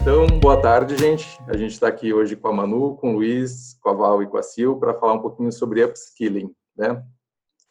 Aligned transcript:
Então, 0.00 0.26
boa 0.40 0.58
tarde, 0.58 0.96
gente. 0.96 1.38
A 1.46 1.54
gente 1.54 1.72
está 1.72 1.86
aqui 1.86 2.14
hoje 2.14 2.34
com 2.34 2.48
a 2.48 2.52
Manu, 2.52 2.96
com 2.96 3.10
o 3.10 3.16
Luiz, 3.16 3.74
com 3.82 3.90
a 3.90 3.92
Val 3.92 4.22
e 4.22 4.26
com 4.26 4.38
a 4.38 4.42
Sil 4.42 4.80
para 4.80 4.94
falar 4.94 5.12
um 5.12 5.20
pouquinho 5.20 5.52
sobre 5.52 5.84
upskilling. 5.84 6.50
Né? 6.74 7.04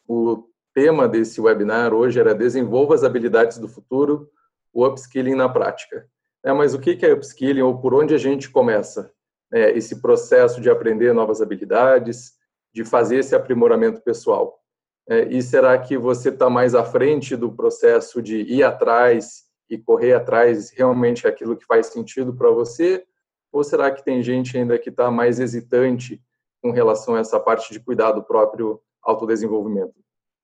O 0.06 0.44
tema 0.72 1.08
desse 1.08 1.40
webinar 1.40 1.92
hoje 1.92 2.20
era 2.20 2.32
Desenvolva 2.32 2.94
as 2.94 3.02
habilidades 3.02 3.58
do 3.58 3.66
futuro, 3.66 4.30
o 4.72 4.86
upskilling 4.86 5.34
na 5.34 5.48
prática. 5.48 6.08
É, 6.44 6.52
mas 6.52 6.72
o 6.72 6.78
que 6.78 7.04
é 7.04 7.12
upskilling 7.12 7.62
ou 7.62 7.80
por 7.80 7.92
onde 7.94 8.14
a 8.14 8.18
gente 8.18 8.48
começa? 8.48 9.12
É, 9.52 9.76
esse 9.76 10.00
processo 10.00 10.60
de 10.60 10.70
aprender 10.70 11.12
novas 11.12 11.42
habilidades, 11.42 12.34
de 12.72 12.84
fazer 12.84 13.16
esse 13.16 13.34
aprimoramento 13.34 14.00
pessoal. 14.02 14.60
É, 15.08 15.24
e 15.24 15.42
será 15.42 15.76
que 15.76 15.98
você 15.98 16.28
está 16.28 16.48
mais 16.48 16.76
à 16.76 16.84
frente 16.84 17.34
do 17.34 17.50
processo 17.50 18.22
de 18.22 18.42
ir 18.42 18.62
atrás 18.62 19.49
e 19.70 19.78
correr 19.78 20.12
atrás 20.14 20.70
realmente 20.70 21.26
aquilo 21.26 21.56
que 21.56 21.64
faz 21.64 21.86
sentido 21.86 22.34
para 22.34 22.50
você? 22.50 23.04
Ou 23.52 23.62
será 23.62 23.90
que 23.90 24.04
tem 24.04 24.22
gente 24.22 24.58
ainda 24.58 24.78
que 24.78 24.90
está 24.90 25.10
mais 25.10 25.38
hesitante 25.38 26.20
com 26.60 26.72
relação 26.72 27.14
a 27.14 27.20
essa 27.20 27.38
parte 27.38 27.72
de 27.72 27.80
cuidar 27.80 28.12
do 28.12 28.22
próprio 28.22 28.80
autodesenvolvimento? 29.02 29.94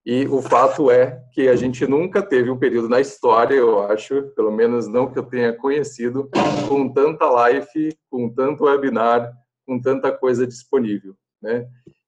E 0.05 0.25
o 0.29 0.41
fato 0.41 0.89
é 0.89 1.21
que 1.33 1.49
a 1.49 1.57
gente 1.57 1.85
nunca 1.85 2.23
teve 2.23 2.49
um 2.49 2.57
período 2.57 2.89
na 2.89 3.01
história, 3.01 3.57
eu 3.57 3.83
acho, 3.91 4.23
pelo 4.37 4.53
menos 4.53 4.87
não 4.87 5.11
que 5.11 5.19
eu 5.19 5.25
tenha 5.25 5.53
conhecido, 5.53 6.31
com 6.69 6.89
tanta 6.89 7.29
live, 7.29 7.93
com 8.09 8.33
tanto 8.33 8.65
webinar, 8.65 9.33
com 9.67 9.81
tanta 9.81 10.13
coisa 10.13 10.47
disponível, 10.47 11.17
né? 11.43 11.67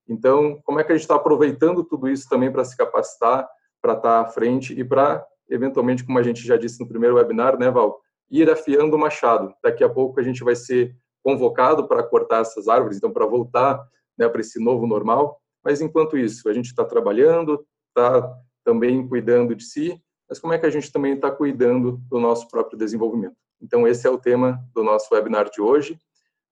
Então, 0.08 0.60
como 0.64 0.78
é 0.78 0.84
que 0.84 0.92
a 0.92 0.94
gente 0.94 1.02
está 1.02 1.16
aproveitando 1.16 1.82
tudo 1.82 2.08
isso 2.08 2.28
também 2.28 2.52
para 2.52 2.64
se 2.64 2.76
capacitar, 2.76 3.48
para 3.82 3.94
estar 3.94 4.02
tá 4.02 4.20
à 4.20 4.26
frente 4.26 4.78
e 4.78 4.84
para 4.84 5.26
eventualmente, 5.48 6.04
como 6.04 6.18
a 6.18 6.22
gente 6.22 6.46
já 6.46 6.56
disse 6.56 6.80
no 6.80 6.88
primeiro 6.88 7.16
webinar, 7.16 7.58
né, 7.58 7.70
Val, 7.70 8.00
ir 8.30 8.50
afiando 8.50 8.96
o 8.96 8.98
machado. 8.98 9.52
Daqui 9.62 9.82
a 9.82 9.88
pouco 9.88 10.20
a 10.20 10.22
gente 10.22 10.44
vai 10.44 10.54
ser 10.54 10.94
convocado 11.22 11.86
para 11.88 12.02
cortar 12.02 12.42
essas 12.42 12.68
árvores, 12.68 12.96
então 12.96 13.12
para 13.12 13.26
voltar 13.26 13.80
né, 14.16 14.28
para 14.28 14.40
esse 14.40 14.62
novo 14.62 14.86
normal. 14.86 15.40
Mas 15.64 15.80
enquanto 15.80 16.16
isso, 16.16 16.48
a 16.48 16.52
gente 16.52 16.66
está 16.66 16.84
trabalhando, 16.84 17.64
está 17.88 18.36
também 18.64 19.06
cuidando 19.06 19.54
de 19.54 19.64
si, 19.64 20.00
mas 20.28 20.38
como 20.38 20.52
é 20.52 20.58
que 20.58 20.66
a 20.66 20.70
gente 20.70 20.92
também 20.92 21.14
está 21.14 21.30
cuidando 21.30 22.00
do 22.08 22.20
nosso 22.20 22.48
próprio 22.48 22.78
desenvolvimento? 22.78 23.36
Então 23.60 23.88
esse 23.88 24.06
é 24.06 24.10
o 24.10 24.18
tema 24.18 24.62
do 24.74 24.82
nosso 24.82 25.12
webinar 25.14 25.50
de 25.50 25.60
hoje. 25.60 25.98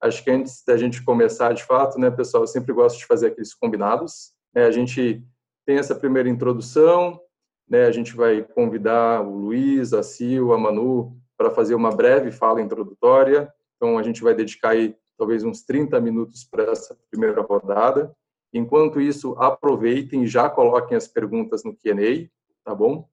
Acho 0.01 0.23
que 0.25 0.31
antes 0.31 0.63
da 0.67 0.77
gente 0.77 1.03
começar 1.03 1.53
de 1.53 1.65
fato, 1.65 1.98
né, 1.98 2.11
pessoal, 2.11 2.42
eu 2.42 2.48
sempre 2.48 2.73
gosto 2.73 2.98
de 2.98 3.07
fazer 3.07 3.29
aqueles 3.29 3.55
combinados. 3.55 4.33
Né, 4.55 4.65
a 4.65 4.70
gente 4.70 5.23
tem 5.65 5.79
essa 5.79 5.95
primeira 5.95 6.29
introdução, 6.29 7.20
né, 7.69 7.86
a 7.86 7.91
gente 7.91 8.14
vai 8.14 8.42
convidar 8.42 9.22
o 9.22 9.36
Luiz, 9.36 9.92
a 9.92 10.03
Sil, 10.05 10.53
a 10.53 10.59
Manu 10.59 11.17
para 11.36 11.50
fazer 11.50 11.75
uma 11.75 11.91
breve 11.91 12.31
fala 12.31 12.61
introdutória. 12.61 13.53
Então, 13.77 13.98
a 13.98 14.03
gente 14.03 14.23
vai 14.23 14.34
dedicar 14.34 14.70
aí 14.70 14.97
talvez 15.19 15.45
uns 15.45 15.62
30 15.62 16.00
minutos 16.00 16.45
para 16.45 16.64
essa 16.64 16.97
primeira 17.11 17.42
rodada. 17.42 18.14
Enquanto 18.53 19.00
isso, 19.00 19.34
aproveitem 19.39 20.23
e 20.23 20.27
já 20.27 20.48
coloquem 20.48 20.97
as 20.97 21.08
perguntas 21.08 21.64
no 21.64 21.75
Q&A, 21.77 22.28
tá 22.64 22.75
bom? 22.75 23.08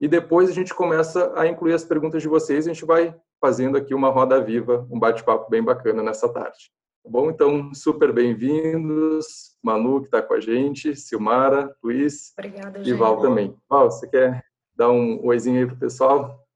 E 0.00 0.08
depois 0.08 0.50
a 0.50 0.52
gente 0.52 0.74
começa 0.74 1.32
a 1.36 1.46
incluir 1.46 1.74
as 1.74 1.84
perguntas 1.84 2.20
de 2.20 2.28
vocês. 2.28 2.66
A 2.66 2.72
gente 2.72 2.84
vai 2.84 3.14
fazendo 3.40 3.76
aqui 3.76 3.94
uma 3.94 4.08
roda 4.08 4.40
viva, 4.40 4.86
um 4.90 4.98
bate-papo 4.98 5.48
bem 5.48 5.62
bacana 5.62 6.02
nessa 6.02 6.28
tarde. 6.28 6.72
Bom? 7.04 7.30
Então, 7.30 7.74
super 7.74 8.12
bem-vindos. 8.12 9.56
Manu, 9.60 10.00
que 10.00 10.06
está 10.06 10.22
com 10.22 10.34
a 10.34 10.40
gente, 10.40 10.94
Silmara, 10.94 11.76
Luiz 11.82 12.32
Obrigada, 12.38 12.80
e 12.80 12.92
Val 12.92 13.20
também. 13.20 13.56
Val, 13.68 13.90
você 13.90 14.08
quer 14.08 14.44
dar 14.74 14.90
um 14.90 15.24
oizinho 15.26 15.58
aí 15.58 15.66
para 15.66 15.74
o 15.74 15.78
pessoal? 15.78 16.46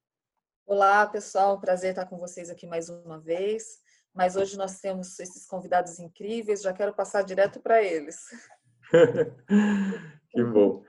Olá, 0.65 1.05
pessoal. 1.07 1.61
Prazer 1.61 1.91
estar 1.91 2.07
com 2.07 2.17
vocês 2.17 2.49
aqui 2.49 2.65
mais 2.65 2.89
uma 2.89 3.19
vez. 3.19 3.81
Mas 4.15 4.37
hoje 4.37 4.57
nós 4.57 4.81
temos 4.81 5.19
esses 5.19 5.47
convidados 5.47 5.99
incríveis. 5.99 6.63
Já 6.63 6.73
quero 6.73 6.95
passar 6.95 7.23
direto 7.23 7.61
para 7.61 7.83
eles. 7.83 8.17
que 10.31 10.45
bom. 10.45 10.85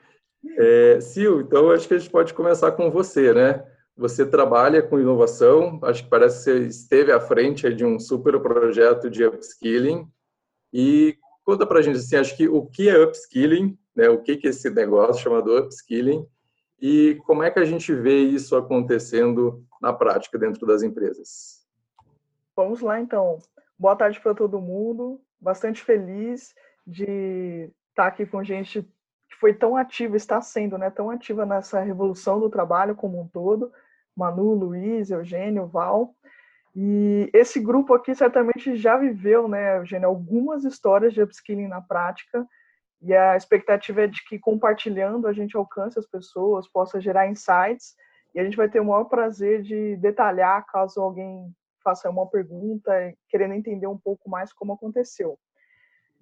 É, 0.56 1.01
Sil, 1.01 1.41
então 1.41 1.72
acho 1.72 1.88
que 1.88 1.96
a 1.96 1.97
gente 1.97 2.12
pode 2.12 2.34
começar 2.34 2.72
com 2.73 2.91
você, 2.91 3.34
né? 3.34 3.66
Você 3.97 4.25
trabalha 4.25 4.81
com 4.81 5.00
inovação, 5.00 5.80
acho 5.84 6.03
que 6.03 6.09
parece 6.09 6.38
que 6.38 6.44
você 6.44 6.59
esteve 6.68 7.12
à 7.12 7.19
frente 7.19 7.74
de 7.74 7.84
um 7.84 8.00
super 8.00 8.40
projeto 8.40 9.09
de 9.09 9.25
upskilling. 9.25 10.08
E 10.72 11.18
conta 11.44 11.66
para 11.66 11.80
a 11.80 11.81
gente, 11.81 11.97
assim, 11.97 12.16
acho 12.16 12.38
que 12.38 12.47
o 12.47 12.66
que 12.66 12.90
é 12.90 13.03
upskilling, 13.03 13.78
né? 13.96 14.08
o 14.09 14.22
que 14.22 14.40
é 14.44 14.50
esse 14.50 14.69
negócio 14.69 15.24
chamado 15.24 15.58
upskilling 15.58 16.28
e 16.80 17.19
como 17.25 17.41
é 17.41 17.50
que 17.50 17.59
a 17.59 17.66
gente 17.66 17.94
vê 17.94 18.22
isso 18.22 18.56
acontecendo 18.56 19.66
na 19.81 19.91
prática 19.91 20.38
dentro 20.38 20.66
das 20.66 20.84
empresas? 20.84 21.66
Vamos 22.56 22.81
lá, 22.81 23.00
então. 23.00 23.40
Boa 23.78 23.96
tarde 23.96 24.19
para 24.19 24.35
todo 24.35 24.62
mundo. 24.62 25.19
Bastante 25.40 25.84
feliz 25.84 26.53
de 26.85 27.72
estar 27.90 28.08
aqui 28.08 28.25
com 28.25 28.44
gente 28.44 28.84
que 29.29 29.35
foi 29.40 29.53
tão 29.53 29.75
ativa, 29.75 30.16
está 30.16 30.40
sendo 30.41 30.78
né, 30.78 30.90
tão 30.90 31.09
ativa 31.09 31.46
nessa 31.46 31.81
revolução 31.81 32.40
do 32.40 32.50
trabalho 32.50 32.96
como 32.96 33.19
um 33.19 33.28
todo. 33.28 33.72
Manu, 34.17 34.53
Luiz, 34.53 35.11
Eugênio, 35.11 35.67
Val. 35.67 36.16
E 36.75 37.29
esse 37.33 37.59
grupo 37.59 37.94
aqui 37.94 38.13
certamente 38.16 38.75
já 38.75 38.97
viveu, 38.97 39.47
né, 39.47 39.78
Eugênio, 39.78 40.07
algumas 40.07 40.63
histórias 40.63 41.13
de 41.13 41.22
upskilling 41.22 41.67
na 41.67 41.81
prática. 41.81 42.45
E 43.01 43.13
a 43.13 43.38
expectativa 43.38 44.01
é 44.01 44.07
de 44.07 44.23
que 44.25 44.39
compartilhando 44.39 45.28
a 45.28 45.33
gente 45.33 45.55
alcance 45.55 45.97
as 46.00 46.07
pessoas, 46.07 46.67
possa 46.67 47.00
gerar 47.00 47.28
insights. 47.28 47.95
E 48.33 48.39
a 48.39 48.44
gente 48.44 48.57
vai 48.57 48.67
ter 48.67 48.79
o 48.79 48.85
maior 48.85 49.05
prazer 49.05 49.61
de 49.61 49.95
detalhar 49.97 50.66
caso 50.66 50.99
alguém 50.99 51.51
faça 51.84 52.09
uma 52.09 52.28
pergunta, 52.28 52.91
querendo 53.29 53.53
entender 53.53 53.88
um 53.88 53.97
pouco 53.97 54.29
mais 54.29 54.51
como 54.51 54.73
aconteceu. 54.73 55.39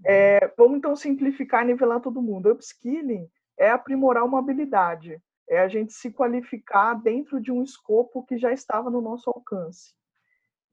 É, 0.06 0.52
vamos 0.58 0.78
então 0.78 0.96
simplificar 0.96 1.64
e 1.64 1.68
nivelar 1.68 2.02
todo 2.02 2.22
mundo. 2.22 2.52
Upskilling 2.52 3.28
é 3.58 3.72
aprimorar 3.72 4.24
uma 4.24 4.40
habilidade 4.40 5.20
é 5.48 5.60
a 5.60 5.68
gente 5.68 5.94
se 5.94 6.12
qualificar 6.12 6.96
dentro 6.96 7.40
de 7.40 7.52
um 7.52 7.64
escopo 7.64 8.26
que 8.26 8.38
já 8.38 8.52
estava 8.52 8.90
no 8.90 9.02
nosso 9.02 9.30
alcance. 9.30 9.94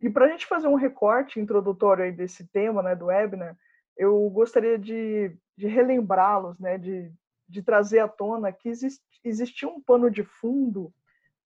E 0.00 0.10
para 0.10 0.24
a 0.24 0.28
gente 0.28 0.46
fazer 0.46 0.66
um 0.66 0.74
recorte 0.74 1.38
introdutório 1.38 2.04
aí 2.04 2.12
desse 2.12 2.46
tema, 2.48 2.82
né, 2.82 2.96
do 2.96 3.06
webinar, 3.06 3.56
eu 3.96 4.28
gostaria 4.30 4.78
de, 4.78 5.36
de 5.56 5.66
relembrá-los, 5.66 6.58
né, 6.58 6.78
de, 6.78 7.12
de 7.48 7.62
trazer 7.62 8.00
à 8.00 8.08
tona 8.08 8.52
que 8.52 8.68
exist, 8.68 9.00
existia 9.22 9.68
um 9.68 9.80
pano 9.80 10.10
de 10.10 10.24
fundo 10.24 10.92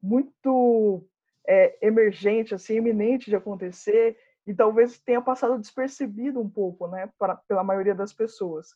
muito 0.02 1.06
é, 1.46 1.76
emergente, 1.86 2.54
assim, 2.54 2.76
iminente 2.76 3.28
de 3.28 3.36
acontecer, 3.36 4.16
e 4.46 4.54
talvez 4.54 4.98
tenha 5.00 5.20
passado 5.20 5.58
despercebido 5.58 6.40
um 6.40 6.48
pouco, 6.48 6.86
né, 6.86 7.10
para, 7.18 7.36
pela 7.36 7.64
maioria 7.64 7.94
das 7.94 8.12
pessoas. 8.12 8.68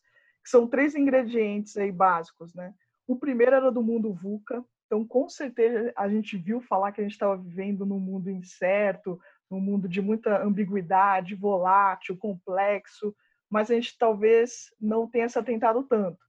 São 0.43 0.67
três 0.67 0.95
ingredientes 0.95 1.77
aí 1.77 1.91
básicos, 1.91 2.53
né? 2.53 2.73
O 3.11 3.17
primeiro 3.17 3.53
era 3.53 3.69
do 3.69 3.83
mundo 3.83 4.13
VUCA, 4.13 4.63
então 4.85 5.05
com 5.05 5.27
certeza 5.27 5.91
a 5.97 6.07
gente 6.07 6.37
viu 6.37 6.61
falar 6.61 6.93
que 6.93 7.01
a 7.01 7.03
gente 7.03 7.11
estava 7.11 7.35
vivendo 7.35 7.85
num 7.85 7.99
mundo 7.99 8.31
incerto, 8.31 9.19
num 9.49 9.59
mundo 9.59 9.85
de 9.85 10.01
muita 10.01 10.41
ambiguidade, 10.41 11.35
volátil, 11.35 12.15
complexo, 12.15 13.13
mas 13.49 13.69
a 13.69 13.73
gente 13.73 13.97
talvez 13.97 14.73
não 14.79 15.09
tenha 15.09 15.27
se 15.27 15.37
atentado 15.37 15.83
tanto. 15.83 16.19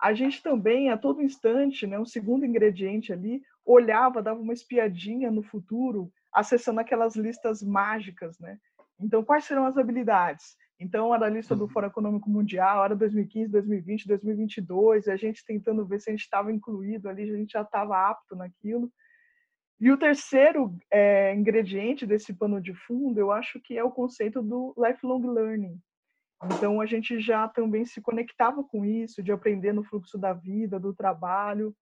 A 0.00 0.14
gente 0.14 0.40
também, 0.40 0.90
a 0.90 0.96
todo 0.96 1.20
instante, 1.20 1.88
né, 1.88 1.98
um 1.98 2.04
segundo 2.06 2.46
ingrediente 2.46 3.12
ali, 3.12 3.42
olhava, 3.64 4.22
dava 4.22 4.38
uma 4.38 4.52
espiadinha 4.52 5.28
no 5.28 5.42
futuro, 5.42 6.08
acessando 6.32 6.78
aquelas 6.78 7.16
listas 7.16 7.64
mágicas, 7.64 8.38
né? 8.38 8.60
Então, 9.00 9.24
quais 9.24 9.44
serão 9.44 9.66
as 9.66 9.76
habilidades? 9.76 10.56
Então, 10.82 11.14
era 11.14 11.26
a 11.26 11.30
lista 11.30 11.54
do 11.54 11.64
uhum. 11.64 11.68
Fórum 11.68 11.86
Econômico 11.86 12.28
Mundial, 12.28 12.84
era 12.84 12.96
2015, 12.96 13.52
2020, 13.52 14.08
2022, 14.08 15.06
a 15.06 15.14
gente 15.14 15.44
tentando 15.44 15.86
ver 15.86 16.00
se 16.00 16.10
a 16.10 16.12
gente 16.12 16.22
estava 16.22 16.50
incluído 16.50 17.08
ali, 17.08 17.22
a 17.22 17.36
gente 17.36 17.52
já 17.52 17.62
estava 17.62 18.10
apto 18.10 18.34
naquilo. 18.34 18.92
E 19.80 19.92
o 19.92 19.96
terceiro 19.96 20.76
é, 20.90 21.32
ingrediente 21.34 22.04
desse 22.04 22.34
pano 22.34 22.60
de 22.60 22.74
fundo, 22.74 23.18
eu 23.18 23.30
acho 23.30 23.60
que 23.60 23.78
é 23.78 23.84
o 23.84 23.92
conceito 23.92 24.42
do 24.42 24.74
lifelong 24.76 25.24
learning. 25.24 25.80
Então, 26.56 26.80
a 26.80 26.86
gente 26.86 27.20
já 27.20 27.46
também 27.46 27.84
se 27.84 28.00
conectava 28.00 28.64
com 28.64 28.84
isso, 28.84 29.22
de 29.22 29.30
aprender 29.30 29.72
no 29.72 29.84
fluxo 29.84 30.18
da 30.18 30.32
vida, 30.32 30.80
do 30.80 30.92
trabalho, 30.92 31.72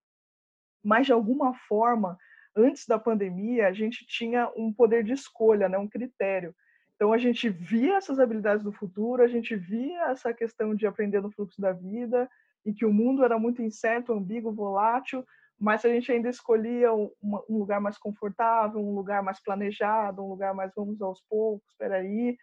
mas 0.83 1.07
de 1.07 1.11
alguma 1.11 1.55
forma, 1.67 2.15
antes 2.55 2.85
da 2.85 2.99
pandemia, 2.99 3.67
a 3.67 3.73
gente 3.73 4.05
tinha 4.05 4.51
um 4.55 4.71
poder 4.71 5.03
de 5.03 5.13
escolha, 5.13 5.67
né, 5.67 5.79
um 5.79 5.87
critério. 5.87 6.53
Então 7.01 7.11
a 7.11 7.17
gente 7.17 7.49
via 7.49 7.95
essas 7.95 8.19
habilidades 8.19 8.63
do 8.63 8.71
futuro, 8.71 9.23
a 9.23 9.27
gente 9.27 9.55
via 9.55 10.11
essa 10.11 10.31
questão 10.35 10.75
de 10.75 10.85
aprender 10.85 11.19
no 11.19 11.31
fluxo 11.31 11.59
da 11.59 11.71
vida 11.71 12.29
e 12.63 12.71
que 12.71 12.85
o 12.85 12.93
mundo 12.93 13.25
era 13.25 13.39
muito 13.39 13.59
incerto, 13.59 14.13
ambíguo, 14.13 14.53
volátil, 14.53 15.25
mas 15.59 15.83
a 15.83 15.89
gente 15.89 16.11
ainda 16.11 16.29
escolhia 16.29 16.93
um, 16.93 17.09
um 17.49 17.57
lugar 17.57 17.81
mais 17.81 17.97
confortável, 17.97 18.79
um 18.79 18.93
lugar 18.93 19.23
mais 19.23 19.41
planejado, 19.41 20.23
um 20.23 20.29
lugar 20.29 20.53
mais 20.53 20.71
vamos 20.75 21.01
aos 21.01 21.19
poucos, 21.27 21.71
espera 21.71 21.95
aí. 21.95 22.37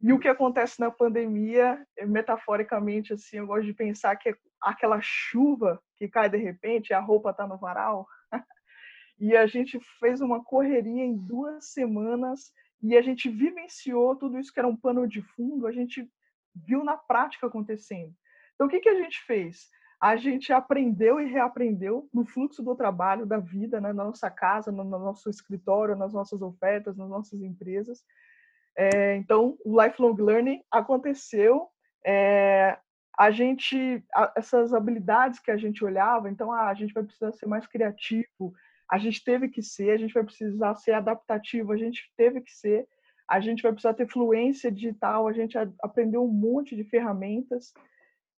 E 0.00 0.12
o 0.12 0.18
que 0.18 0.26
acontece 0.26 0.80
na 0.80 0.90
pandemia, 0.90 1.80
metaforicamente 2.04 3.12
assim, 3.12 3.36
eu 3.36 3.46
gosto 3.46 3.66
de 3.66 3.72
pensar 3.72 4.16
que 4.16 4.30
é 4.30 4.34
aquela 4.60 4.98
chuva 5.00 5.80
que 5.96 6.08
cai 6.08 6.28
de 6.28 6.38
repente, 6.38 6.92
a 6.92 6.98
roupa 6.98 7.30
está 7.30 7.46
no 7.46 7.56
varal. 7.56 8.04
e 9.16 9.36
a 9.36 9.46
gente 9.46 9.78
fez 10.00 10.20
uma 10.20 10.42
correria 10.42 11.04
em 11.04 11.16
duas 11.16 11.70
semanas 11.70 12.50
e 12.82 12.96
a 12.96 13.02
gente 13.02 13.28
vivenciou 13.28 14.16
tudo 14.16 14.38
isso 14.38 14.52
que 14.52 14.58
era 14.58 14.68
um 14.68 14.76
pano 14.76 15.06
de 15.06 15.22
fundo, 15.22 15.66
a 15.66 15.72
gente 15.72 16.10
viu 16.54 16.82
na 16.82 16.96
prática 16.96 17.46
acontecendo. 17.46 18.12
Então, 18.54 18.66
o 18.66 18.70
que, 18.70 18.80
que 18.80 18.88
a 18.88 18.96
gente 18.96 19.20
fez? 19.24 19.68
A 20.00 20.16
gente 20.16 20.52
aprendeu 20.52 21.20
e 21.20 21.26
reaprendeu 21.26 22.08
no 22.12 22.24
fluxo 22.24 22.62
do 22.62 22.74
trabalho, 22.74 23.24
da 23.24 23.38
vida, 23.38 23.80
né, 23.80 23.92
na 23.92 24.04
nossa 24.04 24.28
casa, 24.28 24.72
no, 24.72 24.82
no 24.82 24.98
nosso 24.98 25.30
escritório, 25.30 25.96
nas 25.96 26.12
nossas 26.12 26.42
ofertas, 26.42 26.96
nas 26.96 27.08
nossas 27.08 27.40
empresas. 27.40 28.04
É, 28.76 29.16
então, 29.16 29.56
o 29.64 29.80
lifelong 29.80 30.16
learning 30.16 30.62
aconteceu. 30.70 31.68
É, 32.04 32.78
a 33.16 33.30
gente, 33.30 34.04
essas 34.34 34.74
habilidades 34.74 35.38
que 35.38 35.50
a 35.50 35.56
gente 35.56 35.84
olhava, 35.84 36.28
então, 36.28 36.50
ah, 36.50 36.68
a 36.68 36.74
gente 36.74 36.92
vai 36.92 37.04
precisar 37.04 37.30
ser 37.32 37.46
mais 37.46 37.66
criativo, 37.66 38.52
a 38.92 38.98
gente 38.98 39.24
teve 39.24 39.48
que 39.48 39.62
ser, 39.62 39.92
a 39.92 39.96
gente 39.96 40.12
vai 40.12 40.22
precisar 40.22 40.74
ser 40.74 40.92
adaptativo, 40.92 41.72
a 41.72 41.78
gente 41.78 42.12
teve 42.14 42.42
que 42.42 42.52
ser, 42.52 42.86
a 43.26 43.40
gente 43.40 43.62
vai 43.62 43.72
precisar 43.72 43.94
ter 43.94 44.06
fluência 44.06 44.70
digital, 44.70 45.26
a 45.26 45.32
gente 45.32 45.56
aprendeu 45.82 46.22
um 46.22 46.30
monte 46.30 46.76
de 46.76 46.84
ferramentas. 46.84 47.72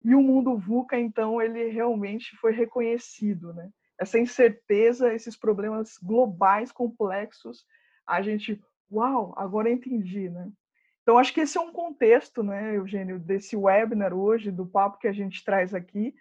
E 0.04 0.14
o 0.14 0.22
mundo 0.22 0.56
VUCA, 0.56 0.96
então, 0.96 1.42
ele 1.42 1.70
realmente 1.70 2.36
foi 2.36 2.52
reconhecido, 2.52 3.52
né? 3.52 3.68
Essa 3.98 4.16
incerteza, 4.16 5.12
esses 5.12 5.36
problemas 5.36 5.98
globais 6.00 6.70
complexos, 6.70 7.66
a 8.06 8.22
gente, 8.22 8.62
uau, 8.88 9.34
agora 9.36 9.68
entendi, 9.68 10.30
né? 10.30 10.52
Então, 11.02 11.18
acho 11.18 11.34
que 11.34 11.40
esse 11.40 11.58
é 11.58 11.60
um 11.60 11.72
contexto, 11.72 12.44
né, 12.44 12.76
Eugênio, 12.76 13.18
desse 13.18 13.56
webinar 13.56 14.14
hoje, 14.14 14.52
do 14.52 14.64
papo 14.64 14.98
que 14.98 15.08
a 15.08 15.12
gente 15.12 15.44
traz 15.44 15.74
aqui. 15.74 16.14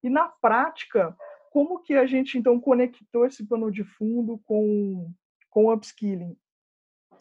E 0.00 0.08
na 0.08 0.28
prática, 0.28 1.16
como 1.50 1.80
que 1.80 1.94
a 1.94 2.06
gente, 2.06 2.38
então, 2.38 2.60
conectou 2.60 3.26
esse 3.26 3.44
pano 3.44 3.70
de 3.70 3.82
fundo 3.82 4.38
com, 4.46 5.12
com 5.50 5.72
upskilling? 5.72 6.36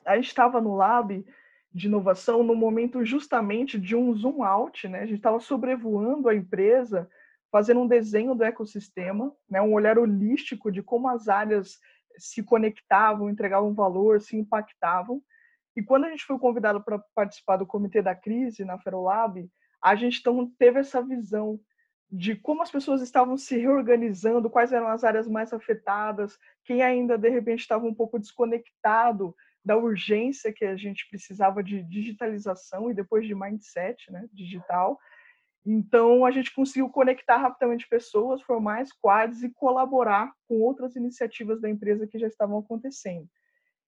A 0.05 0.15
gente 0.15 0.27
estava 0.27 0.61
no 0.61 0.75
Lab 0.75 1.25
de 1.73 1.87
inovação 1.87 2.43
no 2.43 2.55
momento 2.55 3.03
justamente 3.03 3.79
de 3.79 3.95
um 3.95 4.13
zoom 4.15 4.43
out, 4.43 4.87
né? 4.87 4.99
A 4.99 5.05
gente 5.05 5.17
estava 5.17 5.39
sobrevoando 5.39 6.29
a 6.29 6.35
empresa, 6.35 7.09
fazendo 7.51 7.81
um 7.81 7.87
desenho 7.87 8.35
do 8.35 8.43
ecossistema, 8.43 9.35
né? 9.49 9.61
Um 9.61 9.73
olhar 9.73 9.97
holístico 9.97 10.71
de 10.71 10.83
como 10.83 11.09
as 11.09 11.27
áreas 11.27 11.79
se 12.17 12.43
conectavam, 12.43 13.29
entregavam 13.29 13.73
valor, 13.73 14.21
se 14.21 14.37
impactavam. 14.37 15.21
E 15.75 15.81
quando 15.81 16.05
a 16.05 16.09
gente 16.09 16.25
foi 16.25 16.37
convidado 16.37 16.83
para 16.83 16.99
participar 17.15 17.57
do 17.57 17.65
comitê 17.65 18.01
da 18.01 18.15
crise 18.15 18.63
na 18.63 18.77
Ferolab, 18.77 19.49
a 19.81 19.95
gente 19.95 20.19
então 20.19 20.51
teve 20.59 20.79
essa 20.79 21.01
visão 21.01 21.59
de 22.11 22.35
como 22.35 22.63
as 22.63 22.71
pessoas 22.71 23.01
estavam 23.01 23.37
se 23.37 23.57
reorganizando, 23.57 24.49
quais 24.49 24.73
eram 24.73 24.87
as 24.87 25.03
áreas 25.03 25.27
mais 25.27 25.53
afetadas, 25.53 26.37
quem 26.63 26.81
ainda 26.81 27.17
de 27.17 27.29
repente 27.29 27.59
estava 27.59 27.85
um 27.85 27.93
pouco 27.93 28.17
desconectado 28.17 29.35
da 29.63 29.77
urgência 29.77 30.53
que 30.53 30.65
a 30.65 30.75
gente 30.75 31.07
precisava 31.09 31.61
de 31.61 31.83
digitalização 31.83 32.89
e 32.89 32.93
depois 32.93 33.27
de 33.27 33.35
mindset 33.35 34.11
né, 34.11 34.27
digital. 34.33 34.99
Então, 35.65 36.25
a 36.25 36.31
gente 36.31 36.53
conseguiu 36.53 36.89
conectar 36.89 37.37
rapidamente 37.37 37.87
pessoas, 37.87 38.41
formar 38.41 38.85
squads 38.87 39.43
e 39.43 39.49
colaborar 39.49 40.33
com 40.47 40.61
outras 40.61 40.95
iniciativas 40.95 41.61
da 41.61 41.69
empresa 41.69 42.07
que 42.07 42.17
já 42.17 42.27
estavam 42.27 42.57
acontecendo. 42.57 43.27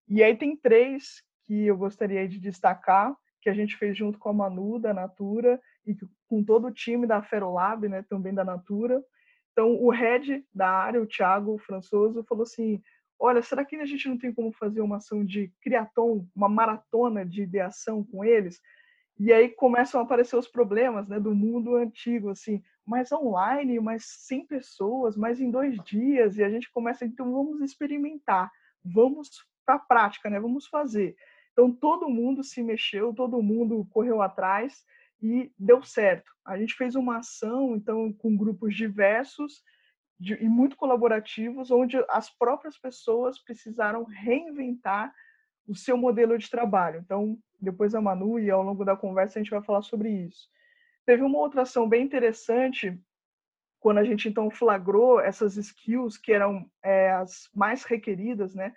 E 0.07 0.21
aí 0.21 0.35
tem 0.35 0.56
três 0.56 1.23
que 1.45 1.65
eu 1.65 1.77
gostaria 1.77 2.27
de 2.27 2.39
destacar, 2.39 3.15
que 3.41 3.49
a 3.49 3.53
gente 3.53 3.75
fez 3.75 3.97
junto 3.97 4.19
com 4.19 4.29
a 4.29 4.33
Manu, 4.33 4.79
da 4.79 4.93
Natura, 4.93 5.59
e 5.85 5.95
com 6.27 6.43
todo 6.43 6.67
o 6.67 6.71
time 6.71 7.07
da 7.07 7.21
Ferolab, 7.21 7.88
né, 7.89 8.05
também 8.07 8.33
da 8.33 8.43
Natura. 8.43 9.03
Então, 9.51 9.75
o 9.81 9.89
head 9.89 10.45
da 10.53 10.69
área, 10.69 11.01
o 11.01 11.07
Thiago 11.07 11.57
Françoso, 11.57 12.23
falou 12.23 12.43
assim, 12.43 12.81
olha, 13.19 13.41
será 13.41 13.65
que 13.65 13.75
a 13.75 13.85
gente 13.85 14.07
não 14.07 14.17
tem 14.17 14.33
como 14.33 14.51
fazer 14.51 14.81
uma 14.81 14.97
ação 14.97 15.25
de 15.25 15.51
criatom, 15.61 16.27
uma 16.35 16.47
maratona 16.47 17.25
de 17.25 17.43
ideação 17.43 18.03
com 18.03 18.23
eles? 18.23 18.61
E 19.19 19.31
aí 19.31 19.49
começam 19.49 19.99
a 19.99 20.03
aparecer 20.03 20.35
os 20.35 20.47
problemas 20.47 21.07
né, 21.07 21.19
do 21.19 21.35
mundo 21.35 21.75
antigo, 21.75 22.29
assim, 22.29 22.63
mais 22.85 23.11
online, 23.11 23.79
mais 23.79 24.05
100 24.05 24.47
pessoas, 24.47 25.15
mais 25.15 25.39
em 25.39 25.51
dois 25.51 25.77
dias, 25.83 26.37
e 26.37 26.44
a 26.44 26.49
gente 26.49 26.71
começa, 26.71 27.05
então 27.05 27.31
vamos 27.31 27.61
experimentar, 27.61 28.51
vamos 28.83 29.29
para 29.65 29.75
a 29.75 29.79
prática, 29.79 30.29
né, 30.29 30.39
vamos 30.39 30.65
fazer. 30.67 31.15
Então 31.51 31.71
todo 31.71 32.09
mundo 32.09 32.44
se 32.44 32.63
mexeu, 32.63 33.13
todo 33.13 33.42
mundo 33.42 33.86
correu 33.92 34.21
atrás 34.21 34.86
e 35.21 35.51
deu 35.57 35.83
certo. 35.83 36.31
A 36.45 36.57
gente 36.57 36.74
fez 36.74 36.95
uma 36.95 37.18
ação, 37.18 37.75
então, 37.75 38.12
com 38.13 38.36
grupos 38.36 38.75
diversos, 38.75 39.63
de, 40.19 40.33
e 40.36 40.48
muito 40.48 40.75
colaborativos, 40.75 41.71
onde 41.71 42.03
as 42.09 42.30
próprias 42.30 42.77
pessoas 42.77 43.39
precisaram 43.39 44.03
reinventar 44.03 45.13
o 45.68 45.75
seu 45.75 45.98
modelo 45.98 46.38
de 46.38 46.50
trabalho. 46.50 47.01
Então, 47.03 47.38
depois 47.59 47.94
a 47.94 48.01
Manu 48.01 48.39
e 48.39 48.50
ao 48.50 48.63
longo 48.63 48.83
da 48.83 48.95
conversa 48.95 49.38
a 49.38 49.42
gente 49.42 49.51
vai 49.51 49.62
falar 49.62 49.81
sobre 49.83 50.09
isso. 50.09 50.50
Teve 51.06 51.24
uma 51.24 51.38
outra 51.38 51.63
ação 51.63 51.88
bem 51.88 52.04
interessante 52.04 53.00
quando 53.80 53.97
a 53.97 54.04
gente 54.04 54.30
então 54.30 54.50
flagrou 54.50 55.19
essas 55.19 55.57
skills 55.57 56.18
que 56.18 56.31
eram 56.31 56.69
é, 56.83 57.12
as 57.13 57.50
mais 57.54 57.83
requeridas, 57.83 58.54
né, 58.54 58.74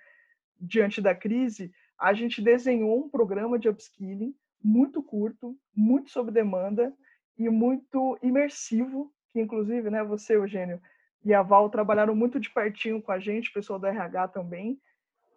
diante 0.58 1.00
da 1.02 1.14
crise, 1.14 1.70
a 1.98 2.12
gente 2.12 2.42
desenhou 2.42 3.04
um 3.04 3.08
programa 3.08 3.58
de 3.58 3.68
upskilling 3.68 4.34
muito 4.62 5.02
curto, 5.02 5.56
muito 5.74 6.10
sob 6.10 6.30
demanda 6.30 6.92
e 7.38 7.48
muito 7.48 8.18
imersivo, 8.22 9.12
que 9.32 9.40
inclusive, 9.40 9.90
né, 9.90 10.02
você, 10.02 10.36
Eugênio, 10.36 10.80
e 11.24 11.32
a 11.32 11.42
Val 11.42 11.68
trabalharam 11.70 12.14
muito 12.14 12.38
de 12.38 12.50
pertinho 12.50 13.02
com 13.02 13.12
a 13.12 13.18
gente, 13.18 13.50
o 13.50 13.52
pessoal 13.52 13.78
da 13.78 13.88
RH 13.88 14.28
também. 14.28 14.80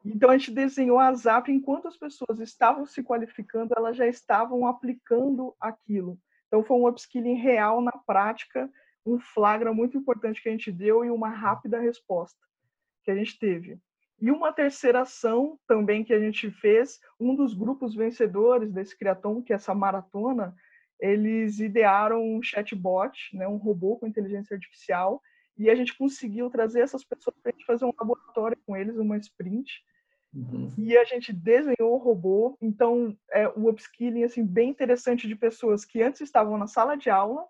Então 0.05 0.29
a 0.29 0.37
gente 0.37 0.51
desenhou 0.51 0.99
a 0.99 1.13
Zap 1.13 1.51
enquanto 1.51 1.87
as 1.87 1.97
pessoas 1.97 2.39
estavam 2.39 2.85
se 2.85 3.03
qualificando, 3.03 3.73
elas 3.75 3.97
já 3.97 4.07
estavam 4.07 4.67
aplicando 4.67 5.55
aquilo. 5.59 6.19
Então 6.47 6.63
foi 6.63 6.77
um 6.77 6.87
upskilling 6.87 7.35
real 7.35 7.81
na 7.81 7.91
prática, 7.91 8.69
um 9.05 9.19
flagra 9.19 9.73
muito 9.73 9.97
importante 9.97 10.41
que 10.41 10.49
a 10.49 10.51
gente 10.51 10.71
deu 10.71 11.03
e 11.03 11.09
uma 11.09 11.29
rápida 11.29 11.79
resposta 11.79 12.39
que 13.03 13.11
a 13.11 13.15
gente 13.15 13.39
teve. 13.39 13.79
E 14.19 14.31
uma 14.31 14.51
terceira 14.51 15.01
ação 15.01 15.59
também 15.67 16.03
que 16.03 16.13
a 16.13 16.19
gente 16.19 16.49
fez, 16.49 16.99
um 17.19 17.35
dos 17.35 17.53
grupos 17.53 17.93
vencedores 17.93 18.71
desse 18.71 18.97
Criatom, 18.97 19.41
que 19.41 19.53
é 19.53 19.55
essa 19.55 19.75
maratona, 19.75 20.55
eles 20.99 21.59
idearam 21.59 22.23
um 22.23 22.41
chatbot, 22.41 23.35
né, 23.35 23.47
um 23.47 23.57
robô 23.57 23.97
com 23.97 24.07
inteligência 24.07 24.55
artificial, 24.55 25.21
e 25.57 25.69
a 25.69 25.75
gente 25.75 25.97
conseguiu 25.97 26.49
trazer 26.49 26.81
essas 26.81 27.03
pessoas 27.03 27.35
para 27.41 27.51
a 27.51 27.53
gente 27.53 27.65
fazer 27.65 27.85
um 27.85 27.93
laboratório 27.99 28.57
com 28.65 28.75
eles, 28.75 28.97
uma 28.97 29.17
sprint. 29.17 29.83
Uhum. 30.33 30.71
E 30.77 30.95
a 30.97 31.03
gente 31.03 31.33
desenhou 31.33 31.93
o 31.93 31.97
robô. 31.97 32.57
Então, 32.61 33.17
é 33.31 33.47
o 33.47 33.69
upskilling 33.69 34.23
assim 34.23 34.45
bem 34.45 34.69
interessante 34.69 35.27
de 35.27 35.35
pessoas 35.35 35.83
que 35.83 36.01
antes 36.01 36.21
estavam 36.21 36.57
na 36.57 36.67
sala 36.67 36.95
de 36.95 37.09
aula, 37.09 37.43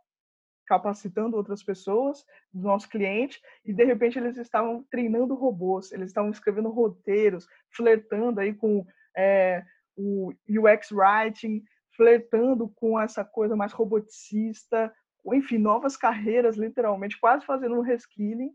capacitando 0.68 1.38
outras 1.38 1.64
pessoas, 1.64 2.24
do 2.54 2.62
nosso 2.62 2.90
cliente, 2.90 3.42
e 3.66 3.74
de 3.74 3.84
repente 3.84 4.20
eles 4.20 4.38
estavam 4.38 4.86
treinando 4.92 5.34
robôs, 5.34 5.92
eles 5.92 6.10
estavam 6.10 6.30
escrevendo 6.30 6.70
roteiros, 6.70 7.48
flertando 7.72 8.40
aí 8.40 8.54
com 8.54 8.86
é, 9.16 9.64
o 9.96 10.34
UX 10.48 10.92
writing, 10.92 11.64
flertando 11.96 12.70
com 12.70 13.00
essa 13.00 13.26
coisa 13.26 13.56
mais 13.56 13.72
roboticista, 13.72 14.94
enfim, 15.34 15.58
novas 15.58 15.98
carreiras, 15.98 16.56
literalmente, 16.56 17.20
quase 17.20 17.46
fazendo 17.46 17.76
um 17.76 17.82
reskilling. 17.82 18.54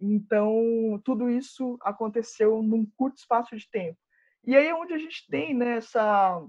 Então, 0.00 1.00
tudo 1.04 1.30
isso 1.30 1.78
aconteceu 1.82 2.62
num 2.62 2.84
curto 2.96 3.18
espaço 3.18 3.56
de 3.56 3.70
tempo. 3.70 3.98
E 4.44 4.56
aí 4.56 4.66
é 4.66 4.74
onde 4.74 4.94
a 4.94 4.98
gente 4.98 5.26
tem 5.30 5.54
né, 5.54 5.76
essa, 5.76 6.42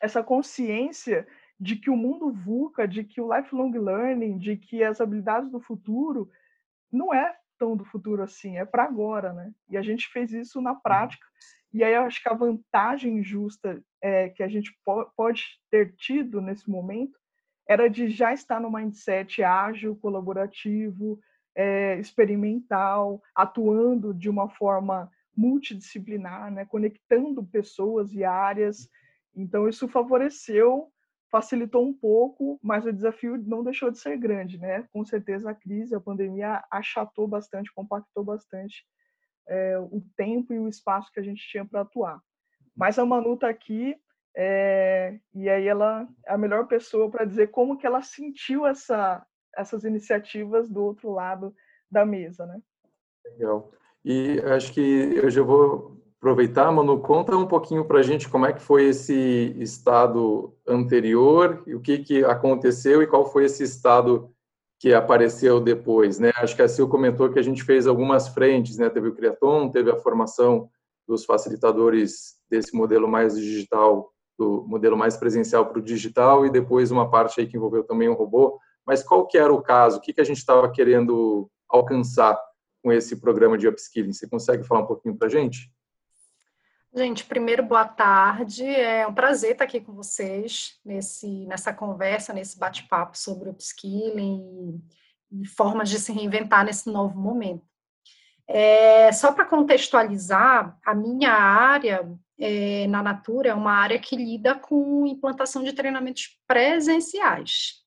essa 0.00 0.22
consciência 0.22 1.26
de 1.60 1.76
que 1.76 1.90
o 1.90 1.96
mundo 1.96 2.32
VUCA, 2.32 2.88
de 2.88 3.04
que 3.04 3.20
o 3.20 3.36
lifelong 3.36 3.72
learning, 3.72 4.38
de 4.38 4.56
que 4.56 4.82
as 4.82 5.00
habilidades 5.00 5.50
do 5.50 5.60
futuro 5.60 6.30
não 6.90 7.12
é 7.12 7.36
tão 7.58 7.76
do 7.76 7.84
futuro 7.84 8.22
assim, 8.22 8.56
é 8.56 8.64
para 8.64 8.84
agora, 8.84 9.34
né? 9.34 9.52
E 9.68 9.76
a 9.76 9.82
gente 9.82 10.08
fez 10.08 10.32
isso 10.32 10.62
na 10.62 10.74
prática. 10.74 11.26
E 11.72 11.84
aí 11.84 11.94
eu 11.94 12.02
acho 12.02 12.22
que 12.22 12.28
a 12.28 12.34
vantagem 12.34 13.22
justa 13.22 13.82
é, 14.00 14.30
que 14.30 14.42
a 14.42 14.48
gente 14.48 14.74
pode 15.14 15.44
ter 15.70 15.94
tido 15.94 16.40
nesse 16.40 16.68
momento 16.68 17.18
era 17.68 17.88
de 17.88 18.08
já 18.08 18.32
estar 18.32 18.58
no 18.58 18.72
mindset 18.72 19.44
ágil, 19.44 19.94
colaborativo, 19.94 21.20
é, 21.54 21.98
experimental, 22.00 23.22
atuando 23.34 24.14
de 24.14 24.28
uma 24.28 24.48
forma 24.48 25.10
multidisciplinar, 25.36 26.50
né, 26.50 26.64
conectando 26.64 27.44
pessoas 27.44 28.12
e 28.12 28.24
áreas. 28.24 28.88
Então, 29.36 29.68
isso 29.68 29.86
favoreceu, 29.86 30.90
facilitou 31.30 31.86
um 31.86 31.92
pouco, 31.92 32.58
mas 32.62 32.84
o 32.84 32.92
desafio 32.92 33.38
não 33.38 33.62
deixou 33.62 33.90
de 33.90 33.98
ser 33.98 34.16
grande. 34.16 34.58
Né? 34.58 34.86
Com 34.92 35.04
certeza, 35.04 35.50
a 35.50 35.54
crise, 35.54 35.94
a 35.94 36.00
pandemia 36.00 36.62
achatou 36.70 37.26
bastante, 37.26 37.72
compactou 37.72 38.24
bastante 38.24 38.84
é, 39.48 39.78
o 39.78 40.02
tempo 40.16 40.52
e 40.52 40.58
o 40.58 40.68
espaço 40.68 41.10
que 41.12 41.20
a 41.20 41.22
gente 41.22 41.42
tinha 41.48 41.64
para 41.64 41.82
atuar. 41.82 42.20
Mas 42.76 42.98
a 42.98 43.04
Manu 43.04 43.34
está 43.34 43.48
aqui 43.48 43.96
é, 44.36 45.18
e 45.34 45.48
aí 45.48 45.66
ela 45.66 46.08
é 46.26 46.32
a 46.32 46.38
melhor 46.38 46.66
pessoa 46.66 47.10
para 47.10 47.24
dizer 47.24 47.50
como 47.50 47.76
que 47.76 47.86
ela 47.86 48.02
sentiu 48.02 48.66
essa, 48.66 49.24
essas 49.56 49.84
iniciativas 49.84 50.68
do 50.68 50.84
outro 50.84 51.10
lado 51.10 51.54
da 51.90 52.04
mesa, 52.04 52.46
né? 52.46 52.60
Legal. 53.24 53.72
E 54.04 54.40
acho 54.46 54.72
que 54.72 54.80
eu 54.80 55.28
já 55.30 55.42
vou 55.42 55.99
aproveitar, 56.20 56.70
Manu, 56.70 57.00
conta 57.00 57.34
um 57.34 57.46
pouquinho 57.46 57.82
para 57.86 58.00
a 58.00 58.02
gente 58.02 58.28
como 58.28 58.44
é 58.44 58.52
que 58.52 58.60
foi 58.60 58.84
esse 58.84 59.56
estado 59.58 60.54
anterior, 60.68 61.64
o 61.66 61.80
que, 61.80 61.98
que 61.98 62.22
aconteceu 62.22 63.02
e 63.02 63.06
qual 63.06 63.24
foi 63.24 63.46
esse 63.46 63.64
estado 63.64 64.30
que 64.78 64.92
apareceu 64.92 65.60
depois, 65.60 66.18
né? 66.18 66.30
Acho 66.36 66.54
que 66.54 66.60
a 66.60 66.68
Sil 66.68 66.88
comentou 66.88 67.30
que 67.30 67.38
a 67.38 67.42
gente 67.42 67.62
fez 67.64 67.86
algumas 67.86 68.28
frentes, 68.28 68.76
né? 68.76 68.90
Teve 68.90 69.08
o 69.08 69.14
Criaton, 69.14 69.70
teve 69.70 69.90
a 69.90 69.96
formação 69.96 70.68
dos 71.08 71.24
facilitadores 71.24 72.36
desse 72.50 72.76
modelo 72.76 73.08
mais 73.08 73.34
digital, 73.34 74.12
do 74.38 74.62
modelo 74.68 74.98
mais 74.98 75.16
presencial 75.16 75.66
para 75.66 75.78
o 75.78 75.82
digital 75.82 76.44
e 76.44 76.50
depois 76.50 76.90
uma 76.90 77.10
parte 77.10 77.40
aí 77.40 77.46
que 77.46 77.56
envolveu 77.56 77.82
também 77.82 78.10
um 78.10 78.14
robô. 78.14 78.58
Mas 78.86 79.02
qual 79.02 79.26
que 79.26 79.38
era 79.38 79.52
o 79.52 79.62
caso? 79.62 79.98
O 79.98 80.00
que, 80.00 80.12
que 80.12 80.20
a 80.20 80.24
gente 80.24 80.38
estava 80.38 80.70
querendo 80.70 81.50
alcançar 81.68 82.38
com 82.82 82.92
esse 82.92 83.16
programa 83.16 83.56
de 83.56 83.68
upskilling? 83.68 84.12
Você 84.12 84.28
consegue 84.28 84.64
falar 84.64 84.82
um 84.82 84.86
pouquinho 84.86 85.16
para 85.16 85.26
a 85.26 85.30
gente? 85.30 85.70
Gente, 86.92 87.24
primeiro, 87.24 87.62
boa 87.62 87.86
tarde. 87.86 88.66
É 88.66 89.06
um 89.06 89.14
prazer 89.14 89.52
estar 89.52 89.64
aqui 89.64 89.80
com 89.80 89.92
vocês 89.92 90.76
nesse, 90.84 91.46
nessa 91.46 91.72
conversa, 91.72 92.32
nesse 92.32 92.58
bate-papo 92.58 93.16
sobre 93.16 93.48
o 93.48 93.52
upskilling 93.52 94.82
e, 95.30 95.42
e 95.42 95.46
formas 95.46 95.88
de 95.88 96.00
se 96.00 96.12
reinventar 96.12 96.64
nesse 96.64 96.90
novo 96.90 97.16
momento. 97.16 97.64
É, 98.48 99.12
só 99.12 99.30
para 99.30 99.44
contextualizar, 99.44 100.76
a 100.84 100.92
minha 100.92 101.30
área 101.30 102.10
é, 102.36 102.88
na 102.88 103.04
Natura 103.04 103.50
é 103.50 103.54
uma 103.54 103.72
área 103.72 104.00
que 104.00 104.16
lida 104.16 104.56
com 104.56 105.06
implantação 105.06 105.62
de 105.62 105.72
treinamentos 105.72 106.40
presenciais. 106.44 107.79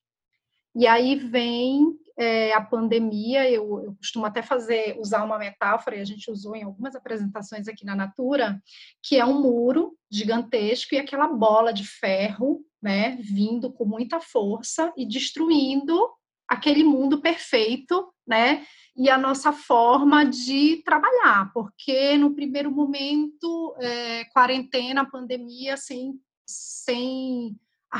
E 0.75 0.87
aí 0.87 1.15
vem 1.15 1.97
é, 2.17 2.53
a 2.53 2.61
pandemia, 2.61 3.49
eu, 3.49 3.83
eu, 3.83 3.95
costumo 3.95 4.25
até 4.25 4.41
fazer, 4.41 4.95
usar 4.99 5.23
uma 5.23 5.37
metáfora, 5.37 5.95
e 5.95 5.99
a 5.99 6.05
gente 6.05 6.29
usou 6.29 6.55
em 6.55 6.63
algumas 6.63 6.95
apresentações 6.95 7.67
aqui 7.67 7.85
na 7.85 7.95
Natura, 7.95 8.61
que 9.01 9.17
é 9.17 9.25
um 9.25 9.41
muro 9.41 9.97
gigantesco 10.11 10.93
e 10.93 10.99
aquela 10.99 11.27
bola 11.27 11.73
de 11.73 11.85
ferro, 11.85 12.63
né, 12.81 13.17
vindo 13.21 13.71
com 13.71 13.85
muita 13.85 14.19
força 14.19 14.93
e 14.95 15.05
destruindo 15.05 16.09
aquele 16.47 16.83
mundo 16.83 17.21
perfeito, 17.21 18.13
né, 18.27 18.65
e 18.95 19.09
a 19.09 19.17
nossa 19.17 19.51
forma 19.51 20.23
de 20.23 20.83
trabalhar, 20.83 21.51
porque 21.51 22.15
no 22.15 22.35
primeiro 22.35 22.71
momento, 22.71 23.75
é, 23.79 24.25
quarentena, 24.25 25.09
pandemia, 25.09 25.77
sem, 25.77 26.13
sem 26.45 27.57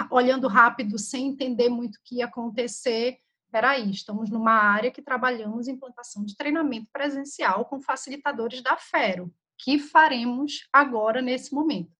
olhando 0.09 0.47
rápido, 0.47 0.97
sem 0.97 1.27
entender 1.27 1.69
muito 1.69 1.95
o 1.95 2.00
que 2.03 2.17
ia 2.17 2.25
acontecer, 2.25 3.17
peraí, 3.51 3.91
estamos 3.91 4.29
numa 4.29 4.53
área 4.53 4.91
que 4.91 5.01
trabalhamos 5.01 5.67
implantação 5.67 6.25
de 6.25 6.35
treinamento 6.35 6.89
presencial 6.91 7.65
com 7.65 7.79
facilitadores 7.79 8.63
da 8.63 8.75
Fero, 8.77 9.31
que 9.57 9.77
faremos 9.77 10.67
agora 10.73 11.21
nesse 11.21 11.53
momento. 11.53 11.91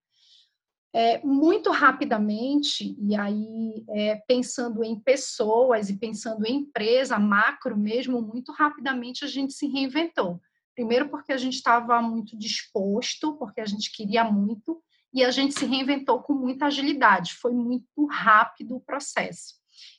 É, 0.96 1.24
muito 1.26 1.72
rapidamente, 1.72 2.96
e 3.00 3.16
aí 3.16 3.84
é, 3.90 4.16
pensando 4.28 4.84
em 4.84 5.00
pessoas 5.00 5.90
e 5.90 5.98
pensando 5.98 6.46
em 6.46 6.58
empresa, 6.58 7.18
macro 7.18 7.76
mesmo, 7.76 8.22
muito 8.22 8.52
rapidamente 8.52 9.26
a 9.26 9.28
gente 9.28 9.54
se 9.54 9.68
reinventou. 9.68 10.40
Primeiro 10.76 11.10
porque 11.10 11.34
a 11.34 11.38
gente 11.38 11.56
estava 11.56 12.00
muito 12.02 12.38
disposto, 12.38 13.36
porque 13.38 13.62
a 13.62 13.66
gente 13.66 13.92
queria 13.92 14.24
muito, 14.24 14.84
e 15.14 15.24
a 15.24 15.32
gente 15.32 15.54
se 15.58 15.66
reinventou 15.66 16.22
com 16.22 16.34
muita 16.34 16.66
agilidade, 16.66 17.36
foi 17.36 17.54
muito 17.54 18.06
rápido 18.10 18.76
o 18.76 18.82
processo. 18.82 19.56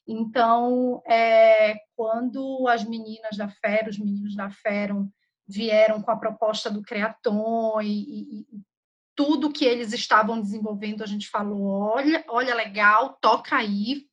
Então, 0.07 1.03
é, 1.07 1.77
quando 1.97 2.67
as 2.69 2.85
meninas 2.85 3.37
da 3.37 3.49
Fera, 3.49 3.89
os 3.89 3.99
meninos 3.99 4.35
da 4.35 4.51
Fera 4.51 4.95
vieram 5.47 6.03
com 6.03 6.11
a 6.11 6.17
proposta 6.17 6.71
do 6.71 6.83
Creaton 6.83 7.81
e, 7.81 7.87
e, 7.87 8.41
e, 8.41 8.47
tudo 9.17 9.53
que 9.53 9.65
eles 9.65 9.93
estavam 9.93 10.41
desenvolvendo, 10.41 11.03
a 11.03 11.07
gente 11.07 11.29
falou, 11.29 11.83
olha, 11.95 12.25
olha 12.29 12.55
legal, 12.55 13.17
toca 13.21 13.57
aí, 13.57 14.07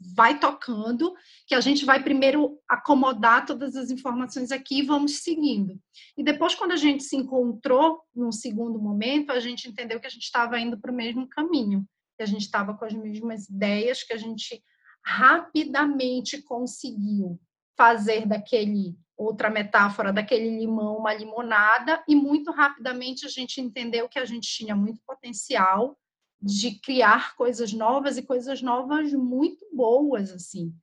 vai 0.00 0.38
tocando, 0.38 1.14
que 1.46 1.54
a 1.54 1.60
gente 1.60 1.84
vai 1.84 2.02
primeiro 2.02 2.58
acomodar 2.68 3.44
todas 3.44 3.76
as 3.76 3.90
informações 3.90 4.50
aqui 4.50 4.78
e 4.78 4.86
vamos 4.86 5.22
seguindo. 5.22 5.78
E 6.16 6.24
depois, 6.24 6.54
quando 6.54 6.72
a 6.72 6.76
gente 6.76 7.04
se 7.04 7.16
encontrou 7.16 8.00
num 8.14 8.32
segundo 8.32 8.80
momento, 8.80 9.30
a 9.30 9.40
gente 9.40 9.68
entendeu 9.68 10.00
que 10.00 10.06
a 10.06 10.10
gente 10.10 10.22
estava 10.22 10.58
indo 10.58 10.80
para 10.80 10.90
o 10.90 10.94
mesmo 10.94 11.28
caminho, 11.28 11.84
que 12.16 12.22
a 12.22 12.26
gente 12.26 12.42
estava 12.42 12.74
com 12.74 12.84
as 12.84 12.94
mesmas 12.94 13.48
ideias, 13.48 14.02
que 14.02 14.14
a 14.14 14.16
gente 14.16 14.62
rapidamente 15.04 16.42
conseguiu 16.42 17.38
fazer 17.76 18.26
daquele 18.26 18.96
outra 19.16 19.50
metáfora 19.50 20.14
daquele 20.14 20.58
limão 20.58 20.96
uma 20.96 21.12
limonada 21.12 22.02
e 22.08 22.16
muito 22.16 22.50
rapidamente 22.50 23.26
a 23.26 23.28
gente 23.28 23.60
entendeu 23.60 24.08
que 24.08 24.18
a 24.18 24.24
gente 24.24 24.48
tinha 24.48 24.74
muito 24.74 25.00
potencial 25.06 25.98
de 26.40 26.78
criar 26.80 27.36
coisas 27.36 27.72
novas 27.72 28.16
e 28.16 28.22
coisas 28.22 28.62
novas 28.62 29.12
muito 29.12 29.66
boas 29.74 30.30
assim. 30.30 30.74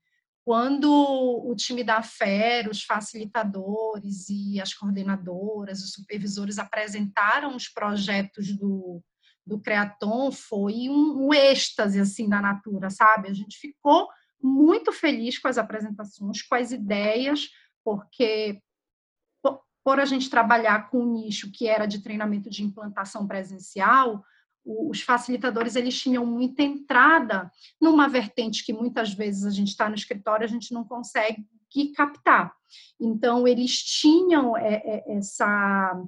Quando 0.45 0.89
o 0.89 1.53
time 1.55 1.83
da 1.83 2.01
FER, 2.01 2.69
os 2.69 2.83
facilitadores 2.83 4.29
e 4.29 4.61
as 4.61 4.73
coordenadoras, 4.73 5.83
os 5.83 5.91
supervisores 5.91 6.57
apresentaram 6.57 7.55
os 7.55 7.67
projetos 7.67 8.55
do, 8.55 9.03
do 9.45 9.59
Creaton 9.59 10.31
foi 10.31 10.89
um, 10.89 11.27
um 11.27 11.33
êxtase 11.33 11.99
assim 11.99 12.27
na 12.27 12.41
Natura, 12.41 12.89
sabe? 12.89 13.27
A 13.27 13.33
gente 13.33 13.57
ficou 13.57 14.07
muito 14.41 14.93
feliz 14.93 15.37
com 15.37 15.47
as 15.47 15.57
apresentações, 15.57 16.41
com 16.41 16.55
as 16.55 16.71
ideias, 16.71 17.49
porque 17.83 18.61
por 19.83 20.01
a 20.01 20.05
gente 20.05 20.29
trabalhar 20.29 20.89
com 20.89 20.99
um 20.99 21.13
nicho 21.13 21.49
que 21.49 21.65
era 21.65 21.85
de 21.85 22.03
treinamento 22.03 22.49
de 22.49 22.61
implantação 22.61 23.25
presencial, 23.25 24.21
os 24.67 25.01
facilitadores 25.01 25.75
eles 25.75 25.99
tinham 25.99 26.25
muita 26.25 26.61
entrada 26.61 27.49
numa 27.79 28.09
vertente 28.09 28.65
que 28.65 28.73
muitas 28.73 29.13
vezes 29.13 29.45
a 29.45 29.49
gente 29.49 29.69
está 29.69 29.87
no 29.87 29.95
escritório 29.95 30.43
a 30.43 30.49
gente 30.49 30.73
não 30.73 30.83
consegue 30.83 31.45
captar. 31.95 32.53
Então 32.99 33.47
eles 33.47 33.77
tinham 33.77 34.57
é, 34.57 34.81
é, 34.83 35.17
essa 35.17 36.03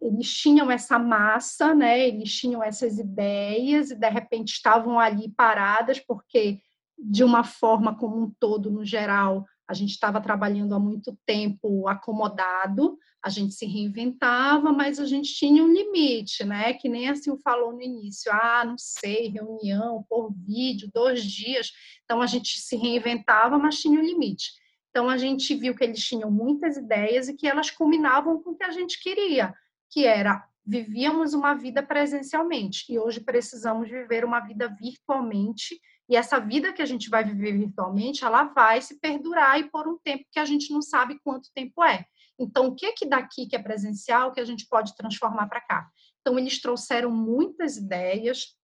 eles 0.00 0.32
tinham 0.32 0.70
essa 0.70 1.00
massa, 1.00 1.74
né? 1.74 2.06
Eles 2.06 2.32
tinham 2.32 2.62
essas 2.62 2.98
ideias 2.98 3.90
e 3.90 3.96
de 3.96 4.08
repente 4.08 4.52
estavam 4.52 5.00
ali 5.00 5.28
paradas 5.30 5.98
porque 5.98 6.60
de 6.96 7.24
uma 7.24 7.42
forma 7.42 7.96
como 7.96 8.22
um 8.22 8.30
todo, 8.38 8.70
no 8.70 8.84
geral, 8.84 9.44
a 9.70 9.72
gente 9.72 9.90
estava 9.90 10.20
trabalhando 10.20 10.74
há 10.74 10.80
muito 10.80 11.16
tempo 11.24 11.86
acomodado, 11.86 12.98
a 13.22 13.28
gente 13.28 13.54
se 13.54 13.64
reinventava, 13.66 14.72
mas 14.72 14.98
a 14.98 15.06
gente 15.06 15.32
tinha 15.32 15.62
um 15.62 15.72
limite, 15.72 16.42
né? 16.42 16.72
Que 16.72 16.88
nem 16.88 17.08
assim 17.08 17.38
falou 17.38 17.72
no 17.72 17.80
início, 17.80 18.32
ah, 18.32 18.64
não 18.64 18.76
sei, 18.76 19.28
reunião 19.28 20.04
por 20.08 20.32
vídeo, 20.32 20.90
dois 20.92 21.22
dias. 21.22 21.70
Então 22.04 22.20
a 22.20 22.26
gente 22.26 22.58
se 22.58 22.74
reinventava, 22.74 23.58
mas 23.58 23.78
tinha 23.78 24.00
um 24.00 24.02
limite. 24.02 24.50
Então 24.90 25.08
a 25.08 25.16
gente 25.16 25.54
viu 25.54 25.72
que 25.76 25.84
eles 25.84 26.04
tinham 26.04 26.32
muitas 26.32 26.76
ideias 26.76 27.28
e 27.28 27.36
que 27.36 27.46
elas 27.46 27.70
combinavam 27.70 28.42
com 28.42 28.50
o 28.50 28.56
que 28.56 28.64
a 28.64 28.72
gente 28.72 29.00
queria 29.00 29.54
que 29.90 30.04
era 30.04 30.46
vivíamos 30.64 31.34
uma 31.34 31.54
vida 31.54 31.82
presencialmente 31.82 32.84
e 32.92 32.98
hoje 32.98 33.20
precisamos 33.20 33.88
viver 33.88 34.24
uma 34.24 34.40
vida 34.40 34.68
virtualmente 34.68 35.80
e 36.10 36.16
essa 36.16 36.40
vida 36.40 36.72
que 36.72 36.82
a 36.82 36.86
gente 36.86 37.08
vai 37.08 37.24
viver 37.24 37.56
virtualmente 37.56 38.24
ela 38.24 38.44
vai 38.44 38.82
se 38.82 38.98
perdurar 38.98 39.58
e 39.60 39.70
por 39.70 39.88
um 39.88 39.96
tempo 39.98 40.24
que 40.30 40.40
a 40.40 40.44
gente 40.44 40.72
não 40.72 40.82
sabe 40.82 41.18
quanto 41.22 41.52
tempo 41.54 41.82
é 41.84 42.04
então 42.38 42.66
o 42.66 42.74
que 42.74 42.86
é 42.86 42.92
que 42.92 43.06
daqui 43.06 43.46
que 43.46 43.56
é 43.56 43.62
presencial 43.62 44.32
que 44.32 44.40
a 44.40 44.44
gente 44.44 44.66
pode 44.68 44.94
transformar 44.96 45.46
para 45.46 45.60
cá 45.60 45.88
então 46.20 46.38
eles 46.38 46.60
trouxeram 46.60 47.10
muitas 47.10 47.76
ideias 47.76 48.56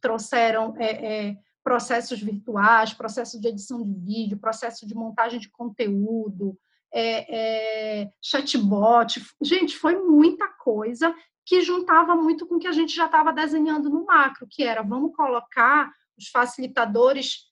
trouxeram 0.00 0.74
é, 0.78 1.30
é, 1.30 1.36
processos 1.64 2.20
virtuais 2.20 2.92
processos 2.92 3.40
de 3.40 3.48
edição 3.48 3.82
de 3.82 3.92
vídeo 3.92 4.38
processo 4.38 4.86
de 4.86 4.94
montagem 4.94 5.40
de 5.40 5.50
conteúdo 5.50 6.56
é, 6.92 8.02
é, 8.02 8.10
chatbot. 8.20 9.20
Gente, 9.40 9.76
foi 9.76 9.96
muita 9.96 10.46
coisa 10.46 11.14
que 11.44 11.62
juntava 11.62 12.14
muito 12.14 12.46
com 12.46 12.56
o 12.56 12.58
que 12.58 12.68
a 12.68 12.72
gente 12.72 12.94
já 12.94 13.06
estava 13.06 13.32
desenhando 13.32 13.88
no 13.88 14.04
macro, 14.04 14.46
que 14.48 14.62
era 14.62 14.82
vamos 14.82 15.14
colocar 15.16 15.90
os 16.22 16.28
facilitadores 16.28 17.46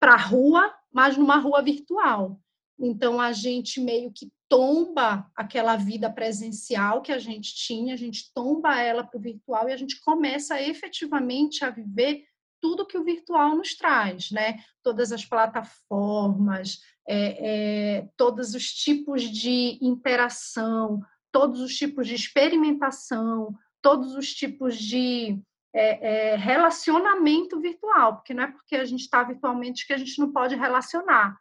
para 0.00 0.14
a 0.14 0.18
rua, 0.18 0.74
mas 0.92 1.16
numa 1.16 1.36
rua 1.36 1.62
virtual. 1.62 2.40
Então, 2.78 3.20
a 3.20 3.32
gente 3.32 3.80
meio 3.80 4.12
que 4.12 4.30
tomba 4.48 5.30
aquela 5.34 5.76
vida 5.76 6.10
presencial 6.10 7.02
que 7.02 7.10
a 7.10 7.18
gente 7.18 7.54
tinha, 7.54 7.94
a 7.94 7.96
gente 7.96 8.32
tomba 8.32 8.80
ela 8.80 9.02
para 9.02 9.18
o 9.18 9.20
virtual 9.20 9.68
e 9.68 9.72
a 9.72 9.76
gente 9.76 10.00
começa 10.00 10.60
efetivamente 10.60 11.64
a 11.64 11.70
viver 11.70 12.24
tudo 12.60 12.86
que 12.86 12.98
o 12.98 13.04
virtual 13.04 13.56
nos 13.56 13.74
traz, 13.74 14.30
né? 14.30 14.58
Todas 14.82 15.12
as 15.12 15.24
plataformas, 15.24 16.80
é, 17.08 17.98
é, 17.98 18.08
todos 18.16 18.54
os 18.54 18.72
tipos 18.72 19.22
de 19.22 19.78
interação, 19.80 21.00
todos 21.32 21.60
os 21.60 21.76
tipos 21.76 22.06
de 22.06 22.14
experimentação, 22.14 23.54
todos 23.82 24.14
os 24.14 24.32
tipos 24.32 24.76
de 24.76 25.40
é, 25.76 26.32
é 26.32 26.36
relacionamento 26.36 27.60
virtual, 27.60 28.16
porque 28.16 28.32
não 28.32 28.44
é 28.44 28.46
porque 28.46 28.76
a 28.76 28.84
gente 28.84 29.00
está 29.00 29.22
virtualmente 29.22 29.86
que 29.86 29.92
a 29.92 29.98
gente 29.98 30.18
não 30.18 30.32
pode 30.32 30.54
relacionar. 30.54 31.38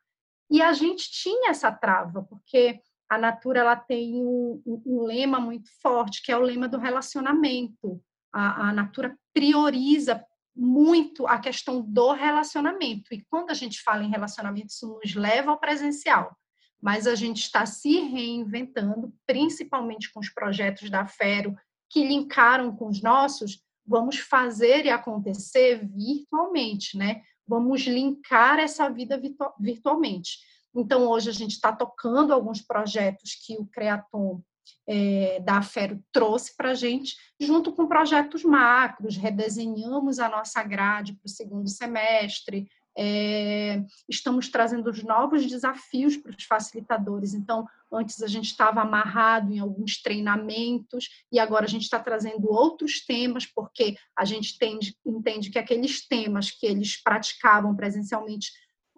E 0.49 0.61
a 0.61 0.73
gente 0.73 1.09
tinha 1.09 1.49
essa 1.49 1.71
trava, 1.71 2.23
porque 2.23 2.79
a 3.09 3.17
Natura 3.17 3.61
ela 3.61 3.75
tem 3.75 4.15
um, 4.15 4.61
um, 4.65 5.03
lema 5.03 5.39
muito 5.39 5.69
forte, 5.81 6.21
que 6.21 6.31
é 6.31 6.37
o 6.37 6.41
lema 6.41 6.67
do 6.67 6.77
relacionamento. 6.77 8.01
A, 8.33 8.69
a 8.69 8.73
Natura 8.73 9.17
prioriza 9.33 10.23
muito 10.55 11.27
a 11.27 11.37
questão 11.39 11.81
do 11.81 12.11
relacionamento. 12.11 13.13
E 13.13 13.25
quando 13.29 13.51
a 13.51 13.53
gente 13.53 13.81
fala 13.83 14.03
em 14.03 14.09
relacionamento, 14.09 14.67
isso 14.67 14.87
nos 14.87 15.15
leva 15.15 15.51
ao 15.51 15.59
presencial. 15.59 16.35
Mas 16.81 17.07
a 17.07 17.15
gente 17.15 17.41
está 17.41 17.65
se 17.65 17.99
reinventando, 18.01 19.13
principalmente 19.25 20.11
com 20.11 20.19
os 20.19 20.29
projetos 20.29 20.89
da 20.89 21.05
Fero, 21.05 21.55
que 21.89 22.05
linkaram 22.05 22.75
com 22.75 22.87
os 22.87 23.01
nossos, 23.01 23.59
vamos 23.85 24.17
fazer 24.17 24.85
e 24.85 24.89
acontecer 24.89 25.87
virtualmente, 25.87 26.97
né? 26.97 27.21
Vamos 27.47 27.81
linkar 27.81 28.59
essa 28.59 28.89
vida 28.89 29.21
virtualmente. 29.59 30.39
Então, 30.75 31.07
hoje 31.07 31.29
a 31.29 31.33
gente 31.33 31.51
está 31.51 31.71
tocando 31.71 32.33
alguns 32.33 32.61
projetos 32.61 33.35
que 33.45 33.55
o 33.57 33.65
Creaton 33.67 34.41
é, 34.87 35.39
da 35.39 35.61
Fero 35.61 36.03
trouxe 36.11 36.55
para 36.55 36.71
a 36.71 36.73
gente, 36.73 37.15
junto 37.39 37.71
com 37.71 37.87
projetos 37.87 38.43
macros, 38.43 39.15
redesenhamos 39.15 40.19
a 40.19 40.27
nossa 40.27 40.61
grade 40.63 41.13
para 41.13 41.25
o 41.25 41.29
segundo 41.29 41.69
semestre, 41.69 42.67
é, 42.97 43.83
estamos 44.07 44.49
trazendo 44.49 44.89
os 44.89 45.03
novos 45.03 45.45
desafios 45.45 46.15
para 46.15 46.35
os 46.35 46.43
facilitadores. 46.43 47.33
Então, 47.33 47.65
antes 47.91 48.21
a 48.21 48.27
gente 48.27 48.45
estava 48.45 48.81
amarrado 48.81 49.51
em 49.51 49.59
alguns 49.59 50.01
treinamentos 50.01 51.09
e 51.31 51.39
agora 51.39 51.65
a 51.65 51.67
gente 51.67 51.83
está 51.83 51.99
trazendo 51.99 52.49
outros 52.49 53.05
temas, 53.05 53.45
porque 53.45 53.95
a 54.15 54.23
gente 54.23 54.57
entende 55.05 55.49
que 55.49 55.59
aqueles 55.59 56.07
temas 56.07 56.51
que 56.51 56.65
eles 56.65 57.01
praticavam 57.01 57.75
presencialmente 57.75 58.51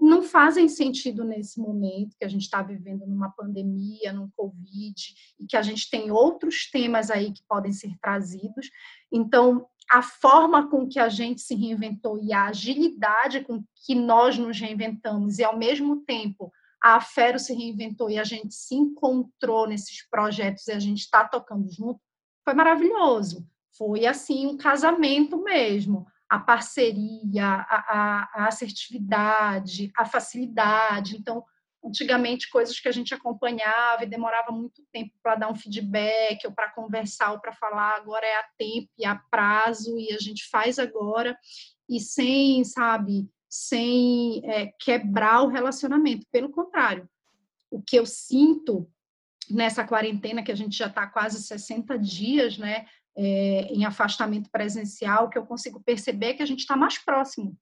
não 0.08 0.24
fazem 0.24 0.68
sentido 0.68 1.24
nesse 1.24 1.60
momento 1.60 2.16
que 2.18 2.26
a 2.26 2.28
gente 2.28 2.44
está 2.44 2.62
vivendo 2.62 3.06
numa 3.06 3.30
pandemia, 3.30 4.14
num 4.14 4.30
Covid, 4.36 5.14
e 5.40 5.46
que 5.46 5.58
a 5.58 5.62
gente 5.62 5.90
tem 5.90 6.10
outros 6.10 6.70
temas 6.72 7.12
aí 7.12 7.32
que 7.32 7.44
podem 7.48 7.72
ser 7.72 7.96
trazidos. 8.02 8.70
Então, 9.12 9.68
a 9.92 10.02
forma 10.02 10.70
com 10.70 10.88
que 10.88 11.00
a 11.00 11.10
gente 11.10 11.42
se 11.42 11.56
reinventou 11.56 12.20
e 12.22 12.34
a 12.34 12.46
agilidade 12.46 13.44
com 13.44 13.64
que 13.86 13.96
nós 13.96 14.38
nos 14.38 14.60
reinventamos, 14.60 15.40
e 15.40 15.44
ao 15.44 15.58
mesmo 15.58 16.04
tempo 16.06 16.52
a 16.82 17.02
Fero 17.02 17.40
se 17.40 17.54
reinventou 17.54 18.10
e 18.10 18.20
a 18.20 18.24
gente 18.24 18.54
se 18.54 18.76
encontrou 18.76 19.68
nesses 19.68 20.08
projetos 20.10 20.68
e 20.68 20.72
a 20.72 20.80
gente 20.80 21.00
está 21.00 21.28
tocando 21.28 21.70
junto, 21.72 22.00
foi 22.44 22.54
maravilhoso. 22.54 23.48
Foi 23.78 24.06
assim 24.06 24.48
um 24.48 24.58
casamento 24.58 25.42
mesmo 25.44 26.08
a 26.30 26.40
parceria, 26.40 27.46
a, 27.46 27.76
a, 27.88 28.30
a 28.34 28.48
assertividade, 28.48 29.92
a 29.96 30.06
facilidade. 30.06 31.16
Então, 31.16 31.44
antigamente, 31.84 32.50
coisas 32.50 32.80
que 32.80 32.88
a 32.88 32.92
gente 32.92 33.14
acompanhava 33.14 34.04
e 34.04 34.10
demorava 34.10 34.52
muito 34.52 34.84
tempo 34.92 35.14
para 35.24 35.36
dar 35.36 35.52
um 35.52 35.56
feedback, 35.56 36.46
ou 36.46 36.52
para 36.52 36.72
conversar, 36.72 37.32
ou 37.32 37.40
para 37.40 37.54
falar, 37.54 37.96
agora 37.96 38.26
é 38.26 38.36
a 38.40 38.46
tempo 38.58 38.90
e 38.98 39.06
a 39.06 39.16
prazo, 39.16 39.98
e 39.98 40.12
a 40.12 40.20
gente 40.20 40.50
faz 40.50 40.78
agora, 40.78 41.38
e 41.90 42.00
sem, 42.00 42.64
sabe, 42.66 43.30
sem 43.50 44.42
é, 44.44 44.68
quebrar 44.80 45.44
o 45.44 45.48
relacionamento. 45.48 46.28
Pelo 46.32 46.50
contrário, 46.50 47.10
o 47.72 47.82
que 47.82 47.98
eu 47.98 48.06
sinto 48.06 48.90
nessa 49.50 49.86
quarentena, 49.86 50.44
que 50.44 50.52
a 50.52 50.56
gente 50.56 50.78
já 50.78 50.88
está 50.88 51.08
quase 51.08 51.42
60 51.42 51.98
dias, 51.98 52.58
né? 52.58 52.86
É, 53.18 53.68
em 53.74 53.84
afastamento 53.84 54.50
presencial, 54.52 55.30
que 55.30 55.38
eu 55.38 55.46
consigo 55.46 55.82
perceber 55.84 56.36
que 56.36 56.44
a 56.44 56.46
gente 56.46 56.60
está 56.60 56.76
mais 56.76 56.98
próximo. 57.00 57.58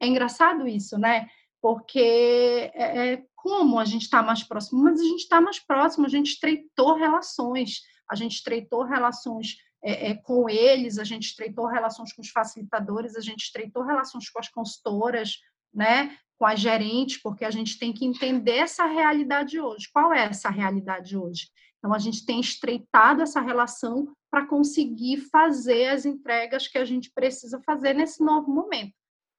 É 0.00 0.06
engraçado 0.06 0.68
isso, 0.68 0.98
né? 0.98 1.26
Porque 1.60 2.70
é, 2.74 3.12
é 3.12 3.24
como 3.34 3.78
a 3.78 3.84
gente 3.84 4.02
está 4.02 4.22
mais 4.22 4.44
próximo, 4.44 4.82
mas 4.82 5.00
a 5.00 5.04
gente 5.04 5.22
está 5.22 5.40
mais 5.40 5.58
próximo, 5.58 6.06
a 6.06 6.08
gente 6.10 6.32
estreitou 6.32 6.94
relações, 6.94 7.80
a 8.08 8.14
gente 8.14 8.34
estreitou 8.34 8.84
relações 8.84 9.56
é, 9.82 10.10
é, 10.10 10.14
com 10.14 10.48
eles, 10.48 10.98
a 10.98 11.04
gente 11.04 11.28
estreitou 11.28 11.66
relações 11.66 12.12
com 12.12 12.20
os 12.20 12.30
facilitadores, 12.30 13.16
a 13.16 13.20
gente 13.20 13.44
estreitou 13.44 13.82
relações 13.84 14.28
com 14.28 14.38
as 14.38 14.48
consultoras, 14.48 15.38
né? 15.72 16.16
com 16.38 16.46
as 16.46 16.60
gerentes, 16.60 17.20
porque 17.20 17.44
a 17.44 17.50
gente 17.50 17.78
tem 17.78 17.92
que 17.92 18.04
entender 18.04 18.58
essa 18.58 18.86
realidade 18.86 19.58
hoje. 19.58 19.88
Qual 19.92 20.12
é 20.12 20.24
essa 20.24 20.48
realidade 20.48 21.16
hoje? 21.16 21.48
Então, 21.78 21.94
a 21.94 21.98
gente 21.98 22.26
tem 22.26 22.40
estreitado 22.40 23.22
essa 23.22 23.40
relação 23.40 24.12
para 24.30 24.46
conseguir 24.46 25.18
fazer 25.30 25.88
as 25.88 26.04
entregas 26.04 26.68
que 26.68 26.78
a 26.78 26.84
gente 26.84 27.10
precisa 27.12 27.60
fazer 27.64 27.94
nesse 27.94 28.22
novo 28.22 28.50
momento. 28.50 28.94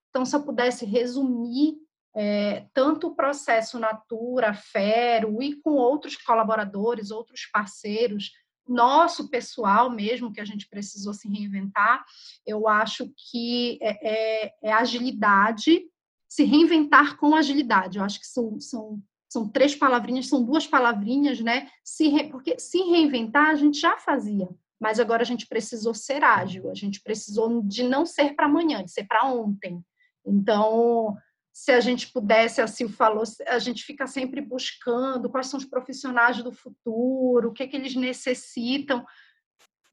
Então, 0.09 0.25
se 0.25 0.35
eu 0.35 0.41
pudesse 0.41 0.85
resumir 0.85 1.75
é, 2.15 2.65
tanto 2.73 3.07
o 3.07 3.15
processo 3.15 3.77
Natura, 3.77 4.53
Fero 4.53 5.41
e 5.41 5.55
com 5.61 5.71
outros 5.71 6.15
colaboradores, 6.15 7.11
outros 7.11 7.45
parceiros, 7.51 8.31
nosso 8.67 9.29
pessoal 9.29 9.89
mesmo, 9.89 10.31
que 10.31 10.39
a 10.39 10.45
gente 10.45 10.67
precisou 10.67 11.13
se 11.13 11.27
reinventar, 11.27 12.03
eu 12.45 12.67
acho 12.67 13.11
que 13.31 13.79
é, 13.81 14.45
é, 14.47 14.53
é 14.63 14.73
agilidade, 14.73 15.81
se 16.27 16.43
reinventar 16.43 17.17
com 17.17 17.35
agilidade. 17.35 17.97
Eu 17.97 18.03
acho 18.03 18.19
que 18.19 18.27
são, 18.27 18.59
são 18.59 19.01
são 19.29 19.47
três 19.47 19.75
palavrinhas, 19.75 20.27
são 20.27 20.43
duas 20.43 20.65
palavrinhas, 20.65 21.39
né? 21.39 21.69
Se 21.83 22.07
re... 22.07 22.29
Porque 22.29 22.57
se 22.57 22.79
reinventar 22.79 23.51
a 23.51 23.55
gente 23.55 23.79
já 23.79 23.95
fazia, 23.97 24.49
mas 24.79 24.99
agora 24.99 25.21
a 25.21 25.25
gente 25.25 25.45
precisou 25.45 25.93
ser 25.93 26.23
ágil, 26.23 26.71
a 26.71 26.73
gente 26.73 26.99
precisou 27.01 27.61
de 27.61 27.83
não 27.83 28.05
ser 28.05 28.35
para 28.35 28.47
amanhã, 28.47 28.83
de 28.83 28.91
ser 28.91 29.05
para 29.05 29.27
ontem. 29.27 29.85
Então, 30.25 31.15
se 31.53 31.71
a 31.71 31.79
gente 31.79 32.11
pudesse, 32.11 32.59
assim 32.59 32.89
falou, 32.89 33.23
a 33.47 33.59
gente 33.59 33.83
fica 33.83 34.07
sempre 34.07 34.41
buscando 34.41 35.29
quais 35.29 35.47
são 35.47 35.59
os 35.59 35.65
profissionais 35.65 36.41
do 36.41 36.51
futuro, 36.51 37.49
o 37.49 37.53
que, 37.53 37.63
é 37.63 37.67
que 37.67 37.75
eles 37.75 37.95
necessitam. 37.95 39.05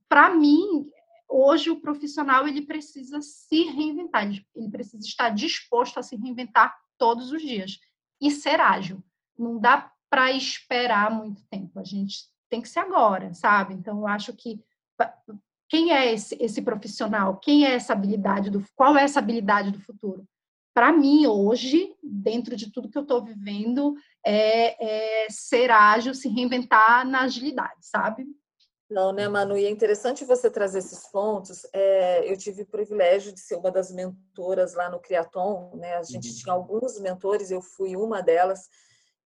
Para 0.09 0.35
mim, 0.35 0.89
hoje 1.29 1.69
o 1.69 1.81
profissional 1.81 2.49
ele 2.49 2.63
precisa 2.63 3.21
se 3.21 3.65
reinventar, 3.65 4.27
ele 4.27 4.71
precisa 4.71 5.07
estar 5.07 5.29
disposto 5.29 5.99
a 5.99 6.03
se 6.03 6.17
reinventar 6.17 6.75
todos 6.97 7.33
os 7.33 7.43
dias 7.43 7.79
e 8.19 8.31
ser 8.31 8.61
ágil 8.61 9.05
não 9.39 9.59
dá 9.59 9.91
para 10.11 10.33
esperar 10.33 11.11
muito 11.11 11.43
tempo. 11.51 11.79
A 11.79 11.85
gente 11.85 12.25
tem 12.49 12.61
que 12.61 12.69
ser 12.69 12.81
agora, 12.81 13.35
sabe? 13.35 13.75
Então, 13.75 13.99
eu 13.99 14.07
acho 14.07 14.33
que 14.33 14.63
quem 15.69 15.93
é 15.93 16.13
esse, 16.13 16.37
esse 16.41 16.63
profissional? 16.63 17.39
Quem 17.39 17.67
é 17.67 17.75
essa 17.75 17.93
habilidade 17.93 18.51
do 18.51 18.65
qual 18.75 18.97
é 18.97 19.03
essa 19.03 19.19
habilidade 19.19 19.71
do 19.71 19.81
futuro? 19.81 20.25
Para 20.73 20.93
mim, 20.93 21.27
hoje, 21.27 21.95
dentro 22.03 22.55
de 22.55 22.71
tudo 22.71 22.89
que 22.89 22.99
eu 22.99 23.03
estou 23.03 23.25
vivendo, 23.25 23.95
é, 24.25 25.25
é 25.25 25.27
ser 25.31 25.71
ágil, 25.71 26.15
se 26.15 26.29
reinventar 26.29 27.07
na 27.07 27.23
agilidade, 27.23 27.81
sabe? 27.81 28.27
Não, 28.89 29.13
né, 29.13 29.29
Manu? 29.29 29.57
E 29.57 29.65
é 29.65 29.71
interessante 29.71 30.25
você 30.25 30.49
trazer 30.49 30.79
esses 30.79 31.11
pontos. 31.11 31.67
É, 31.73 32.31
eu 32.31 32.37
tive 32.37 32.63
o 32.63 32.67
privilégio 32.67 33.33
de 33.33 33.41
ser 33.41 33.57
uma 33.57 33.71
das 33.71 33.91
mentoras 33.91 34.75
lá 34.75 34.89
no 34.89 35.01
Criaton, 35.01 35.73
né? 35.75 35.97
A 35.97 36.03
gente 36.05 36.29
uhum. 36.29 36.37
tinha 36.37 36.55
alguns 36.55 37.01
mentores, 37.01 37.51
eu 37.51 37.61
fui 37.61 37.97
uma 37.97 38.23
delas 38.23 38.69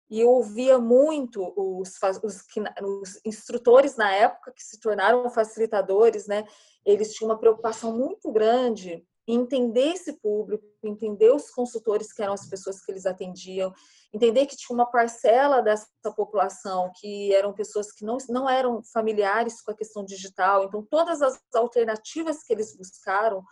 e 0.09 0.21
eu 0.21 0.31
ouvia 0.31 0.79
muito 0.79 1.53
os, 1.57 1.95
os, 2.23 2.45
os, 2.83 3.21
instrutores 3.25 3.97
na 3.97 4.13
época 4.13 4.53
que 4.53 4.63
se 4.63 4.79
tornaram 4.79 5.29
facilitadores, 5.31 6.27
né? 6.27 6.47
Eles 6.85 7.13
tinham 7.13 7.31
uma 7.31 7.39
preocupação 7.39 7.97
muito 7.97 8.31
grande 8.31 9.05
em 9.29 9.41
entender 9.41 9.89
esse 9.89 10.13
público, 10.21 10.65
entender 10.85 11.33
os 11.33 11.51
consultores 11.51 12.13
que 12.13 12.23
eram 12.23 12.33
as 12.33 12.49
pessoas 12.49 12.81
que 12.81 12.93
eles 12.93 13.07
atendiam, 13.07 13.73
entender 14.13 14.47
que 14.47 14.57
tinha 14.57 14.73
uma 14.73 14.87
parcela 14.87 15.61
dessa 15.61 15.89
população 16.17 16.93
que 17.01 17.35
eram 17.35 17.53
pessoas 17.53 17.91
que 17.91 18.05
não, 18.05 18.19
não 18.29 18.49
eram 18.49 18.83
familiares 18.93 19.61
com 19.61 19.73
a 19.73 19.77
questão 19.77 20.05
digital. 20.05 20.63
Então, 20.63 20.87
todas 20.89 21.23
as 21.23 21.41
alternativas 21.53 22.45
que 22.45 22.53
eles 22.53 22.77
buscaram, 22.77 23.43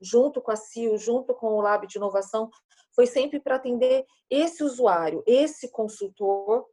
junto 0.00 0.40
com 0.40 0.52
a 0.52 0.56
CIO, 0.56 0.96
junto 0.96 1.34
com 1.34 1.48
o 1.48 1.60
Lab 1.60 1.84
de 1.88 1.98
Inovação, 1.98 2.48
foi 2.94 3.06
sempre 3.06 3.40
para 3.40 3.56
atender 3.56 4.04
esse 4.30 4.62
usuário, 4.62 5.22
esse 5.26 5.70
consultor 5.70 6.66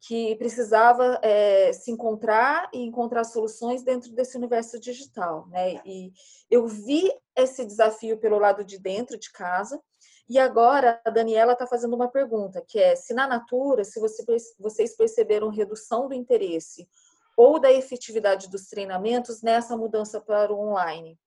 que 0.00 0.36
precisava 0.36 1.18
é, 1.22 1.72
se 1.72 1.90
encontrar 1.90 2.68
e 2.72 2.78
encontrar 2.78 3.24
soluções 3.24 3.82
dentro 3.82 4.12
desse 4.12 4.36
universo 4.36 4.78
digital, 4.78 5.48
né? 5.48 5.80
E 5.84 6.12
eu 6.50 6.66
vi 6.66 7.12
esse 7.34 7.64
desafio 7.64 8.18
pelo 8.18 8.38
lado 8.38 8.64
de 8.64 8.78
dentro 8.78 9.18
de 9.18 9.32
casa. 9.32 9.80
E 10.28 10.38
agora 10.38 11.00
a 11.04 11.10
Daniela 11.10 11.52
está 11.52 11.66
fazendo 11.66 11.94
uma 11.94 12.08
pergunta, 12.08 12.64
que 12.66 12.78
é 12.78 12.96
se 12.96 13.14
na 13.14 13.26
Natura, 13.26 13.84
se 13.84 14.00
você, 14.00 14.24
vocês 14.58 14.96
perceberam 14.96 15.48
redução 15.48 16.08
do 16.08 16.14
interesse 16.14 16.88
ou 17.36 17.60
da 17.60 17.70
efetividade 17.70 18.48
dos 18.48 18.66
treinamentos 18.66 19.42
nessa 19.42 19.76
mudança 19.76 20.20
para 20.20 20.52
o 20.52 20.58
online. 20.58 21.18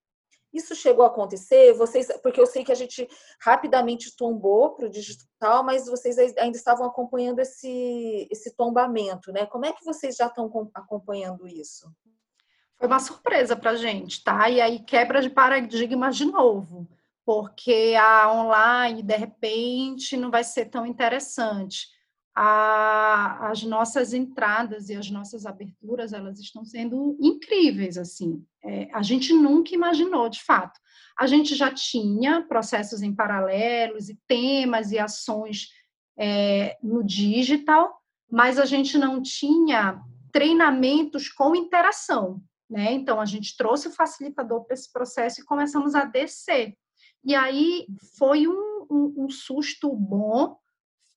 Isso 0.52 0.76
chegou 0.76 1.06
a 1.06 1.08
acontecer? 1.08 1.74
Vocês, 1.74 2.08
porque 2.24 2.42
eu 2.42 2.48
sei 2.48 2.64
que 2.64 2.72
a 2.72 2.76
gente 2.76 3.08
rapidamente 3.40 4.16
tombou 4.16 4.72
para 4.72 4.88
o 4.88 4.90
digital, 4.90 5.64
mas 5.64 5.86
vocês 5.86 6.18
ainda 6.18 6.58
estavam 6.58 6.86
acompanhando 6.86 7.40
esse, 7.40 8.28
esse 8.32 8.56
tombamento, 8.56 9.32
né? 9.32 9.46
Como 9.46 9.66
é 9.66 9.72
que 9.72 9.86
vocês 9.86 10.16
já 10.16 10.26
estão 10.26 10.52
acompanhando 10.74 11.48
isso? 11.48 11.92
Foi 12.78 12.88
uma 12.88 13.00
surpresa 13.00 13.56
para 13.56 13.72
a 13.72 13.76
gente, 13.76 14.24
tá? 14.24 14.50
E 14.50 14.60
aí 14.60 14.80
quebra 14.80 15.22
de 15.22 15.30
paradigmas 15.30 16.16
de 16.16 16.26
novo, 16.26 16.88
porque 17.26 17.94
a 18.00 18.32
online, 18.32 19.04
de 19.04 19.16
repente, 19.16 20.18
não 20.18 20.32
vai 20.32 20.44
ser 20.44 20.66
tão 20.66 20.86
interessante. 20.86 21.88
A, 22.42 23.50
as 23.50 23.64
nossas 23.64 24.14
entradas 24.14 24.90
e 24.90 24.96
as 24.96 25.10
nossas 25.10 25.46
aberturas 25.46 26.14
elas 26.14 26.40
estão 26.40 26.64
sendo 26.64 27.18
incríveis 27.20 27.98
assim. 27.98 28.44
É, 28.64 28.90
a 28.94 29.02
gente 29.02 29.34
nunca 29.34 29.74
imaginou 29.74 30.30
de 30.30 30.42
fato. 30.44 30.80
A 31.20 31.28
gente 31.28 31.56
já 31.56 31.72
tinha 31.72 32.42
processos 32.44 33.02
em 33.02 33.14
paralelos 33.14 34.10
e 34.10 34.18
temas 34.28 34.92
e 34.92 35.00
ações 35.00 35.68
é, 36.18 36.78
no 36.82 37.04
digital 37.04 37.98
mas 38.32 38.60
a 38.60 38.66
gente 38.66 38.96
não 38.96 39.24
tinha 39.24 40.00
treinamentos 40.32 41.30
com 41.30 41.56
interação 41.56 42.40
né? 42.70 42.94
Então 42.94 43.20
a 43.20 43.26
gente 43.26 43.58
trouxe 43.58 43.88
o 43.88 43.92
facilitador 43.92 44.64
para 44.64 44.76
esse 44.76 44.92
processo 44.92 45.42
e 45.42 45.46
começamos 45.46 45.96
a 45.96 46.06
descer. 46.06 46.78
E 47.24 47.34
aí 47.34 47.88
foi 48.18 48.48
um, 48.48 48.86
um, 48.90 49.26
um 49.26 49.30
susto 49.30 49.92
bom 49.94 50.56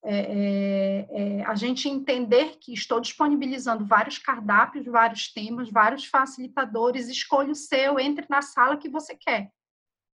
é, 0.05 0.17
é, 0.17 1.07
é, 1.11 1.45
a 1.45 1.55
gente 1.55 1.87
entender 1.87 2.57
que 2.59 2.73
estou 2.73 2.99
disponibilizando 2.99 3.85
vários 3.85 4.17
cardápios, 4.17 4.85
vários 4.85 5.31
temas, 5.31 5.69
vários 5.69 6.05
facilitadores, 6.05 7.07
escolha 7.07 7.51
o 7.51 7.55
seu, 7.55 7.97
entre 7.97 8.25
na 8.29 8.41
sala 8.41 8.75
que 8.75 8.89
você 8.89 9.15
quer. 9.15 9.49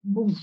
Bum. 0.04 0.34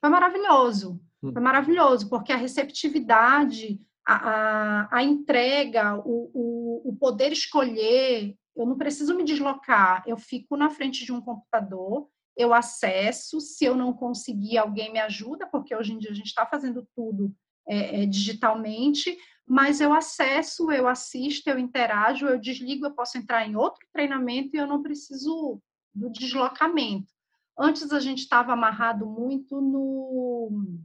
Foi 0.00 0.08
maravilhoso, 0.08 1.00
hum. 1.20 1.32
foi 1.32 1.42
maravilhoso, 1.42 2.08
porque 2.08 2.32
a 2.32 2.36
receptividade, 2.36 3.80
a, 4.06 4.14
a, 4.14 4.98
a 4.98 5.02
entrega, 5.02 5.96
o, 5.96 6.30
o, 6.32 6.90
o 6.90 6.96
poder 6.96 7.32
escolher, 7.32 8.36
eu 8.56 8.66
não 8.66 8.78
preciso 8.78 9.16
me 9.16 9.24
deslocar, 9.24 10.04
eu 10.06 10.16
fico 10.16 10.56
na 10.56 10.70
frente 10.70 11.04
de 11.04 11.12
um 11.12 11.20
computador, 11.20 12.08
eu 12.36 12.54
acesso, 12.54 13.40
se 13.40 13.64
eu 13.64 13.74
não 13.74 13.92
conseguir, 13.92 14.58
alguém 14.58 14.92
me 14.92 15.00
ajuda, 15.00 15.48
porque 15.48 15.74
hoje 15.74 15.92
em 15.92 15.98
dia 15.98 16.12
a 16.12 16.14
gente 16.14 16.26
está 16.28 16.46
fazendo 16.46 16.86
tudo 16.94 17.34
é, 17.68 18.02
é, 18.02 18.06
digitalmente, 18.06 19.16
mas 19.46 19.80
eu 19.80 19.92
acesso, 19.92 20.70
eu 20.70 20.86
assisto, 20.86 21.50
eu 21.50 21.58
interajo, 21.58 22.26
eu 22.26 22.38
desligo, 22.38 22.86
eu 22.86 22.94
posso 22.94 23.18
entrar 23.18 23.46
em 23.46 23.56
outro 23.56 23.86
treinamento 23.92 24.54
e 24.54 24.58
eu 24.58 24.66
não 24.66 24.82
preciso 24.82 25.60
do 25.94 26.10
deslocamento. 26.10 27.12
Antes 27.58 27.92
a 27.92 28.00
gente 28.00 28.20
estava 28.20 28.52
amarrado 28.52 29.06
muito 29.06 29.60
no. 29.60 30.80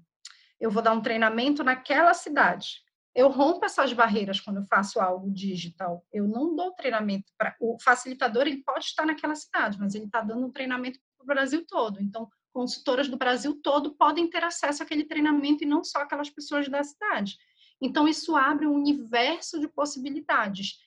Eu 0.60 0.72
vou 0.72 0.82
dar 0.82 0.94
um 0.94 1.02
treinamento 1.02 1.64
naquela 1.64 2.14
cidade. 2.14 2.84
Eu 3.14 3.30
rompo 3.30 3.64
essas 3.64 3.94
barreiras 3.94 4.42
quando 4.42 4.58
eu 4.58 4.66
faço 4.66 5.00
algo 5.00 5.32
digital. 5.32 6.06
Eu 6.12 6.28
não 6.28 6.54
dou 6.56 6.74
treinamento 6.74 7.32
para. 7.38 7.56
O 7.62 7.78
facilitador 7.82 8.48
ele 8.48 8.64
pode 8.64 8.86
estar 8.86 9.06
naquela 9.06 9.36
cidade, 9.36 9.80
mas 9.80 9.96
ele 9.96 10.06
está 10.06 10.22
dando 10.22 10.46
um 10.46 10.52
treinamento 10.52 11.00
para 11.18 11.24
o 11.24 11.28
Brasil 11.28 11.66
todo. 11.66 12.02
Então, 12.02 12.28
consultoras 12.56 13.10
do 13.10 13.18
Brasil 13.18 13.60
todo 13.62 13.94
podem 13.96 14.30
ter 14.30 14.42
acesso 14.42 14.82
àquele 14.82 15.04
treinamento 15.04 15.66
e 15.66 15.68
não 15.68 15.84
só 15.84 16.00
aquelas 16.00 16.30
pessoas 16.30 16.70
da 16.70 16.82
cidade. 16.82 17.38
Então, 17.82 18.08
isso 18.08 18.34
abre 18.34 18.66
um 18.66 18.74
universo 18.74 19.60
de 19.60 19.68
possibilidades. 19.68 20.80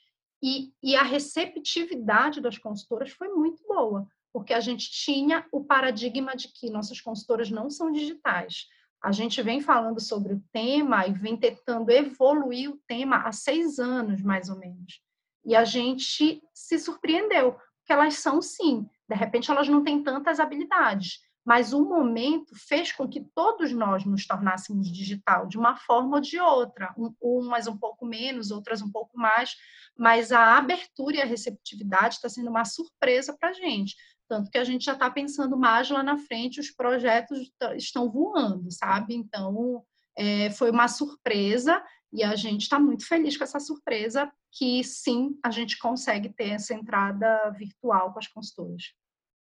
E, 0.43 0.73
e 0.83 0.97
a 0.97 1.03
receptividade 1.03 2.41
das 2.41 2.57
consultoras 2.57 3.11
foi 3.11 3.29
muito 3.29 3.63
boa, 3.69 4.09
porque 4.33 4.55
a 4.55 4.61
gente 4.61 4.91
tinha 4.91 5.47
o 5.53 5.63
paradigma 5.63 6.35
de 6.35 6.49
que 6.49 6.71
nossas 6.71 7.03
consultoras 7.03 7.51
não 7.51 7.69
são 7.69 7.93
digitais. 7.93 8.67
A 9.03 9.13
gente 9.13 9.43
vem 9.43 9.61
falando 9.61 10.01
sobre 10.01 10.33
o 10.33 10.43
tema 10.51 11.07
e 11.07 11.13
vem 11.13 11.37
tentando 11.37 11.91
evoluir 11.91 12.71
o 12.71 12.81
tema 12.87 13.19
há 13.27 13.33
seis 13.33 13.79
anos, 13.79 14.23
mais 14.23 14.49
ou 14.49 14.57
menos. 14.57 15.03
E 15.45 15.55
a 15.55 15.67
gente 15.67 16.43
se 16.55 16.79
surpreendeu, 16.79 17.53
porque 17.53 17.93
elas 17.93 18.15
são 18.15 18.41
sim. 18.41 18.89
De 19.07 19.15
repente, 19.15 19.51
elas 19.51 19.69
não 19.69 19.85
têm 19.85 20.03
tantas 20.03 20.41
habilidades, 20.41 21.21
mas 21.49 21.73
o 21.73 21.83
momento 21.83 22.55
fez 22.55 22.93
com 22.93 23.09
que 23.09 23.25
todos 23.35 23.73
nós 23.73 24.05
nos 24.05 24.27
tornássemos 24.27 24.93
digital, 24.93 25.47
de 25.47 25.57
uma 25.57 25.77
forma 25.77 26.17
ou 26.17 26.21
de 26.21 26.39
outra, 26.39 26.95
umas 27.19 27.67
um 27.67 27.75
pouco 27.75 28.05
menos, 28.05 28.51
outras 28.51 28.83
um 28.83 28.93
pouco 28.93 29.19
mais, 29.19 29.57
mas 29.97 30.31
a 30.31 30.59
abertura 30.59 31.17
e 31.17 31.23
a 31.23 31.25
receptividade 31.25 32.17
está 32.17 32.29
sendo 32.29 32.51
uma 32.51 32.67
surpresa 32.67 33.35
para 33.35 33.49
a 33.49 33.53
gente. 33.55 33.97
Tanto 34.29 34.51
que 34.51 34.59
a 34.59 34.65
gente 34.65 34.85
já 34.85 34.93
está 34.93 35.11
pensando 35.11 35.57
mais 35.57 35.89
lá 35.89 36.03
na 36.03 36.19
frente, 36.19 36.61
os 36.61 36.71
projetos 36.71 37.51
estão 37.77 38.11
voando, 38.11 38.71
sabe? 38.71 39.15
Então, 39.15 39.83
é, 40.19 40.51
foi 40.51 40.71
uma 40.71 40.87
surpresa 40.87 41.83
e 42.13 42.23
a 42.23 42.37
gente 42.37 42.65
está 42.65 42.79
muito 42.79 43.07
feliz 43.07 43.39
com 43.39 43.45
essa 43.45 43.59
surpresa, 43.59 44.31
que 44.53 44.85
sim, 44.85 45.39
a 45.43 45.51
gente 45.51 45.79
consegue 45.79 46.29
ter 46.29 46.51
essa 46.51 46.75
entrada 46.75 47.49
virtual 47.53 48.13
com 48.13 48.19
as 48.19 48.29
consultoras. 48.29 48.93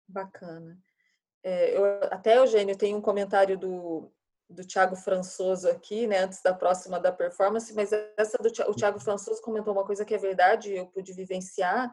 Bacana. 0.08 0.78
É, 1.42 1.76
eu, 1.76 1.84
até, 2.10 2.38
Eugênio, 2.38 2.76
tem 2.76 2.94
um 2.94 3.00
comentário 3.00 3.58
do, 3.58 4.10
do 4.48 4.64
Thiago 4.64 4.96
Françoso 4.96 5.68
aqui, 5.68 6.06
né, 6.06 6.20
antes 6.20 6.40
da 6.42 6.54
próxima 6.54 7.00
da 7.00 7.10
performance, 7.10 7.74
mas 7.74 7.90
essa 8.16 8.38
do 8.38 8.48
o 8.70 8.74
Thiago 8.74 9.00
Françoso 9.00 9.42
comentou 9.42 9.72
uma 9.72 9.84
coisa 9.84 10.04
que 10.04 10.14
é 10.14 10.18
verdade, 10.18 10.74
eu 10.74 10.86
pude 10.86 11.12
vivenciar, 11.12 11.90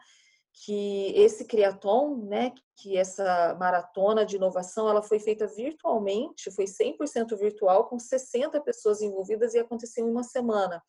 que 0.52 1.14
esse 1.16 1.46
criaton, 1.46 2.18
né, 2.26 2.52
que 2.76 2.98
essa 2.98 3.56
maratona 3.60 4.26
de 4.26 4.36
inovação, 4.36 4.90
ela 4.90 5.02
foi 5.02 5.20
feita 5.20 5.48
virtualmente, 5.48 6.52
foi 6.52 6.66
100% 6.66 7.38
virtual, 7.38 7.88
com 7.88 7.98
60 7.98 8.60
pessoas 8.62 9.02
envolvidas 9.02 9.54
e 9.54 9.60
aconteceu 9.60 10.06
em 10.06 10.12
uma 10.12 10.24
semana. 10.24 10.84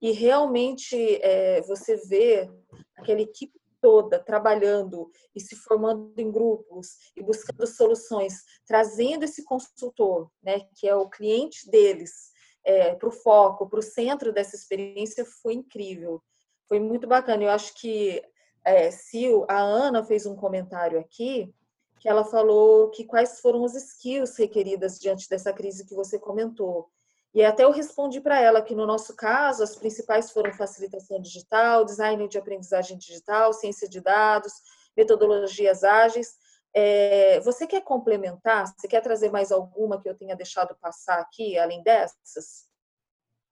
E 0.00 0.12
realmente 0.12 1.16
é, 1.22 1.60
você 1.62 1.96
vê 1.96 2.50
aquela 2.96 3.20
equipe 3.20 3.58
toda 3.86 4.18
trabalhando 4.18 5.08
e 5.32 5.40
se 5.40 5.54
formando 5.54 6.12
em 6.18 6.28
grupos 6.28 6.88
e 7.14 7.22
buscando 7.22 7.64
soluções, 7.68 8.42
trazendo 8.66 9.24
esse 9.24 9.44
consultor, 9.44 10.28
né, 10.42 10.62
que 10.74 10.88
é 10.88 10.96
o 10.96 11.08
cliente 11.08 11.70
deles, 11.70 12.32
é, 12.64 12.96
para 12.96 13.08
o 13.08 13.12
foco, 13.12 13.68
para 13.68 13.78
o 13.78 13.82
centro 13.82 14.32
dessa 14.32 14.56
experiência, 14.56 15.24
foi 15.40 15.54
incrível. 15.54 16.20
Foi 16.68 16.80
muito 16.80 17.06
bacana. 17.06 17.44
Eu 17.44 17.50
acho 17.50 17.80
que 17.80 18.20
é, 18.64 18.90
Sil, 18.90 19.46
a 19.48 19.60
Ana 19.60 20.02
fez 20.02 20.26
um 20.26 20.34
comentário 20.34 20.98
aqui 20.98 21.54
que 22.00 22.08
ela 22.08 22.24
falou 22.24 22.90
que 22.90 23.04
quais 23.04 23.38
foram 23.38 23.62
os 23.62 23.76
skills 23.76 24.36
requeridas 24.36 24.98
diante 24.98 25.28
dessa 25.28 25.52
crise 25.52 25.86
que 25.86 25.94
você 25.94 26.18
comentou. 26.18 26.90
E 27.36 27.44
até 27.44 27.64
eu 27.64 27.70
respondi 27.70 28.18
para 28.18 28.40
ela 28.40 28.62
que, 28.62 28.74
no 28.74 28.86
nosso 28.86 29.14
caso, 29.14 29.62
as 29.62 29.76
principais 29.76 30.30
foram 30.30 30.54
facilitação 30.54 31.20
digital, 31.20 31.84
design 31.84 32.26
de 32.26 32.38
aprendizagem 32.38 32.96
digital, 32.96 33.52
ciência 33.52 33.86
de 33.86 34.00
dados, 34.00 34.54
metodologias 34.96 35.84
ágeis. 35.84 36.38
É, 36.74 37.38
você 37.40 37.66
quer 37.66 37.82
complementar? 37.82 38.66
Você 38.68 38.88
quer 38.88 39.02
trazer 39.02 39.30
mais 39.30 39.52
alguma 39.52 40.00
que 40.00 40.08
eu 40.08 40.16
tenha 40.16 40.34
deixado 40.34 40.74
passar 40.76 41.20
aqui, 41.20 41.58
além 41.58 41.82
dessas? 41.82 42.70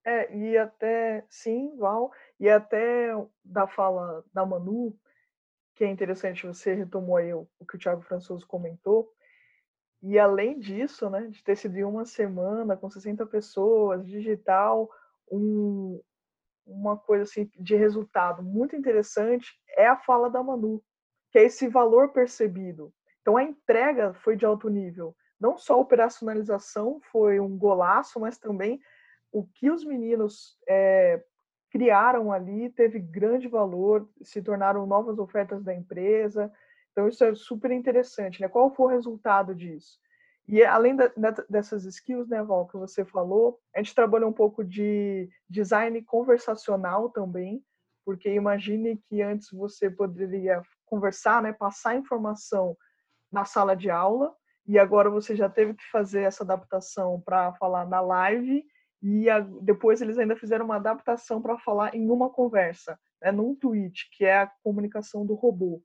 É, 0.02 0.34
e 0.34 0.56
até, 0.56 1.22
sim, 1.28 1.76
Val, 1.76 2.10
e 2.40 2.48
até 2.48 3.08
da 3.44 3.66
fala 3.66 4.24
da 4.32 4.46
Manu, 4.46 4.98
que 5.74 5.84
é 5.84 5.90
interessante, 5.90 6.46
você 6.46 6.72
retomou 6.72 7.18
aí 7.18 7.34
o, 7.34 7.46
o 7.58 7.66
que 7.66 7.76
o 7.76 7.78
Thiago 7.78 8.00
Françoso 8.00 8.46
comentou, 8.46 9.13
e 10.06 10.18
além 10.18 10.58
disso, 10.58 11.08
né, 11.08 11.28
de 11.28 11.42
ter 11.42 11.56
sido 11.56 11.78
em 11.78 11.84
uma 11.84 12.04
semana 12.04 12.76
com 12.76 12.90
60 12.90 13.24
pessoas, 13.24 14.06
digital, 14.06 14.90
um, 15.32 15.98
uma 16.66 16.96
coisa 16.96 17.24
assim 17.24 17.50
de 17.58 17.74
resultado 17.74 18.42
muito 18.42 18.76
interessante 18.76 19.58
é 19.76 19.86
a 19.86 19.96
fala 19.96 20.28
da 20.28 20.42
Manu, 20.42 20.82
que 21.30 21.38
é 21.38 21.44
esse 21.44 21.68
valor 21.68 22.12
percebido. 22.12 22.92
Então 23.22 23.38
a 23.38 23.42
entrega 23.42 24.12
foi 24.12 24.36
de 24.36 24.44
alto 24.44 24.68
nível. 24.68 25.16
Não 25.40 25.56
só 25.56 25.72
a 25.72 25.78
operacionalização 25.78 27.00
foi 27.10 27.40
um 27.40 27.56
golaço, 27.56 28.20
mas 28.20 28.36
também 28.36 28.80
o 29.32 29.42
que 29.42 29.70
os 29.70 29.84
meninos 29.86 30.58
é, 30.68 31.24
criaram 31.70 32.30
ali 32.30 32.68
teve 32.68 32.98
grande 32.98 33.48
valor, 33.48 34.06
se 34.22 34.42
tornaram 34.42 34.86
novas 34.86 35.18
ofertas 35.18 35.64
da 35.64 35.74
empresa, 35.74 36.52
então, 36.94 37.08
isso 37.08 37.24
é 37.24 37.34
super 37.34 37.72
interessante, 37.72 38.40
né? 38.40 38.48
Qual 38.48 38.72
foi 38.72 38.86
o 38.86 38.88
resultado 38.88 39.52
disso? 39.52 39.98
E 40.46 40.62
além 40.62 40.94
da, 40.94 41.10
dessas 41.50 41.84
skills, 41.84 42.28
né, 42.28 42.40
Val, 42.40 42.68
que 42.68 42.76
você 42.76 43.04
falou, 43.04 43.58
a 43.74 43.78
gente 43.78 43.96
trabalha 43.96 44.28
um 44.28 44.32
pouco 44.32 44.62
de 44.62 45.28
design 45.50 46.00
conversacional 46.02 47.10
também, 47.10 47.64
porque 48.04 48.32
imagine 48.32 48.96
que 49.08 49.22
antes 49.22 49.50
você 49.50 49.90
poderia 49.90 50.62
conversar, 50.86 51.42
né, 51.42 51.52
passar 51.52 51.96
informação 51.96 52.76
na 53.32 53.44
sala 53.44 53.74
de 53.74 53.90
aula, 53.90 54.32
e 54.64 54.78
agora 54.78 55.10
você 55.10 55.34
já 55.34 55.48
teve 55.48 55.74
que 55.74 55.90
fazer 55.90 56.22
essa 56.22 56.44
adaptação 56.44 57.20
para 57.20 57.54
falar 57.54 57.88
na 57.88 58.00
live, 58.00 58.64
e 59.02 59.28
a, 59.28 59.40
depois 59.40 60.00
eles 60.00 60.16
ainda 60.16 60.36
fizeram 60.36 60.64
uma 60.64 60.76
adaptação 60.76 61.42
para 61.42 61.58
falar 61.58 61.92
em 61.92 62.08
uma 62.08 62.30
conversa, 62.30 62.96
né, 63.20 63.32
num 63.32 63.56
tweet, 63.56 64.08
que 64.12 64.24
é 64.24 64.42
a 64.42 64.52
comunicação 64.62 65.26
do 65.26 65.34
robô. 65.34 65.82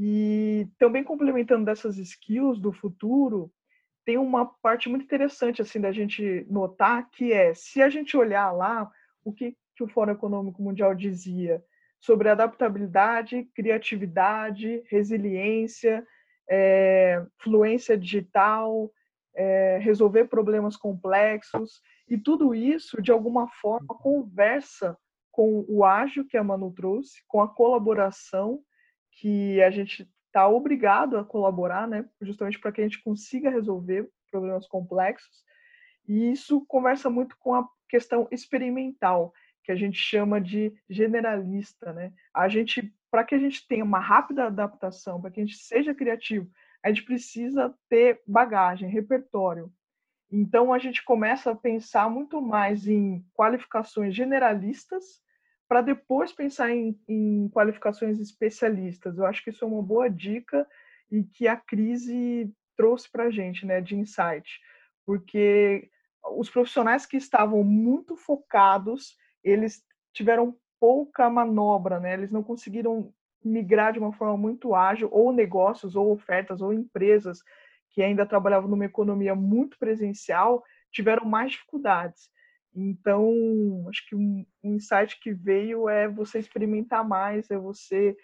E 0.00 0.68
também 0.78 1.02
complementando 1.02 1.64
dessas 1.64 1.98
skills 1.98 2.60
do 2.60 2.72
futuro, 2.72 3.52
tem 4.04 4.16
uma 4.16 4.46
parte 4.46 4.88
muito 4.88 5.04
interessante 5.04 5.60
assim 5.60 5.80
da 5.80 5.90
gente 5.90 6.46
notar 6.48 7.10
que 7.10 7.32
é, 7.32 7.52
se 7.52 7.82
a 7.82 7.90
gente 7.90 8.16
olhar 8.16 8.52
lá 8.52 8.88
o 9.24 9.32
que, 9.32 9.56
que 9.74 9.82
o 9.82 9.88
Fórum 9.88 10.12
Econômico 10.12 10.62
Mundial 10.62 10.94
dizia 10.94 11.60
sobre 12.00 12.28
adaptabilidade, 12.28 13.50
criatividade, 13.56 14.84
resiliência, 14.86 16.06
é, 16.48 17.26
fluência 17.38 17.98
digital, 17.98 18.92
é, 19.34 19.78
resolver 19.78 20.26
problemas 20.26 20.76
complexos. 20.76 21.82
E 22.08 22.16
tudo 22.16 22.54
isso, 22.54 23.02
de 23.02 23.10
alguma 23.10 23.48
forma, 23.48 23.96
conversa 23.98 24.96
com 25.32 25.64
o 25.68 25.84
ágil 25.84 26.24
que 26.24 26.36
a 26.36 26.44
Manu 26.44 26.72
trouxe, 26.72 27.20
com 27.26 27.42
a 27.42 27.48
colaboração 27.48 28.62
que 29.20 29.60
a 29.62 29.70
gente 29.70 30.08
está 30.26 30.48
obrigado 30.48 31.18
a 31.18 31.24
colaborar, 31.24 31.88
né? 31.88 32.08
justamente 32.22 32.58
para 32.58 32.70
que 32.70 32.80
a 32.80 32.84
gente 32.84 33.02
consiga 33.02 33.50
resolver 33.50 34.08
problemas 34.30 34.66
complexos. 34.66 35.44
E 36.06 36.30
isso 36.30 36.64
conversa 36.66 37.10
muito 37.10 37.36
com 37.38 37.54
a 37.54 37.68
questão 37.88 38.28
experimental, 38.30 39.32
que 39.64 39.72
a 39.72 39.76
gente 39.76 39.98
chama 39.98 40.40
de 40.40 40.72
generalista. 40.88 41.92
Né? 41.92 42.12
A 42.32 42.48
gente, 42.48 42.94
para 43.10 43.24
que 43.24 43.34
a 43.34 43.38
gente 43.38 43.66
tenha 43.66 43.84
uma 43.84 43.98
rápida 43.98 44.46
adaptação, 44.46 45.20
para 45.20 45.30
que 45.30 45.40
a 45.40 45.44
gente 45.44 45.58
seja 45.58 45.94
criativo, 45.94 46.48
a 46.82 46.88
gente 46.88 47.02
precisa 47.02 47.74
ter 47.88 48.22
bagagem, 48.26 48.88
repertório. 48.88 49.72
Então, 50.30 50.72
a 50.72 50.78
gente 50.78 51.02
começa 51.04 51.50
a 51.50 51.56
pensar 51.56 52.08
muito 52.08 52.40
mais 52.40 52.86
em 52.86 53.24
qualificações 53.34 54.14
generalistas 54.14 55.20
para 55.68 55.82
depois 55.82 56.32
pensar 56.32 56.70
em, 56.70 56.98
em, 57.06 57.48
qualificações 57.50 58.18
especialistas. 58.18 59.18
Eu 59.18 59.26
acho 59.26 59.44
que 59.44 59.50
isso 59.50 59.64
é 59.64 59.68
uma 59.68 59.82
boa 59.82 60.08
dica 60.08 60.66
e 61.10 61.22
que 61.22 61.46
a 61.46 61.56
crise 61.56 62.50
trouxe 62.76 63.10
para 63.10 63.24
a 63.24 63.30
gente, 63.30 63.66
né, 63.66 63.80
de 63.80 63.94
insight, 63.96 64.60
porque 65.04 65.90
os 66.36 66.48
profissionais 66.48 67.04
que 67.04 67.16
estavam 67.16 67.62
muito 67.62 68.16
focados, 68.16 69.16
eles 69.42 69.82
tiveram 70.12 70.56
pouca 70.80 71.28
manobra, 71.28 71.98
né? 71.98 72.14
Eles 72.14 72.30
não 72.30 72.42
conseguiram 72.42 73.12
migrar 73.44 73.92
de 73.92 73.98
uma 73.98 74.12
forma 74.12 74.36
muito 74.36 74.74
ágil, 74.74 75.08
ou 75.10 75.32
negócios, 75.32 75.96
ou 75.96 76.12
ofertas, 76.12 76.60
ou 76.60 76.72
empresas 76.72 77.42
que 77.90 78.02
ainda 78.02 78.26
trabalhavam 78.26 78.68
numa 78.68 78.84
economia 78.84 79.34
muito 79.34 79.78
presencial, 79.78 80.62
tiveram 80.92 81.24
mais 81.24 81.52
dificuldades. 81.52 82.30
Então, 82.74 83.84
acho 83.88 84.06
que 84.08 84.14
um, 84.14 84.44
insight 84.62 85.18
que 85.20 85.32
veio 85.32 85.88
é 85.88 86.08
você 86.08 86.38
experimentar 86.38 87.06
mais, 87.06 87.50
é 87.50 87.56
você, 87.56 88.16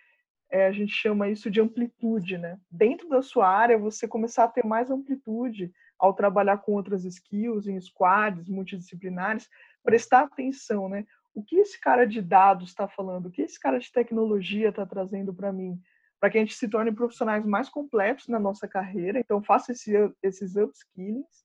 é, 0.50 0.66
a 0.66 0.72
gente 0.72 0.92
chama 0.92 1.28
isso 1.28 1.50
de 1.50 1.60
amplitude, 1.60 2.38
né? 2.38 2.58
Dentro 2.70 3.08
da 3.08 3.22
sua 3.22 3.48
área, 3.48 3.78
você 3.78 4.06
começar 4.06 4.44
a 4.44 4.48
ter 4.48 4.64
mais 4.64 4.90
amplitude 4.90 5.72
ao 5.98 6.12
trabalhar 6.12 6.58
com 6.58 6.72
outras 6.72 7.04
skills, 7.04 7.66
em 7.66 7.80
squads 7.80 8.48
multidisciplinares, 8.48 9.48
prestar 9.82 10.20
atenção, 10.20 10.88
né? 10.88 11.06
O 11.34 11.42
que 11.42 11.56
esse 11.56 11.80
cara 11.80 12.06
de 12.06 12.22
dados 12.22 12.68
está 12.68 12.86
falando? 12.86 13.26
O 13.26 13.30
que 13.30 13.42
esse 13.42 13.58
cara 13.58 13.78
de 13.78 13.90
tecnologia 13.90 14.68
está 14.68 14.86
trazendo 14.86 15.34
para 15.34 15.52
mim? 15.52 15.80
para 16.20 16.30
que 16.30 16.38
a 16.38 16.40
gente 16.40 16.54
se 16.54 16.66
torne 16.66 16.90
profissionais 16.90 17.44
mais 17.44 17.68
completos 17.68 18.28
na 18.28 18.40
nossa 18.40 18.66
carreira. 18.66 19.18
Então, 19.18 19.42
faça 19.42 19.72
esse, 19.72 19.92
esses 20.22 20.56
upskillings 20.56 21.43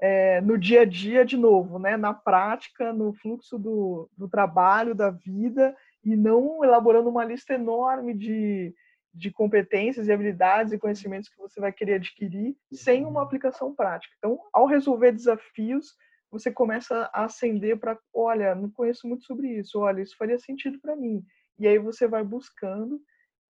é, 0.00 0.40
no 0.40 0.58
dia 0.58 0.82
a 0.82 0.84
dia, 0.84 1.24
de 1.24 1.36
novo, 1.36 1.78
né? 1.78 1.96
na 1.96 2.12
prática, 2.12 2.92
no 2.92 3.12
fluxo 3.14 3.58
do, 3.58 4.10
do 4.16 4.28
trabalho, 4.28 4.94
da 4.94 5.10
vida, 5.10 5.76
e 6.04 6.16
não 6.16 6.64
elaborando 6.64 7.08
uma 7.08 7.24
lista 7.24 7.54
enorme 7.54 8.12
de, 8.12 8.74
de 9.14 9.30
competências 9.30 10.08
e 10.08 10.12
habilidades 10.12 10.72
e 10.72 10.78
conhecimentos 10.78 11.28
que 11.28 11.38
você 11.38 11.60
vai 11.60 11.72
querer 11.72 11.94
adquirir 11.94 12.56
sem 12.72 13.04
uma 13.04 13.22
aplicação 13.22 13.74
prática. 13.74 14.14
Então, 14.18 14.40
ao 14.52 14.66
resolver 14.66 15.12
desafios, 15.12 15.94
você 16.30 16.50
começa 16.50 17.10
a 17.12 17.24
acender 17.24 17.78
para, 17.78 17.96
olha, 18.12 18.54
não 18.54 18.70
conheço 18.70 19.06
muito 19.06 19.24
sobre 19.24 19.48
isso, 19.58 19.78
olha, 19.78 20.00
isso 20.00 20.16
faria 20.16 20.38
sentido 20.38 20.80
para 20.80 20.96
mim. 20.96 21.22
E 21.58 21.68
aí 21.68 21.78
você 21.78 22.08
vai 22.08 22.24
buscando 22.24 23.00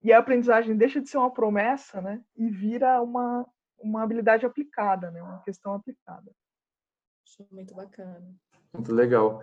e 0.02 0.12
a 0.12 0.18
aprendizagem 0.18 0.76
deixa 0.76 1.00
de 1.00 1.08
ser 1.08 1.18
uma 1.18 1.32
promessa, 1.32 2.00
né? 2.00 2.20
E 2.36 2.50
vira 2.50 3.00
uma, 3.00 3.46
uma 3.82 4.02
habilidade 4.02 4.46
aplicada, 4.46 5.10
né? 5.10 5.22
Uma 5.22 5.42
questão 5.42 5.74
aplicada. 5.74 6.30
Acho 7.26 7.46
muito 7.50 7.74
bacana. 7.74 8.34
Muito 8.72 8.94
legal. 8.94 9.42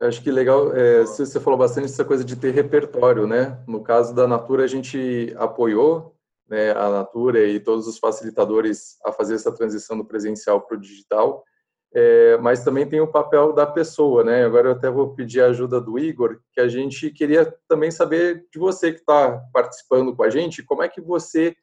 Eu 0.00 0.08
acho 0.08 0.22
que 0.22 0.30
legal, 0.30 0.74
é, 0.74 1.02
você 1.02 1.38
falou 1.38 1.58
bastante 1.58 1.86
essa 1.86 2.04
coisa 2.04 2.24
de 2.24 2.34
ter 2.34 2.52
repertório, 2.52 3.26
né? 3.26 3.62
No 3.68 3.82
caso 3.82 4.14
da 4.14 4.26
Natura, 4.26 4.64
a 4.64 4.66
gente 4.66 5.32
apoiou 5.38 6.16
né, 6.48 6.72
a 6.72 6.90
Natura 6.90 7.46
e 7.46 7.60
todos 7.60 7.86
os 7.86 7.98
facilitadores 7.98 8.98
a 9.04 9.12
fazer 9.12 9.34
essa 9.34 9.52
transição 9.52 9.96
do 9.96 10.04
presencial 10.04 10.60
para 10.60 10.76
o 10.76 10.80
digital 10.80 11.44
é, 11.94 12.38
mas 12.38 12.64
também 12.64 12.88
tem 12.88 13.00
o 13.00 13.10
papel 13.10 13.52
da 13.52 13.66
pessoa, 13.66 14.24
né? 14.24 14.44
Agora 14.44 14.68
eu 14.68 14.72
até 14.72 14.90
vou 14.90 15.14
pedir 15.14 15.42
a 15.42 15.48
ajuda 15.48 15.80
do 15.80 15.98
Igor, 15.98 16.40
que 16.52 16.60
a 16.60 16.66
gente 16.66 17.10
queria 17.10 17.54
também 17.68 17.90
saber 17.90 18.46
de 18.50 18.58
você 18.58 18.92
que 18.92 19.00
está 19.00 19.38
participando 19.52 20.16
com 20.16 20.22
a 20.22 20.30
gente, 20.30 20.62
como 20.62 20.82
é 20.82 20.88
que 20.88 21.02
você 21.02 21.54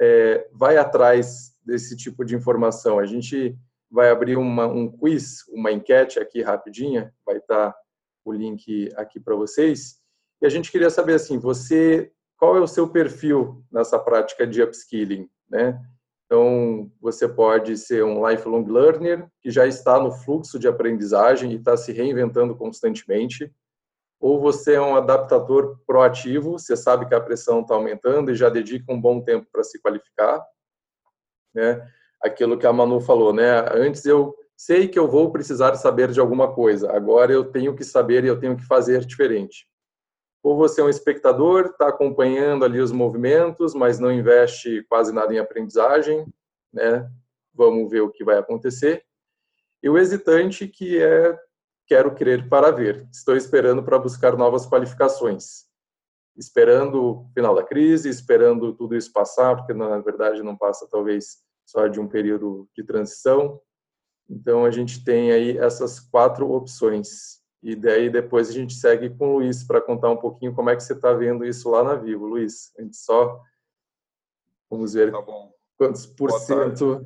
é, 0.00 0.48
vai 0.52 0.78
atrás 0.78 1.54
desse 1.66 1.96
tipo 1.96 2.24
de 2.24 2.36
informação? 2.36 2.98
A 2.98 3.04
gente 3.04 3.58
vai 3.90 4.10
abrir 4.10 4.36
uma, 4.36 4.66
um 4.66 4.90
quiz, 4.90 5.46
uma 5.48 5.72
enquete 5.72 6.18
aqui 6.18 6.42
rapidinha, 6.42 7.12
vai 7.24 7.38
estar 7.38 7.72
tá 7.72 7.78
o 8.24 8.32
link 8.32 8.90
aqui 8.96 9.20
para 9.20 9.34
vocês. 9.34 9.96
E 10.40 10.46
a 10.46 10.48
gente 10.48 10.70
queria 10.70 10.90
saber 10.90 11.14
assim, 11.14 11.38
você, 11.38 12.12
qual 12.36 12.56
é 12.56 12.60
o 12.60 12.66
seu 12.66 12.88
perfil 12.88 13.64
nessa 13.70 13.98
prática 13.98 14.46
de 14.46 14.62
upskilling, 14.62 15.28
né? 15.48 15.80
Então, 16.26 16.90
você 17.00 17.28
pode 17.28 17.76
ser 17.76 18.04
um 18.04 18.28
lifelong 18.28 18.64
learner, 18.64 19.28
que 19.40 19.48
já 19.48 19.64
está 19.64 20.00
no 20.00 20.10
fluxo 20.10 20.58
de 20.58 20.66
aprendizagem 20.66 21.52
e 21.52 21.56
está 21.56 21.76
se 21.76 21.92
reinventando 21.92 22.56
constantemente, 22.56 23.52
ou 24.18 24.40
você 24.40 24.74
é 24.74 24.80
um 24.80 24.96
adaptador 24.96 25.78
proativo, 25.86 26.58
você 26.58 26.76
sabe 26.76 27.06
que 27.06 27.14
a 27.14 27.20
pressão 27.20 27.60
está 27.60 27.74
aumentando 27.74 28.30
e 28.30 28.34
já 28.34 28.48
dedica 28.48 28.92
um 28.92 29.00
bom 29.00 29.20
tempo 29.20 29.46
para 29.52 29.62
se 29.62 29.80
qualificar. 29.80 30.44
Né? 31.56 31.84
Aquilo 32.22 32.58
que 32.58 32.66
a 32.66 32.72
Manu 32.72 33.00
falou, 33.00 33.32
né? 33.32 33.66
Antes 33.72 34.04
eu 34.04 34.36
sei 34.56 34.86
que 34.86 34.98
eu 34.98 35.08
vou 35.08 35.32
precisar 35.32 35.74
saber 35.74 36.12
de 36.12 36.20
alguma 36.20 36.52
coisa, 36.52 36.92
agora 36.92 37.32
eu 37.32 37.44
tenho 37.44 37.74
que 37.74 37.84
saber 37.84 38.24
e 38.24 38.28
eu 38.28 38.38
tenho 38.38 38.56
que 38.56 38.64
fazer 38.64 39.04
diferente 39.04 39.66
ou 40.46 40.56
você 40.56 40.80
é 40.80 40.84
um 40.84 40.88
espectador, 40.88 41.66
está 41.66 41.88
acompanhando 41.88 42.64
ali 42.64 42.78
os 42.78 42.92
movimentos, 42.92 43.74
mas 43.74 43.98
não 43.98 44.12
investe 44.12 44.84
quase 44.88 45.12
nada 45.12 45.34
em 45.34 45.40
aprendizagem, 45.40 46.24
né? 46.72 47.10
Vamos 47.52 47.90
ver 47.90 48.02
o 48.02 48.12
que 48.12 48.22
vai 48.22 48.38
acontecer. 48.38 49.04
E 49.82 49.90
o 49.90 49.98
hesitante, 49.98 50.68
que 50.68 51.02
é 51.02 51.36
quero 51.84 52.14
crer 52.14 52.48
para 52.48 52.70
ver, 52.70 53.08
estou 53.10 53.36
esperando 53.36 53.82
para 53.82 53.98
buscar 53.98 54.36
novas 54.36 54.68
qualificações, 54.68 55.64
esperando 56.36 57.02
o 57.02 57.30
final 57.34 57.52
da 57.52 57.64
crise, 57.64 58.08
esperando 58.08 58.72
tudo 58.72 58.94
isso 58.94 59.12
passar, 59.12 59.56
porque 59.56 59.74
na 59.74 59.98
verdade 59.98 60.44
não 60.44 60.56
passa 60.56 60.86
talvez 60.88 61.38
só 61.66 61.88
de 61.88 62.00
um 62.00 62.08
período 62.08 62.68
de 62.74 62.84
transição. 62.84 63.60
Então 64.30 64.64
a 64.64 64.70
gente 64.70 65.04
tem 65.04 65.32
aí 65.32 65.58
essas 65.58 66.00
quatro 66.00 66.50
opções 66.50 67.42
e 67.62 67.74
daí 67.74 68.08
depois 68.08 68.48
a 68.48 68.52
gente 68.52 68.74
segue 68.74 69.10
com 69.10 69.28
o 69.28 69.38
Luiz 69.38 69.64
para 69.64 69.80
contar 69.80 70.10
um 70.10 70.16
pouquinho 70.16 70.54
como 70.54 70.70
é 70.70 70.76
que 70.76 70.82
você 70.82 70.92
está 70.92 71.12
vendo 71.12 71.44
isso 71.44 71.68
lá 71.68 71.82
na 71.82 71.94
Vivo. 71.94 72.26
Luiz, 72.26 72.72
a 72.78 72.82
gente 72.82 72.96
só 72.96 73.40
vamos 74.70 74.94
ver 74.94 75.12
tá 75.12 75.22
quantos 75.76 76.06
por 76.06 76.30
cento. 76.40 77.04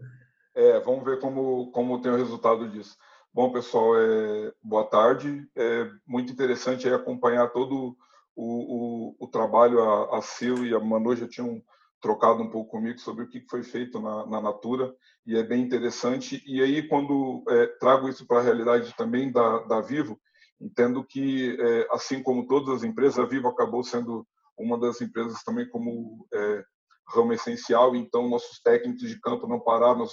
É, 0.54 0.80
vamos 0.80 1.04
ver 1.04 1.18
como, 1.20 1.70
como 1.72 2.00
tem 2.00 2.12
o 2.12 2.16
resultado 2.16 2.68
disso. 2.68 2.96
Bom, 3.32 3.52
pessoal, 3.52 3.96
é, 3.96 4.52
boa 4.62 4.84
tarde. 4.84 5.48
É 5.56 5.90
muito 6.06 6.32
interessante 6.32 6.88
acompanhar 6.88 7.48
todo 7.52 7.96
o, 8.34 9.14
o, 9.14 9.16
o 9.20 9.28
trabalho. 9.28 9.80
A, 9.80 10.18
a 10.18 10.22
Sil 10.22 10.66
e 10.66 10.74
a 10.74 10.80
Manu 10.80 11.14
já 11.14 11.28
tinham 11.28 11.62
trocado 12.00 12.42
um 12.42 12.50
pouco 12.50 12.70
comigo 12.70 12.98
sobre 12.98 13.24
o 13.24 13.28
que 13.28 13.44
foi 13.48 13.62
feito 13.62 14.00
na, 14.00 14.26
na 14.26 14.40
Natura 14.40 14.94
e 15.26 15.36
é 15.36 15.42
bem 15.42 15.62
interessante. 15.62 16.42
E 16.46 16.62
aí, 16.62 16.86
quando 16.88 17.44
é, 17.48 17.66
trago 17.78 18.08
isso 18.08 18.26
para 18.26 18.38
a 18.38 18.42
realidade 18.42 18.94
também 18.96 19.30
da, 19.30 19.58
da 19.60 19.80
Vivo, 19.80 20.18
Entendo 20.60 21.02
que, 21.02 21.56
é, 21.58 21.88
assim 21.90 22.22
como 22.22 22.46
todas 22.46 22.76
as 22.76 22.82
empresas, 22.84 23.18
a 23.18 23.24
Vivo 23.24 23.48
acabou 23.48 23.82
sendo 23.82 24.26
uma 24.58 24.78
das 24.78 25.00
empresas 25.00 25.42
também 25.42 25.66
como 25.66 26.26
é, 26.34 26.62
ramo 27.08 27.32
essencial, 27.32 27.96
então 27.96 28.28
nossos 28.28 28.60
técnicos 28.60 29.08
de 29.08 29.18
campo 29.20 29.48
não 29.48 29.58
pararam, 29.58 30.06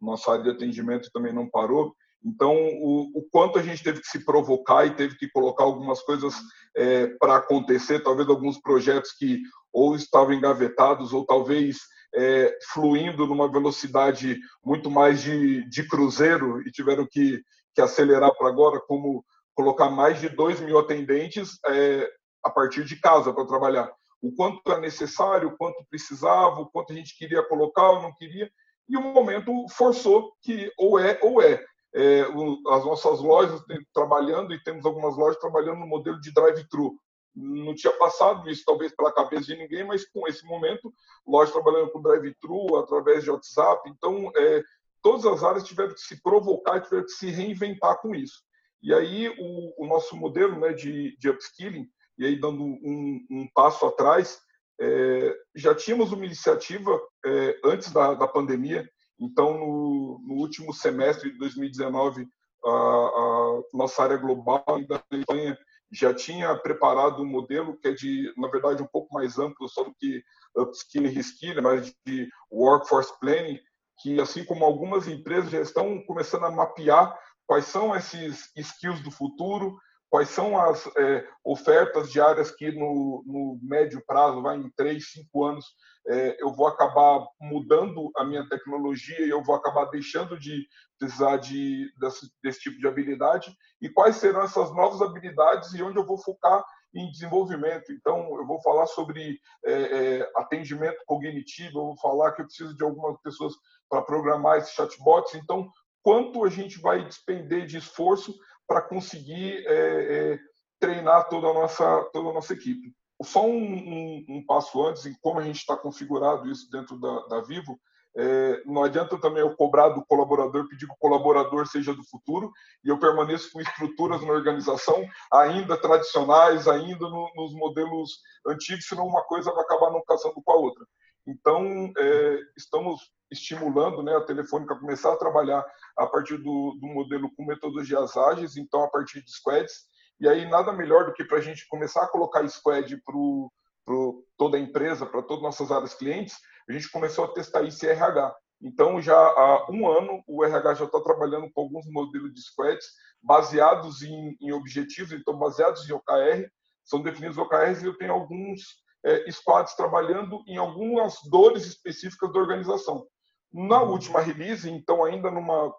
nossa 0.00 0.30
área 0.30 0.44
de 0.44 0.50
atendimento 0.50 1.10
também 1.12 1.32
não 1.32 1.50
parou. 1.50 1.92
Então, 2.24 2.54
o, 2.54 3.18
o, 3.18 3.28
quanto 3.32 3.58
a 3.58 3.62
gente 3.62 3.82
teve 3.82 4.00
que 4.00 4.06
se 4.06 4.24
provocar 4.24 4.86
e 4.86 4.94
teve 4.94 5.16
que 5.16 5.28
colocar 5.28 5.64
algumas 5.64 6.00
coisas 6.02 6.34
é, 6.76 7.08
para 7.18 7.36
acontecer, 7.36 8.00
talvez 8.00 8.28
alguns 8.28 8.60
projetos 8.60 9.12
que 9.12 9.40
ou 9.78 9.94
estavam 9.94 10.32
engavetados 10.32 11.12
ou 11.12 11.24
talvez 11.24 11.78
é, 12.12 12.52
fluindo 12.72 13.26
numa 13.26 13.50
velocidade 13.50 14.38
muito 14.64 14.90
mais 14.90 15.22
de, 15.22 15.68
de 15.68 15.86
cruzeiro 15.86 16.60
e 16.66 16.72
tiveram 16.72 17.06
que, 17.08 17.40
que 17.74 17.80
acelerar 17.80 18.34
para 18.36 18.48
agora, 18.48 18.80
como 18.80 19.24
colocar 19.54 19.88
mais 19.88 20.20
de 20.20 20.28
2 20.28 20.60
mil 20.60 20.78
atendentes 20.78 21.58
é, 21.66 22.10
a 22.44 22.50
partir 22.50 22.84
de 22.84 23.00
casa 23.00 23.32
para 23.32 23.46
trabalhar. 23.46 23.92
O 24.20 24.34
quanto 24.34 24.60
é 24.72 24.80
necessário, 24.80 25.48
o 25.48 25.56
quanto 25.56 25.86
precisava, 25.88 26.60
o 26.60 26.70
quanto 26.70 26.92
a 26.92 26.96
gente 26.96 27.16
queria 27.16 27.42
colocar 27.42 27.90
ou 27.90 28.02
não 28.02 28.14
queria, 28.16 28.50
e 28.88 28.96
o 28.96 29.00
momento 29.00 29.52
forçou 29.70 30.32
que 30.42 30.72
ou 30.76 30.98
é 30.98 31.20
ou 31.22 31.40
é. 31.40 31.64
é 31.94 32.26
o, 32.28 32.68
as 32.70 32.84
nossas 32.84 33.20
lojas 33.20 33.60
trabalhando, 33.94 34.52
e 34.52 34.62
temos 34.64 34.84
algumas 34.84 35.16
lojas 35.16 35.38
trabalhando 35.38 35.78
no 35.78 35.86
modelo 35.86 36.20
de 36.20 36.32
drive-thru. 36.32 36.98
Não 37.40 37.74
tinha 37.74 37.92
passado 37.92 38.48
isso, 38.50 38.64
talvez, 38.66 38.94
pela 38.94 39.12
cabeça 39.12 39.46
de 39.46 39.56
ninguém, 39.56 39.84
mas 39.84 40.08
com 40.08 40.26
esse 40.26 40.44
momento, 40.44 40.92
lojas 41.26 41.52
trabalhando 41.52 41.90
com 41.90 42.02
drive-thru, 42.02 42.76
através 42.76 43.22
de 43.22 43.30
WhatsApp. 43.30 43.88
Então, 43.88 44.30
é, 44.36 44.62
todas 45.02 45.24
as 45.24 45.44
áreas 45.44 45.64
tiveram 45.64 45.94
que 45.94 46.00
se 46.00 46.20
provocar, 46.22 46.80
tiveram 46.80 47.04
que 47.04 47.12
se 47.12 47.30
reinventar 47.30 48.00
com 48.00 48.14
isso. 48.14 48.42
E 48.82 48.92
aí 48.94 49.28
o, 49.28 49.84
o 49.84 49.86
nosso 49.86 50.16
modelo 50.16 50.58
né, 50.58 50.72
de, 50.72 51.16
de 51.18 51.28
upskilling, 51.28 51.88
e 52.16 52.24
aí 52.24 52.38
dando 52.38 52.62
um, 52.62 53.26
um 53.30 53.48
passo 53.54 53.86
atrás, 53.86 54.38
é, 54.80 55.36
já 55.54 55.74
tínhamos 55.74 56.12
uma 56.12 56.24
iniciativa 56.24 57.00
é, 57.24 57.60
antes 57.64 57.92
da, 57.92 58.14
da 58.14 58.28
pandemia, 58.28 58.88
então 59.18 59.58
no, 59.58 60.20
no, 60.24 60.34
último 60.34 60.72
semestre 60.72 61.32
de 61.32 61.38
2019, 61.38 62.28
a, 62.64 62.70
a 62.70 63.62
nossa 63.74 64.02
área 64.02 64.16
global 64.16 64.64
da 64.88 65.02
Espanha 65.12 65.58
já 65.90 66.12
tinha 66.12 66.54
preparado 66.56 67.22
um 67.22 67.26
modelo 67.26 67.76
que 67.76 67.88
é 67.88 67.92
de, 67.92 68.32
na 68.36 68.48
verdade, 68.48 68.82
um 68.82 68.86
pouco 68.86 69.12
mais 69.14 69.38
amplo 69.38 69.68
só 69.68 69.84
do 69.84 69.94
que 69.94 70.22
upskilling 70.56 71.08
e 71.08 71.12
reskilling, 71.12 71.60
mas 71.60 71.92
de 72.06 72.28
workforce 72.52 73.12
planning, 73.20 73.58
que 74.00 74.20
assim 74.20 74.44
como 74.44 74.64
algumas 74.64 75.08
empresas 75.08 75.50
já 75.50 75.60
estão 75.60 76.02
começando 76.04 76.44
a 76.44 76.50
mapear 76.50 77.18
quais 77.46 77.64
são 77.64 77.96
esses 77.96 78.50
skills 78.54 79.00
do 79.00 79.10
futuro, 79.10 79.78
quais 80.10 80.30
são 80.30 80.58
as 80.58 80.86
é, 80.96 81.26
ofertas 81.44 82.10
diárias 82.10 82.50
que 82.50 82.70
no, 82.72 83.22
no, 83.26 83.58
médio 83.62 84.02
prazo, 84.06 84.42
vai 84.42 84.56
em 84.56 84.70
três, 84.76 85.10
cinco 85.10 85.44
anos, 85.44 85.64
é, 86.06 86.42
eu 86.42 86.52
vou 86.52 86.66
acabar 86.66 87.26
mudando 87.40 88.10
a 88.16 88.24
minha 88.24 88.48
tecnologia 88.48 89.20
e 89.20 89.28
eu 89.28 89.42
vou 89.42 89.54
acabar 89.54 89.84
deixando 89.86 90.38
de 90.38 90.66
precisar 90.98 91.36
de, 91.36 91.92
desse, 92.00 92.30
desse 92.42 92.60
tipo 92.60 92.78
de 92.78 92.88
habilidade 92.88 93.54
e 93.80 93.88
quais 93.88 94.16
serão 94.16 94.42
essas 94.42 94.74
novas 94.74 95.02
habilidades 95.02 95.72
e 95.74 95.82
onde 95.82 95.98
eu 95.98 96.06
vou 96.06 96.18
focar 96.18 96.64
em 96.94 97.10
desenvolvimento. 97.10 97.92
Então, 97.92 98.34
eu 98.38 98.46
vou 98.46 98.60
falar 98.62 98.86
sobre 98.86 99.38
é, 99.64 99.72
é, 99.72 100.32
atendimento 100.36 101.02
cognitivo, 101.06 101.78
eu 101.78 101.84
vou 101.86 101.98
falar 101.98 102.32
que 102.32 102.40
eu 102.40 102.46
preciso 102.46 102.74
de 102.74 102.82
algumas 102.82 103.20
pessoas 103.20 103.52
para 103.90 104.02
programar 104.02 104.58
esses 104.58 104.72
chatbots. 104.72 105.34
Então, 105.34 105.70
quanto 106.02 106.44
a 106.44 106.48
gente 106.48 106.80
vai 106.80 107.04
despender 107.04 107.66
de 107.66 107.76
esforço 107.76 108.34
para 108.68 108.82
conseguir 108.82 109.66
é, 109.66 110.34
é, 110.34 110.38
treinar 110.78 111.28
toda 111.28 111.48
a 111.48 111.54
nossa 111.54 112.04
toda 112.12 112.28
a 112.28 112.32
nossa 112.34 112.52
equipe. 112.52 112.94
Só 113.22 113.44
um, 113.44 113.58
um, 113.58 114.26
um 114.28 114.46
passo 114.46 114.86
antes, 114.86 115.06
em 115.06 115.14
como 115.20 115.40
a 115.40 115.42
gente 115.42 115.56
está 115.56 115.76
configurado 115.76 116.48
isso 116.48 116.70
dentro 116.70 116.96
da, 117.00 117.26
da 117.26 117.40
Vivo, 117.40 117.80
é, 118.16 118.62
não 118.64 118.84
adianta 118.84 119.18
também 119.20 119.42
eu 119.42 119.54
cobrar 119.56 119.90
do 119.90 120.04
colaborador, 120.04 120.68
pedir 120.68 120.86
que 120.86 120.92
o 120.92 120.98
colaborador 120.98 121.66
seja 121.66 121.94
do 121.94 122.04
futuro, 122.04 122.52
e 122.84 122.88
eu 122.88 122.98
permaneço 122.98 123.50
com 123.52 123.60
estruturas 123.60 124.22
na 124.22 124.32
organização 124.32 125.04
ainda 125.32 125.76
tradicionais, 125.76 126.68
ainda 126.68 127.08
no, 127.08 127.30
nos 127.34 127.54
modelos 127.54 128.20
antigos, 128.46 128.86
senão 128.86 129.06
uma 129.06 129.22
coisa 129.22 129.52
vai 129.52 129.64
acabar 129.64 129.90
não 129.90 130.02
casando 130.04 130.40
com 130.42 130.52
a 130.52 130.56
outra. 130.56 130.84
Então, 131.26 131.92
é, 131.96 132.40
estamos 132.56 133.10
estimulando 133.30 134.02
né, 134.02 134.14
a 134.16 134.24
Telefônica 134.24 134.74
a 134.74 134.78
começar 134.78 135.12
a 135.12 135.16
trabalhar 135.16 135.64
a 135.96 136.06
partir 136.06 136.36
do, 136.38 136.76
do 136.80 136.86
modelo 136.86 137.30
com 137.36 137.44
metodologias 137.44 138.16
ágeis, 138.16 138.56
então 138.56 138.82
a 138.82 138.88
partir 138.88 139.22
de 139.22 139.30
squads, 139.30 139.86
e 140.20 140.28
aí 140.28 140.48
nada 140.48 140.72
melhor 140.72 141.06
do 141.06 141.12
que 141.12 141.24
para 141.24 141.38
a 141.38 141.40
gente 141.40 141.66
começar 141.68 142.02
a 142.02 142.08
colocar 142.08 142.46
squad 142.48 142.96
para 143.04 143.94
toda 144.36 144.56
a 144.56 144.60
empresa, 144.60 145.06
para 145.06 145.22
todas 145.22 145.38
as 145.38 145.58
nossas 145.58 145.70
áreas 145.70 145.94
clientes, 145.94 146.36
a 146.68 146.72
gente 146.72 146.90
começou 146.90 147.24
a 147.24 147.32
testar 147.32 147.62
isso 147.62 147.84
em 147.86 147.90
RH. 147.90 148.34
Então, 148.60 149.00
já 149.00 149.16
há 149.16 149.70
um 149.70 149.88
ano, 149.88 150.22
o 150.26 150.44
RH 150.44 150.74
já 150.74 150.84
está 150.84 151.00
trabalhando 151.00 151.48
com 151.52 151.62
alguns 151.62 151.86
modelos 151.86 152.34
de 152.34 152.42
squads 152.42 152.86
baseados 153.22 154.02
em, 154.02 154.36
em 154.40 154.52
objetivos, 154.52 155.12
então 155.12 155.38
baseados 155.38 155.88
em 155.88 155.92
OKR, 155.92 156.50
são 156.84 157.02
definidos 157.02 157.38
OKRs 157.38 157.82
e 157.82 157.86
eu 157.86 157.96
tenho 157.96 158.12
alguns 158.12 158.60
é, 159.04 159.30
squads 159.30 159.74
trabalhando 159.74 160.42
em 160.46 160.56
algumas 160.56 161.16
dores 161.30 161.66
específicas 161.66 162.32
da 162.32 162.40
organização. 162.40 163.06
Na 163.52 163.82
última 163.82 164.20
release, 164.20 164.68
então 164.68 165.04
ainda 165.04 165.30
numa 165.30 165.74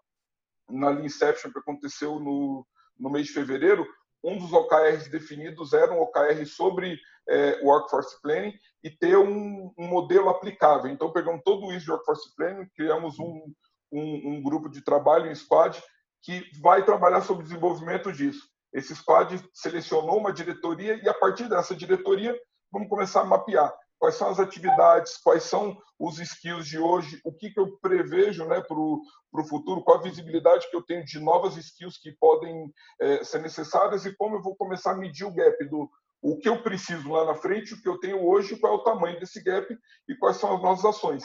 na 0.70 0.92
Inception 0.94 1.52
que 1.52 1.60
aconteceu 1.60 2.20
no, 2.20 2.66
no 2.98 3.10
mês 3.10 3.28
de 3.28 3.34
fevereiro, 3.34 3.88
um 4.24 4.38
dos 4.38 4.52
OKRs 4.52 5.10
definidos 5.10 5.74
era 5.74 5.92
um 5.92 6.02
OKR 6.02 6.46
sobre 6.46 7.00
é, 7.28 7.60
Workforce 7.64 8.22
Planning 8.22 8.54
e 8.84 8.90
ter 8.90 9.18
um, 9.18 9.74
um, 9.78 9.88
modelo 9.88 10.30
aplicável. 10.30 10.92
Então, 10.92 11.12
pegamos 11.12 11.42
todo 11.44 11.72
isso 11.72 11.86
de 11.86 11.92
Workforce 11.92 12.36
Planning, 12.36 12.70
criamos 12.76 13.18
um, 13.18 13.54
um, 13.92 14.34
um 14.34 14.44
grupo 14.44 14.70
de 14.70 14.82
trabalho, 14.82 15.32
um 15.32 15.36
squad, 15.36 15.82
que 16.22 16.44
vai 16.62 16.84
trabalhar 16.84 17.22
sobre 17.22 17.44
o 17.44 17.48
desenvolvimento 17.48 18.12
disso. 18.12 18.46
Esse 18.74 18.96
squad 18.96 19.42
selecionou 19.54 20.18
uma 20.18 20.34
diretoria 20.34 21.02
e, 21.02 21.08
a 21.08 21.14
partir 21.14 21.48
dessa 21.48 21.76
diretoria, 21.76 22.38
vamos 22.72 22.90
começar 22.90 23.22
a 23.22 23.26
mapear 23.26 23.74
quais 24.00 24.16
são 24.16 24.30
as 24.30 24.40
atividades, 24.40 25.18
quais 25.18 25.44
são 25.44 25.78
os 26.00 26.20
skills 26.20 26.66
de 26.66 26.80
hoje, 26.80 27.20
o 27.26 27.34
que, 27.34 27.52
que 27.52 27.60
eu 27.60 27.78
prevejo 27.80 28.46
né, 28.46 28.62
para 28.62 28.78
o 28.78 29.04
futuro, 29.48 29.84
qual 29.84 30.00
a 30.00 30.02
visibilidade 30.02 30.70
que 30.70 30.76
eu 30.76 30.82
tenho 30.82 31.04
de 31.04 31.20
novas 31.20 31.58
skills 31.58 31.98
que 31.98 32.14
podem 32.14 32.74
é, 33.02 33.24
ser 33.24 33.40
necessárias? 33.42 34.06
E 34.06 34.16
como 34.16 34.38
eu 34.38 34.42
vou 34.42 34.56
começar 34.56 34.92
a 34.92 34.98
medir 34.98 35.26
o 35.26 35.34
gap 35.34 35.64
do 35.66 35.90
o 36.22 36.38
que 36.38 36.50
eu 36.50 36.62
preciso 36.62 37.10
lá 37.12 37.26
na 37.26 37.36
frente, 37.36 37.74
o 37.74 37.82
que 37.82 37.88
eu 37.88 37.98
tenho 37.98 38.26
hoje, 38.26 38.58
qual 38.58 38.74
é 38.74 38.76
o 38.76 38.84
tamanho 38.84 39.20
desse 39.20 39.42
gap 39.42 39.78
e 40.08 40.16
quais 40.16 40.38
são 40.38 40.56
as 40.56 40.62
nossas 40.62 40.86
ações. 40.86 41.24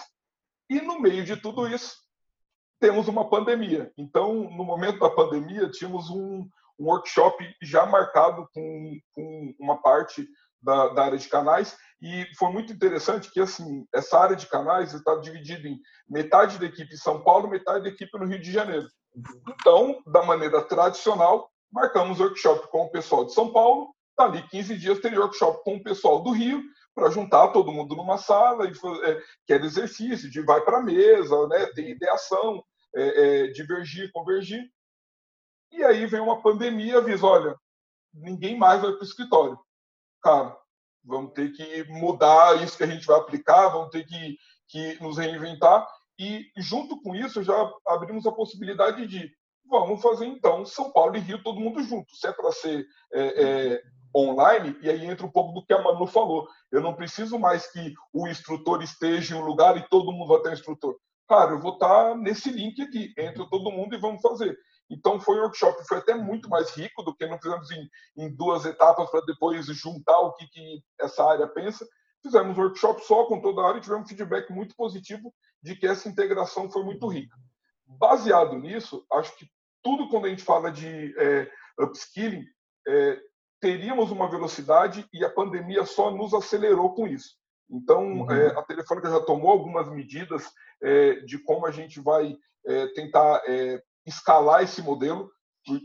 E 0.70 0.80
no 0.80 1.00
meio 1.00 1.24
de 1.24 1.36
tudo 1.36 1.66
isso, 1.66 1.96
temos 2.80 3.08
uma 3.08 3.28
pandemia. 3.28 3.92
Então, 3.98 4.34
no 4.34 4.64
momento 4.64 4.98
da 4.98 5.10
pandemia, 5.10 5.68
tínhamos 5.68 6.10
um, 6.10 6.48
um 6.78 6.86
workshop 6.86 7.44
já 7.62 7.86
marcado 7.86 8.48
com, 8.52 8.98
com 9.12 9.54
uma 9.58 9.80
parte 9.80 10.28
da, 10.62 10.88
da, 10.88 11.04
área 11.04 11.18
de 11.18 11.28
canais 11.28 11.76
e 12.04 12.26
foi 12.36 12.52
muito 12.52 12.70
interessante 12.70 13.30
que 13.30 13.40
assim 13.40 13.86
essa 13.90 14.18
área 14.18 14.36
de 14.36 14.46
canais 14.46 14.92
está 14.92 15.16
dividida 15.16 15.66
em 15.66 15.80
metade 16.06 16.58
da 16.58 16.66
equipe 16.66 16.92
em 16.92 16.98
São 16.98 17.24
Paulo, 17.24 17.48
metade 17.48 17.84
da 17.84 17.88
equipe 17.88 18.18
no 18.18 18.26
Rio 18.26 18.38
de 18.38 18.52
Janeiro. 18.52 18.86
Então, 19.48 20.02
da 20.06 20.22
maneira 20.22 20.60
tradicional, 20.60 21.50
marcamos 21.72 22.20
workshop 22.20 22.68
com 22.68 22.82
o 22.82 22.90
pessoal 22.90 23.24
de 23.24 23.32
São 23.32 23.50
Paulo, 23.50 23.94
dali 24.18 24.46
15 24.48 24.76
dias 24.76 24.98
teria 24.98 25.18
workshop 25.18 25.64
com 25.64 25.76
o 25.76 25.82
pessoal 25.82 26.22
do 26.22 26.32
Rio 26.32 26.62
para 26.94 27.08
juntar 27.08 27.48
todo 27.48 27.72
mundo 27.72 27.96
numa 27.96 28.18
sala 28.18 28.68
e 28.68 28.74
fazer, 28.74 29.24
é, 29.48 29.54
exercício 29.54 30.30
de 30.30 30.42
vai 30.42 30.60
para 30.60 30.78
a 30.78 30.82
mesa, 30.82 31.48
né, 31.48 31.64
tem 31.74 31.88
ideação, 31.88 32.62
é, 32.94 33.44
é, 33.44 33.46
divergir, 33.46 34.12
convergir. 34.12 34.70
E 35.72 35.82
aí 35.82 36.04
vem 36.04 36.20
uma 36.20 36.42
pandemia, 36.42 36.98
avisa, 36.98 37.26
olha, 37.26 37.56
ninguém 38.12 38.58
mais 38.58 38.82
vai 38.82 38.92
para 38.92 39.00
o 39.00 39.04
escritório 39.04 39.58
cara, 40.24 40.56
vamos 41.04 41.32
ter 41.32 41.52
que 41.52 41.84
mudar 41.84 42.62
isso 42.62 42.76
que 42.76 42.84
a 42.84 42.88
gente 42.88 43.06
vai 43.06 43.18
aplicar, 43.18 43.68
vamos 43.68 43.90
ter 43.90 44.04
que, 44.04 44.36
que 44.68 45.02
nos 45.02 45.18
reinventar. 45.18 45.86
E, 46.18 46.46
junto 46.56 47.00
com 47.02 47.14
isso, 47.14 47.42
já 47.42 47.54
abrimos 47.86 48.26
a 48.26 48.32
possibilidade 48.32 49.06
de 49.06 49.30
vamos 49.68 50.02
fazer 50.02 50.26
então 50.26 50.64
São 50.64 50.92
Paulo 50.92 51.16
e 51.16 51.20
Rio 51.20 51.42
todo 51.42 51.60
mundo 51.60 51.82
junto. 51.82 52.14
Se 52.14 52.26
é 52.26 52.32
para 52.32 52.52
ser 52.52 52.86
é, 53.12 53.42
é, 53.42 53.82
online, 54.14 54.76
e 54.80 54.88
aí 54.88 55.04
entra 55.04 55.26
um 55.26 55.30
pouco 55.30 55.52
do 55.52 55.64
que 55.64 55.72
a 55.72 55.82
Manu 55.82 56.06
falou. 56.06 56.46
Eu 56.70 56.80
não 56.80 56.94
preciso 56.94 57.38
mais 57.38 57.70
que 57.70 57.92
o 58.12 58.28
instrutor 58.28 58.82
esteja 58.82 59.34
em 59.34 59.38
um 59.38 59.44
lugar 59.44 59.76
e 59.76 59.88
todo 59.88 60.12
mundo 60.12 60.28
vai 60.28 60.40
ter 60.40 60.50
um 60.50 60.54
instrutor. 60.54 60.96
Cara, 61.28 61.52
eu 61.52 61.60
vou 61.60 61.74
estar 61.74 62.14
nesse 62.16 62.50
link 62.50 62.80
aqui, 62.82 63.12
entra 63.18 63.48
todo 63.48 63.72
mundo 63.72 63.94
e 63.94 63.98
vamos 63.98 64.20
fazer. 64.20 64.56
Então 64.90 65.18
foi 65.18 65.38
um 65.38 65.42
workshop 65.42 65.78
que 65.78 65.88
foi 65.88 65.98
até 65.98 66.14
muito 66.14 66.48
mais 66.48 66.70
rico 66.70 67.02
do 67.02 67.14
que 67.14 67.26
não 67.26 67.38
fizemos 67.38 67.70
em, 67.70 67.88
em 68.16 68.34
duas 68.34 68.64
etapas 68.64 69.10
para 69.10 69.24
depois 69.24 69.66
juntar 69.66 70.18
o 70.20 70.32
que, 70.34 70.46
que 70.48 70.82
essa 71.00 71.24
área 71.24 71.48
pensa. 71.48 71.86
Fizemos 72.22 72.56
um 72.56 72.60
workshop 72.60 73.04
só 73.04 73.24
com 73.26 73.40
toda 73.40 73.62
a 73.62 73.68
área 73.68 73.78
e 73.78 73.82
tivemos 73.82 74.04
um 74.04 74.08
feedback 74.08 74.50
muito 74.50 74.74
positivo 74.76 75.32
de 75.62 75.74
que 75.74 75.86
essa 75.86 76.08
integração 76.08 76.70
foi 76.70 76.84
muito 76.84 77.06
rica. 77.06 77.36
Baseado 77.86 78.58
nisso, 78.58 79.04
acho 79.12 79.36
que 79.36 79.46
tudo 79.82 80.08
quando 80.08 80.26
a 80.26 80.28
gente 80.30 80.42
fala 80.42 80.70
de 80.70 81.14
é, 81.18 81.50
upskilling, 81.78 82.44
é, 82.86 83.20
teríamos 83.60 84.10
uma 84.10 84.28
velocidade 84.28 85.06
e 85.12 85.24
a 85.24 85.30
pandemia 85.30 85.84
só 85.86 86.10
nos 86.10 86.34
acelerou 86.34 86.94
com 86.94 87.06
isso. 87.06 87.36
Então, 87.70 88.20
uhum. 88.20 88.30
é, 88.30 88.48
a 88.58 88.62
Telefônica 88.62 89.10
já 89.10 89.20
tomou 89.20 89.50
algumas 89.50 89.88
medidas 89.90 90.50
é, 90.82 91.14
de 91.20 91.38
como 91.38 91.66
a 91.66 91.70
gente 91.70 92.00
vai 92.00 92.36
é, 92.66 92.86
tentar 92.88 93.42
é, 93.46 93.82
escalar 94.06 94.62
esse 94.62 94.82
modelo 94.82 95.30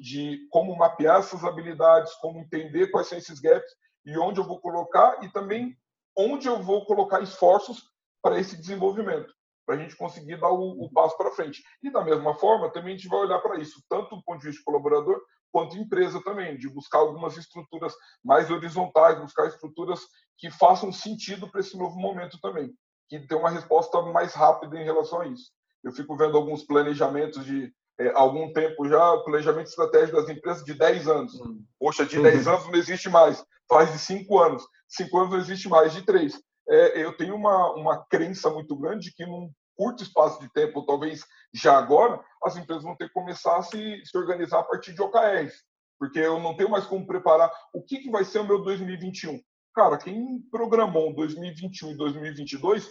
de 0.01 0.47
como 0.49 0.75
mapear 0.75 1.19
essas 1.19 1.43
habilidades, 1.43 2.13
como 2.15 2.39
entender 2.39 2.87
quais 2.91 3.07
são 3.07 3.17
esses 3.17 3.39
gaps 3.39 3.71
e 4.05 4.17
onde 4.17 4.39
eu 4.39 4.43
vou 4.43 4.59
colocar 4.59 5.23
e 5.23 5.29
também 5.29 5.75
onde 6.17 6.47
eu 6.47 6.61
vou 6.61 6.85
colocar 6.85 7.21
esforços 7.21 7.81
para 8.21 8.37
esse 8.37 8.57
desenvolvimento, 8.57 9.33
para 9.65 9.75
a 9.75 9.77
gente 9.77 9.95
conseguir 9.95 10.37
dar 10.37 10.51
o, 10.51 10.83
o 10.83 10.91
passo 10.91 11.15
para 11.17 11.31
frente. 11.31 11.63
E 11.81 11.89
da 11.89 12.03
mesma 12.03 12.35
forma, 12.35 12.69
também 12.71 12.93
a 12.93 12.97
gente 12.97 13.07
vai 13.07 13.19
olhar 13.19 13.39
para 13.39 13.57
isso, 13.59 13.81
tanto 13.89 14.15
do 14.15 14.23
ponto 14.23 14.41
de 14.41 14.47
vista 14.47 14.63
colaborador, 14.65 15.21
quanto 15.51 15.77
empresa 15.77 16.21
também, 16.23 16.57
de 16.57 16.69
buscar 16.69 16.99
algumas 16.99 17.37
estruturas 17.37 17.93
mais 18.23 18.51
horizontais, 18.51 19.19
buscar 19.19 19.47
estruturas 19.47 20.01
que 20.37 20.51
façam 20.51 20.91
sentido 20.91 21.49
para 21.49 21.61
esse 21.61 21.77
novo 21.77 21.97
momento 21.97 22.39
também, 22.41 22.71
que 23.07 23.19
dê 23.19 23.35
uma 23.35 23.49
resposta 23.49 24.01
mais 24.01 24.33
rápida 24.33 24.77
em 24.77 24.83
relação 24.83 25.21
a 25.21 25.27
isso. 25.27 25.51
Eu 25.83 25.91
fico 25.91 26.15
vendo 26.17 26.37
alguns 26.37 26.63
planejamentos 26.63 27.45
de 27.45 27.73
é, 27.99 28.11
algum 28.15 28.51
tempo 28.53 28.87
já, 28.87 29.11
o 29.11 29.23
planejamento 29.23 29.67
estratégico 29.67 30.17
das 30.17 30.29
empresas 30.29 30.63
de 30.63 30.73
10 30.73 31.07
anos. 31.07 31.39
Hum. 31.41 31.61
Poxa, 31.77 32.05
de 32.05 32.21
10 32.21 32.47
uhum. 32.47 32.53
anos 32.53 32.65
não 32.67 32.75
existe 32.75 33.09
mais. 33.09 33.43
Faz 33.67 33.91
de 33.91 33.99
5 33.99 34.39
anos. 34.39 34.63
5 34.87 35.17
anos 35.17 35.31
não 35.31 35.39
existe 35.39 35.67
mais, 35.67 35.93
de 35.93 36.01
3. 36.03 36.41
É, 36.69 37.03
eu 37.03 37.15
tenho 37.17 37.35
uma, 37.35 37.73
uma 37.73 38.05
crença 38.05 38.49
muito 38.49 38.75
grande 38.75 39.09
de 39.09 39.13
que 39.13 39.25
num 39.25 39.51
curto 39.75 40.03
espaço 40.03 40.39
de 40.39 40.51
tempo, 40.51 40.79
ou 40.79 40.85
talvez 40.85 41.25
já 41.53 41.77
agora, 41.77 42.21
as 42.43 42.55
empresas 42.55 42.83
vão 42.83 42.95
ter 42.95 43.07
que 43.07 43.13
começar 43.13 43.57
a 43.57 43.63
se, 43.63 44.01
se 44.05 44.17
organizar 44.17 44.59
a 44.59 44.63
partir 44.63 44.93
de 44.93 45.01
OKRs, 45.01 45.63
porque 45.97 46.19
eu 46.19 46.39
não 46.39 46.55
tenho 46.55 46.69
mais 46.69 46.85
como 46.85 47.07
preparar 47.07 47.51
o 47.73 47.81
que, 47.81 47.99
que 47.99 48.11
vai 48.11 48.23
ser 48.23 48.39
o 48.39 48.47
meu 48.47 48.61
2021. 48.61 49.39
Cara, 49.73 49.97
quem 49.97 50.41
programou 50.51 51.13
2021 51.13 51.91
e 51.91 51.97
2022, 51.97 52.89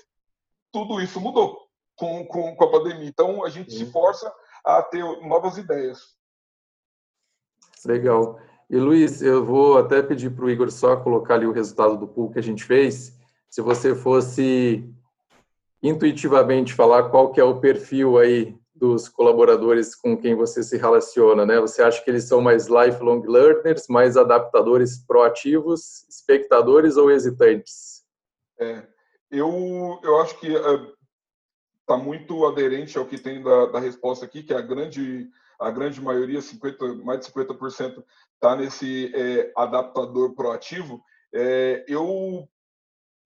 tudo 0.73 1.01
isso 1.01 1.21
mudou 1.21 1.69
com, 1.95 2.25
com, 2.27 2.57
com 2.57 2.65
a 2.65 2.71
pandemia. 2.71 3.09
Então, 3.09 3.45
a 3.45 3.51
gente 3.51 3.73
Sim. 3.73 3.85
se 3.85 3.93
força 3.93 4.33
a 4.65 4.83
ter 4.83 5.03
novas 5.27 5.57
ideias. 5.57 6.17
Legal. 7.85 8.39
E 8.69 8.77
Luiz, 8.77 9.23
eu 9.23 9.45
vou 9.45 9.79
até 9.79 10.03
pedir 10.03 10.31
para 10.31 10.45
o 10.45 10.51
Igor 10.51 10.71
só 10.71 10.97
colocar 10.97 11.35
ali 11.35 11.47
o 11.47 11.53
resultado 11.53 11.97
do 11.97 12.07
pool 12.07 12.31
que 12.31 12.39
a 12.39 12.43
gente 12.43 12.65
fez. 12.65 13.17
Se 13.49 13.63
você 13.63 13.95
fosse 13.95 14.85
intuitivamente 15.83 16.75
falar 16.75 17.09
qual 17.09 17.33
que 17.33 17.41
é 17.41 17.45
o 17.45 17.61
perfil 17.61 18.19
aí 18.19 18.59
dos 18.75 19.09
colaboradores 19.09 19.95
com 19.95 20.17
quem 20.17 20.35
você 20.35 20.63
se 20.63 20.77
relaciona, 20.77 21.45
né? 21.45 21.59
Você 21.61 21.83
acha 21.83 22.03
que 22.03 22.11
eles 22.11 22.25
são 22.25 22.41
mais 22.41 22.67
lifelong 22.67 23.23
learners, 23.27 23.89
mais 23.89 24.17
adaptadores 24.17 24.99
proativos, 24.99 26.07
espectadores 26.09 26.97
ou 26.97 27.11
hesitantes? 27.11 28.05
É, 28.61 28.87
eu, 29.31 29.99
eu 30.03 30.21
acho 30.21 30.39
que 30.39 30.49
está 31.89 31.97
muito 31.97 32.45
aderente 32.45 32.99
ao 32.99 33.07
que 33.07 33.17
tem 33.17 33.43
da, 33.43 33.67
da 33.67 33.81
resposta 33.81 34.27
aqui, 34.27 34.43
que 34.43 34.53
a 34.53 34.61
grande 34.61 35.31
a 35.59 35.73
grande 35.73 36.01
maioria, 36.01 36.41
50, 36.41 36.95
mais 37.03 37.19
de 37.19 37.33
50%, 37.33 38.05
está 38.35 38.55
nesse 38.55 39.13
é, 39.13 39.53
adaptador 39.57 40.33
proativo. 40.33 41.03
É, 41.35 41.85
eu, 41.89 42.49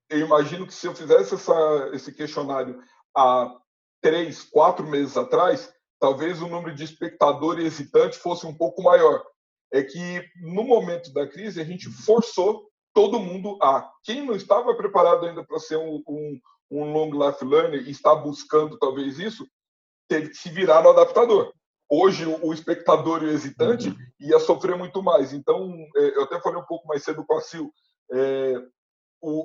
eu 0.09 0.19
imagino 0.21 0.67
que 0.67 0.73
se 0.73 0.87
eu 0.87 0.95
fizesse 0.95 1.35
essa, 1.35 1.91
esse 1.93 2.11
questionário 2.11 2.83
há 3.15 3.55
três, 4.01 4.43
quatro 4.43 4.87
meses 4.87 5.15
atrás, 5.15 5.71
talvez 6.01 6.41
o 6.41 6.49
número 6.49 6.75
de 6.75 6.85
espectador 6.85 7.59
e 7.59 7.67
hesitante 7.67 8.17
fosse 8.17 8.47
um 8.47 8.55
pouco 8.57 8.83
maior. 8.83 9.23
É 9.71 9.83
que 9.83 10.25
no 10.41 10.65
momento 10.65 11.13
da 11.13 11.27
crise 11.27 11.61
a 11.61 11.65
gente 11.65 11.91
forçou 11.91 12.67
todo 12.95 13.21
mundo 13.21 13.59
a. 13.63 13.91
Quem 14.05 14.25
não 14.25 14.35
estava 14.35 14.75
preparado 14.75 15.27
ainda 15.27 15.45
para 15.45 15.59
ser 15.59 15.77
um, 15.77 16.03
um, 16.09 16.41
um 16.73 16.93
long 16.93 17.11
life 17.11 17.45
learner 17.45 17.83
e 17.87 17.91
está 17.91 18.15
buscando 18.15 18.79
talvez 18.79 19.19
isso, 19.19 19.47
teve 20.09 20.31
que 20.31 20.37
se 20.37 20.49
virar 20.51 20.83
no 20.83 20.91
adaptador 20.91 21.53
hoje 21.93 22.25
o 22.25 22.55
espectador 22.55 23.23
e 23.23 23.27
o 23.27 23.31
hesitante 23.31 23.91
uhum. 23.91 23.97
ia 24.19 24.39
sofrer 24.39 24.79
muito 24.79 25.03
mais. 25.03 25.35
Então, 25.35 25.71
é, 25.95 26.17
eu 26.17 26.23
até 26.23 26.41
falei 26.41 26.59
um 26.59 26.65
pouco 26.65 26.89
mais 26.89 27.05
cedo 27.05 27.23
com 27.23 27.37
a 27.37 27.41
Sil, 27.45 27.69
é, 28.11 28.55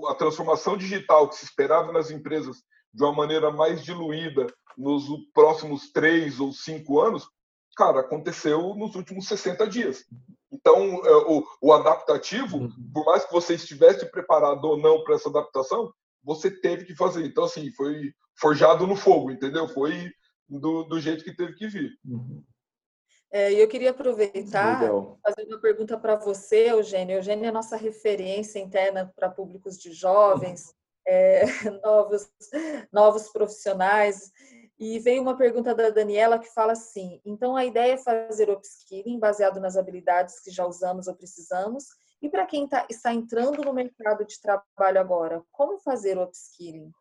a 0.07 0.15
transformação 0.15 0.77
digital 0.77 1.27
que 1.27 1.35
se 1.35 1.43
esperava 1.43 1.91
nas 1.91 2.09
empresas 2.09 2.63
de 2.93 3.03
uma 3.03 3.11
maneira 3.11 3.51
mais 3.51 3.83
diluída 3.83 4.47
nos 4.77 5.03
próximos 5.33 5.91
três 5.91 6.39
ou 6.39 6.53
cinco 6.53 7.01
anos, 7.01 7.27
cara, 7.75 7.99
aconteceu 7.99 8.73
nos 8.75 8.95
últimos 8.95 9.27
60 9.27 9.67
dias. 9.67 10.05
Então, 10.49 11.05
é, 11.05 11.15
o, 11.27 11.45
o 11.61 11.73
adaptativo, 11.73 12.59
uhum. 12.59 12.91
por 12.93 13.03
mais 13.05 13.25
que 13.25 13.33
você 13.33 13.55
estivesse 13.55 14.09
preparado 14.09 14.63
ou 14.63 14.77
não 14.77 15.03
para 15.03 15.15
essa 15.15 15.27
adaptação, 15.27 15.91
você 16.27 16.51
teve 16.51 16.83
que 16.83 16.93
fazer. 16.93 17.25
Então, 17.25 17.45
assim, 17.45 17.71
foi 17.71 18.13
forjado 18.37 18.85
no 18.85 18.97
fogo, 18.97 19.31
entendeu? 19.31 19.65
Foi 19.69 20.11
do, 20.49 20.83
do 20.83 20.99
jeito 20.99 21.23
que 21.23 21.33
teve 21.33 21.53
que 21.53 21.67
vir. 21.67 21.91
Uhum. 22.05 22.43
É, 23.31 23.53
eu 23.53 23.67
queria 23.67 23.91
aproveitar 23.91 24.81
Legal. 24.81 25.17
fazer 25.23 25.47
uma 25.47 25.59
pergunta 25.59 25.97
para 25.97 26.17
você, 26.17 26.69
Eugênio. 26.69 27.15
Eugênio 27.15 27.45
é 27.45 27.51
nossa 27.51 27.77
referência 27.77 28.59
interna 28.59 29.11
para 29.15 29.29
públicos 29.29 29.77
de 29.77 29.93
jovens, 29.93 30.73
é, 31.07 31.43
novos, 31.81 32.29
novos 32.91 33.29
profissionais. 33.29 34.29
E 34.77 34.99
veio 34.99 35.21
uma 35.21 35.37
pergunta 35.37 35.73
da 35.73 35.89
Daniela 35.89 36.37
que 36.37 36.53
fala 36.53 36.73
assim: 36.73 37.21
então 37.25 37.55
a 37.55 37.63
ideia 37.63 37.93
é 37.93 37.97
fazer 37.97 38.49
upskilling 38.49 39.17
baseado 39.17 39.61
nas 39.61 39.77
habilidades 39.77 40.41
que 40.41 40.51
já 40.51 40.65
usamos 40.65 41.07
ou 41.07 41.15
precisamos. 41.15 41.85
E 42.21 42.29
para 42.29 42.45
quem 42.45 42.67
tá, 42.67 42.85
está 42.89 43.13
entrando 43.13 43.63
no 43.63 43.73
mercado 43.73 44.25
de 44.25 44.41
trabalho 44.41 44.99
agora, 44.99 45.43
como 45.51 45.79
fazer 45.79 46.17
o 46.17 46.23
upskilling? 46.23 46.91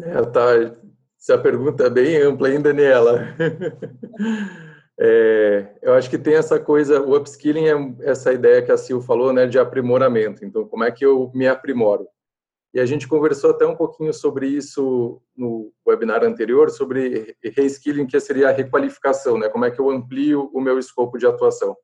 É, 0.00 0.22
tá, 0.26 0.46
essa 1.18 1.38
pergunta 1.38 1.84
é 1.84 1.90
bem 1.90 2.16
ampla, 2.16 2.50
hein, 2.50 2.60
Daniela? 2.60 3.20
É, 5.00 5.78
eu 5.80 5.94
acho 5.94 6.10
que 6.10 6.18
tem 6.18 6.34
essa 6.34 6.58
coisa, 6.58 7.00
o 7.00 7.16
upskilling 7.16 7.68
é 7.68 8.10
essa 8.10 8.32
ideia 8.32 8.60
que 8.60 8.72
a 8.72 8.76
Sil 8.76 8.98
falou, 9.00 9.32
né, 9.32 9.46
de 9.46 9.56
aprimoramento. 9.56 10.44
Então, 10.44 10.66
como 10.66 10.82
é 10.82 10.90
que 10.90 11.06
eu 11.06 11.30
me 11.32 11.46
aprimoro? 11.46 12.08
E 12.74 12.80
a 12.80 12.84
gente 12.84 13.06
conversou 13.06 13.50
até 13.50 13.64
um 13.64 13.76
pouquinho 13.76 14.12
sobre 14.12 14.48
isso 14.48 15.22
no 15.36 15.72
webinar 15.86 16.24
anterior, 16.24 16.68
sobre 16.68 17.36
reskilling, 17.42 18.06
que 18.06 18.18
seria 18.18 18.48
a 18.48 18.52
requalificação, 18.52 19.38
né? 19.38 19.48
Como 19.48 19.64
é 19.64 19.70
que 19.70 19.80
eu 19.80 19.88
amplio 19.88 20.50
o 20.52 20.60
meu 20.60 20.78
escopo 20.78 21.16
de 21.16 21.26
atuação? 21.26 21.76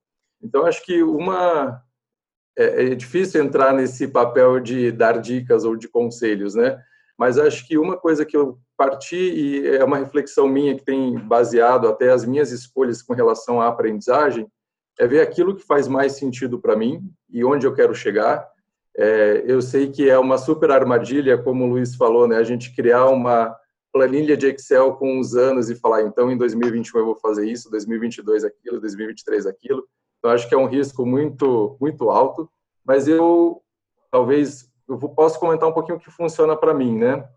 Então, 0.45 0.67
acho 0.67 0.85
que 0.85 1.03
uma 1.03 1.83
é, 2.57 2.93
é 2.93 2.95
difícil 2.95 3.43
entrar 3.43 3.73
nesse 3.73 4.07
papel 4.07 4.61
de 4.61 4.93
dar 4.93 5.19
dicas 5.21 5.65
ou 5.65 5.75
de 5.75 5.89
conselhos, 5.89 6.55
né? 6.55 6.79
Mas 7.19 7.39
acho 7.39 7.67
que 7.67 7.79
uma 7.79 7.97
coisa 7.97 8.25
que 8.25 8.37
eu 8.37 8.59
parti, 8.77 9.17
e 9.17 9.67
é 9.69 9.85
uma 9.85 9.99
reflexão 9.99 10.49
minha 10.49 10.77
que 10.77 10.85
tem 10.85 11.19
baseado 11.19 11.89
até 11.89 12.11
as 12.11 12.25
minhas 12.25 12.51
escolhas 12.51 13.01
com 13.01 13.15
relação 13.15 13.61
à 13.61 13.69
aprendizagem, 13.69 14.47
é 14.99 15.07
ver 15.07 15.21
aquilo 15.21 15.55
que 15.55 15.65
faz 15.65 15.89
mais 15.89 16.13
sentido 16.13 16.61
para 16.61 16.77
mim 16.77 17.01
e 17.31 17.45
onde 17.45 17.67
eu 17.67 17.75
quero 17.75 17.95
chegar. 17.95 18.47
É, 18.97 19.45
eu 19.47 19.63
sei 19.63 19.91
que 19.91 20.09
é 20.09 20.19
uma 20.19 20.39
super 20.39 20.71
armadilha, 20.71 21.39
como 21.39 21.65
o 21.65 21.69
Luiz 21.69 21.97
falou, 21.97 22.29
né? 22.29 22.37
A 22.37 22.45
gente 22.45 22.75
criar 22.75 23.07
uma 23.07 23.57
planilha 23.93 24.37
de 24.37 24.49
Excel 24.49 24.95
com 24.95 25.19
uns 25.19 25.35
anos 25.35 25.71
e 25.71 25.77
falar, 25.77 26.03
então, 26.03 26.31
em 26.31 26.37
2021 26.37 26.99
eu 26.99 27.05
vou 27.07 27.17
fazer 27.17 27.49
isso, 27.49 27.71
2022 27.71 28.45
aquilo, 28.45 28.81
2023 28.81 29.47
aquilo. 29.47 29.85
Então, 30.25 30.33
acho 30.33 30.49
que 30.49 30.55
é 30.55 30.59
um 30.59 30.65
risco 30.65 31.05
muito, 31.05 31.77
muito 31.79 32.09
alto, 32.09 32.49
mas 32.83 33.07
eu, 33.07 33.61
talvez, 34.11 34.73
eu 34.89 34.97
posso 34.97 35.39
comentar 35.39 35.69
um 35.69 35.73
pouquinho 35.73 35.99
o 35.99 36.01
que 36.01 36.11
funciona 36.11 36.57
para 36.57 36.73
mim, 36.73 36.97
né? 36.97 37.29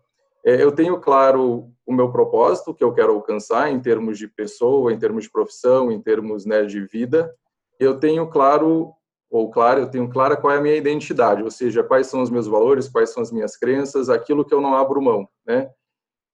É, 0.42 0.62
eu 0.62 0.72
tenho 0.72 0.98
claro 0.98 1.70
o 1.84 1.92
meu 1.92 2.10
propósito, 2.10 2.72
que 2.72 2.82
eu 2.82 2.94
quero 2.94 3.12
alcançar 3.12 3.70
em 3.70 3.78
termos 3.78 4.16
de 4.16 4.26
pessoa, 4.26 4.90
em 4.90 4.98
termos 4.98 5.24
de 5.24 5.30
profissão, 5.30 5.92
em 5.92 6.00
termos 6.00 6.46
né, 6.46 6.64
de 6.64 6.80
vida. 6.80 7.30
Eu 7.78 8.00
tenho 8.00 8.26
claro, 8.26 8.94
ou 9.30 9.50
claro, 9.50 9.80
eu 9.80 9.90
tenho 9.90 10.08
clara 10.08 10.34
qual 10.34 10.54
é 10.54 10.56
a 10.56 10.62
minha 10.62 10.76
identidade, 10.76 11.42
ou 11.42 11.50
seja, 11.50 11.82
quais 11.82 12.06
são 12.06 12.22
os 12.22 12.30
meus 12.30 12.46
valores, 12.46 12.88
quais 12.88 13.10
são 13.10 13.22
as 13.22 13.30
minhas 13.30 13.54
crenças, 13.54 14.08
aquilo 14.08 14.46
que 14.46 14.54
eu 14.54 14.62
não 14.62 14.74
abro 14.74 15.02
mão, 15.02 15.28
né? 15.46 15.70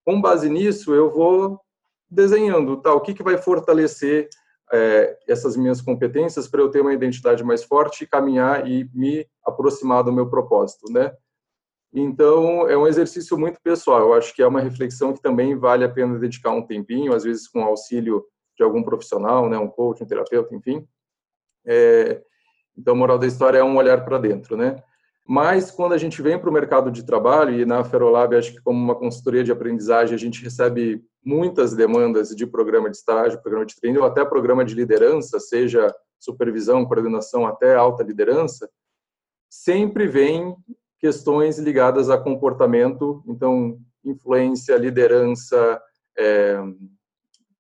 Com 0.07 0.21
base 0.21 0.49
nisso, 0.49 0.95
eu 0.95 1.11
vou 1.11 1.59
desenhando, 2.09 2.77
tá, 2.77 2.95
o 2.95 3.01
que, 3.01 3.13
que 3.13 3.25
vai 3.25 3.39
fortalecer 3.39 4.29
é, 4.75 5.17
essas 5.29 5.57
minhas 5.57 5.81
competências 5.81 6.49
para 6.49 6.61
eu 6.61 6.69
ter 6.69 6.81
uma 6.81 6.93
identidade 6.93 7.45
mais 7.45 7.63
forte, 7.63 8.07
caminhar 8.07 8.69
e 8.69 8.91
me 8.93 9.25
aproximar 9.47 10.03
do 10.03 10.13
meu 10.13 10.29
propósito, 10.29 10.93
né? 10.93 11.13
Então, 11.93 12.69
é 12.69 12.77
um 12.77 12.89
exercício 12.89 13.39
muito 13.39 13.61
pessoal. 13.63 14.01
Eu 14.01 14.15
acho 14.15 14.35
que 14.35 14.43
é 14.43 14.47
uma 14.47 14.61
reflexão 14.61 15.13
que 15.13 15.23
também 15.23 15.57
vale 15.57 15.85
a 15.85 15.89
pena 15.89 16.19
dedicar 16.19 16.51
um 16.51 16.67
tempinho, 16.67 17.15
às 17.15 17.23
vezes 17.23 17.47
com 17.47 17.63
auxílio 17.63 18.27
de 18.57 18.65
algum 18.65 18.83
profissional, 18.83 19.49
né, 19.49 19.57
um 19.59 19.69
coach, 19.69 20.03
um 20.03 20.07
terapeuta, 20.07 20.53
enfim. 20.55 20.85
É, 21.65 22.21
então, 22.77 22.97
moral 22.97 23.17
da 23.17 23.29
história 23.29 23.59
é 23.59 23.65
um 23.65 23.77
olhar 23.77 24.05
para 24.05 24.19
dentro, 24.19 24.57
né? 24.57 24.83
Mas, 25.27 25.71
quando 25.71 25.95
a 25.95 25.99
gente 25.99 26.21
vem 26.21 26.39
para 26.39 26.51
o 26.51 26.53
mercado 26.53 26.91
de 26.91 27.03
trabalho, 27.03 27.59
e 27.59 27.65
na 27.65 27.83
Ferolab, 27.83 28.37
acho 28.37 28.53
que 28.53 28.61
como 28.61 28.79
uma 28.79 28.95
consultoria 28.95 29.43
de 29.43 29.51
aprendizagem, 29.51 30.15
a 30.15 30.19
gente 30.19 30.43
recebe 30.43 31.03
muitas 31.25 31.75
demandas 31.75 32.29
de 32.29 32.47
programa 32.47 32.91
de 32.91 32.99
estágio, 32.99 33.41
programa 33.41 33.65
de 33.65 33.75
treino, 33.75 34.01
ou 34.01 34.07
até 34.07 34.23
programa 34.23 34.65
de 34.65 34.75
liderança, 34.75 35.41
seja 35.41 35.95
supervisão, 36.19 36.85
coordenação, 36.85 37.47
até 37.47 37.75
alta 37.75 38.03
liderança, 38.03 38.69
sempre 39.49 40.07
vem 40.07 40.55
questões 40.99 41.59
ligadas 41.59 42.11
a 42.11 42.19
comportamento, 42.19 43.23
então, 43.27 43.79
influência, 44.05 44.77
liderança, 44.77 45.81
é, 46.19 46.61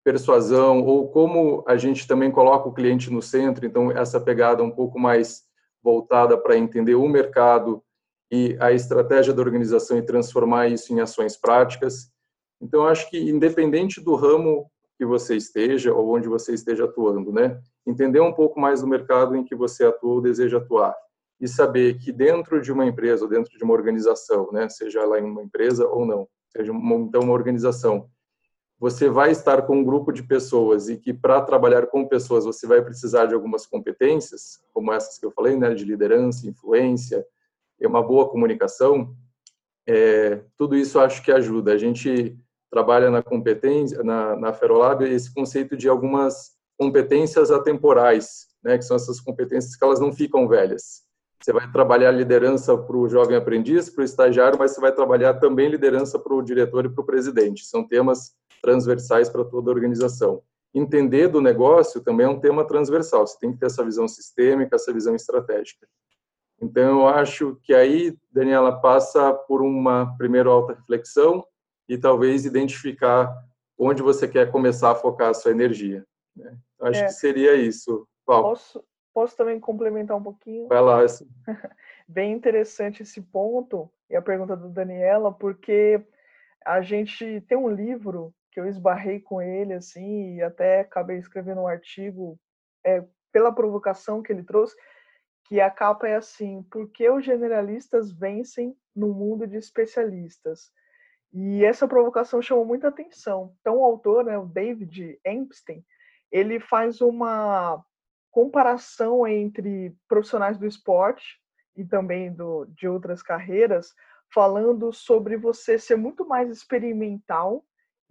persuasão, 0.02 0.82
ou 0.82 1.08
como 1.08 1.64
a 1.66 1.76
gente 1.78 2.06
também 2.06 2.30
coloca 2.30 2.68
o 2.68 2.74
cliente 2.74 3.10
no 3.10 3.22
centro, 3.22 3.64
então, 3.64 3.90
essa 3.90 4.20
pegada 4.20 4.62
um 4.62 4.70
pouco 4.70 4.98
mais 4.98 5.42
voltada 5.85 6.39
para 6.39 6.57
entender 6.57 6.95
o 6.95 7.07
mercado 7.07 7.85
e 8.32 8.57
a 8.59 8.72
estratégia 8.72 9.35
da 9.35 9.43
organização 9.43 9.99
e 9.99 10.03
transformar 10.03 10.68
isso 10.68 10.93
em 10.95 11.01
ações 11.01 11.37
práticas. 11.37 12.11
Então, 12.61 12.87
acho 12.87 13.11
que, 13.11 13.18
independente 13.18 14.01
do 14.01 14.14
ramo 14.14 14.66
que 14.97 15.05
você 15.05 15.37
esteja 15.37 15.93
ou 15.93 16.16
onde 16.16 16.26
você 16.26 16.55
esteja 16.55 16.85
atuando, 16.85 17.30
né? 17.30 17.61
Entender 17.87 18.20
um 18.20 18.32
pouco 18.32 18.59
mais 18.59 18.80
do 18.80 18.87
mercado 18.87 19.37
em 19.37 19.45
que 19.45 19.55
você 19.55 19.85
atua 19.85 20.14
ou 20.14 20.20
deseja 20.22 20.57
atuar 20.57 20.97
e 21.41 21.47
saber 21.47 21.99
que 21.99 22.11
dentro 22.12 22.62
de 22.62 22.72
uma 22.72 22.87
empresa 22.87 23.24
ou 23.24 23.30
dentro 23.30 23.57
de 23.59 23.62
uma 23.62 23.74
organização, 23.74 24.51
né, 24.53 24.68
seja 24.68 25.01
ela 25.01 25.20
uma 25.20 25.43
empresa 25.43 25.87
ou 25.87 26.07
não, 26.07 26.28
seja 26.57 26.72
uma, 26.72 26.95
então 26.95 27.22
uma 27.22 27.32
organização, 27.32 28.09
você 28.79 29.09
vai 29.09 29.31
estar 29.31 29.62
com 29.62 29.79
um 29.79 29.85
grupo 29.85 30.12
de 30.12 30.22
pessoas 30.22 30.89
e 30.89 30.97
que 30.97 31.12
para 31.12 31.41
trabalhar 31.41 31.87
com 31.87 32.07
pessoas 32.07 32.45
você 32.45 32.66
vai 32.66 32.83
precisar 32.83 33.27
de 33.27 33.35
algumas 33.35 33.66
competências, 33.66 34.61
como 34.72 34.93
essas 34.93 35.18
que 35.18 35.25
eu 35.25 35.31
falei, 35.31 35.57
né, 35.57 35.75
de 35.75 35.85
liderança, 35.85 36.49
influência, 36.49 37.25
e 37.81 37.87
uma 37.87 38.03
boa 38.03 38.29
comunicação. 38.29 39.14
é, 39.87 40.41
tudo 40.57 40.75
isso 40.77 40.99
acho 40.99 41.22
que 41.22 41.31
ajuda. 41.31 41.72
A 41.72 41.79
gente 41.79 42.37
trabalha 42.70 43.11
na 43.11 43.22
competência, 43.22 44.03
na, 44.03 44.35
na 44.35 44.53
Ferolab, 44.53 45.05
esse 45.05 45.33
conceito 45.33 45.77
de 45.77 45.89
algumas 45.89 46.53
competências 46.79 47.51
atemporais, 47.51 48.47
né, 48.62 48.79
que 48.79 48.85
são 48.85 48.97
essas 48.97 49.20
competências 49.20 49.77
que 49.77 49.85
elas 49.85 50.01
não 50.01 50.12
ficam 50.12 50.49
velhas. 50.49 51.05
Você 51.41 51.53
vai 51.53 51.70
trabalhar 51.70 52.11
liderança 52.11 52.77
para 52.77 52.97
o 52.97 53.07
jovem 53.07 53.37
aprendiz, 53.37 53.91
para 53.91 54.01
o 54.01 54.05
estagiário, 54.05 54.59
mas 54.59 54.70
você 54.70 54.81
vai 54.81 54.93
trabalhar 54.93 55.35
também 55.35 55.68
liderança 55.68 56.18
para 56.18 56.33
o 56.33 56.43
diretor 56.43 56.87
e 56.87 56.89
para 56.89 57.03
o 57.03 57.07
presidente. 57.07 57.66
São 57.66 57.87
temas 57.87 58.33
transversais 58.64 59.28
para 59.28 59.44
toda 59.44 59.70
a 59.70 59.74
organização. 59.74 60.42
Entender 60.74 61.28
do 61.28 61.40
negócio 61.40 62.00
também 62.00 62.24
é 62.24 62.28
um 62.28 62.40
tema 62.40 62.66
transversal. 62.66 63.26
Você 63.26 63.38
tem 63.38 63.52
que 63.52 63.58
ter 63.58 63.66
essa 63.66 63.84
visão 63.84 64.08
sistêmica, 64.08 64.74
essa 64.74 64.92
visão 64.92 65.14
estratégica. 65.14 65.86
Então, 66.60 67.00
eu 67.00 67.08
acho 67.08 67.56
que 67.62 67.74
aí, 67.74 68.16
Daniela, 68.32 68.80
passa 68.80 69.34
por 69.34 69.60
uma 69.60 70.16
primeira 70.16 70.48
alta 70.48 70.72
reflexão 70.72 71.44
e 71.86 71.98
talvez 71.98 72.46
identificar 72.46 73.36
onde 73.78 74.02
você 74.02 74.26
quer 74.26 74.50
começar 74.50 74.92
a 74.92 74.94
focar 74.94 75.28
a 75.28 75.34
sua 75.34 75.50
energia. 75.50 76.06
Né? 76.34 76.56
Acho 76.80 77.00
é. 77.00 77.04
que 77.04 77.12
seria 77.12 77.54
isso. 77.54 78.08
Paulo. 78.24 78.48
Posso, 78.48 78.84
posso 79.12 79.36
também 79.36 79.60
complementar 79.60 80.16
um 80.16 80.22
pouquinho? 80.22 80.68
Vai 80.68 80.80
lá. 80.80 81.02
Assim. 81.02 81.28
Bem 82.08 82.32
interessante 82.32 83.02
esse 83.02 83.20
ponto 83.20 83.90
e 84.08 84.16
a 84.16 84.22
pergunta 84.22 84.56
do 84.56 84.70
Daniela, 84.70 85.30
porque 85.30 86.02
a 86.64 86.80
gente 86.80 87.42
tem 87.42 87.58
um 87.58 87.68
livro 87.68 88.32
que 88.55 88.61
eu 88.61 88.68
esbarrei 88.68 89.18
com 89.18 89.42
ele 89.42 89.74
assim 89.74 90.36
e 90.36 90.42
até 90.42 90.80
acabei 90.80 91.18
escrevendo 91.18 91.62
um 91.62 91.66
artigo 91.66 92.38
é, 92.86 93.05
pela 93.32 93.52
provocação 93.52 94.22
que 94.22 94.32
ele 94.32 94.44
trouxe, 94.44 94.76
que 95.48 95.61
a 95.61 95.68
capa 95.68 96.07
é 96.07 96.14
assim: 96.14 96.62
por 96.70 96.88
que 96.90 97.11
os 97.11 97.24
generalistas 97.24 98.12
vencem 98.12 98.76
no 98.94 99.12
mundo 99.12 99.44
de 99.44 99.57
especialistas? 99.57 100.70
E 101.32 101.64
essa 101.64 101.88
provocação 101.88 102.40
chamou 102.40 102.64
muita 102.64 102.88
atenção. 102.88 103.52
Então, 103.61 103.78
o 103.78 103.84
autor, 103.84 104.24
né, 104.24 104.38
o 104.38 104.46
David 104.46 105.18
Epstein, 105.24 105.84
ele 106.30 106.61
faz 106.61 107.00
uma 107.00 107.84
comparação 108.30 109.26
entre 109.26 109.96
profissionais 110.09 110.57
do 110.57 110.64
esporte 110.64 111.40
e 111.76 111.84
também 111.84 112.32
do, 112.32 112.66
de 112.66 112.86
outras 112.86 113.20
carreiras, 113.20 113.92
falando 114.32 114.92
sobre 114.92 115.36
você 115.36 115.76
ser 115.76 115.96
muito 115.96 116.24
mais 116.24 116.48
experimental 116.48 117.64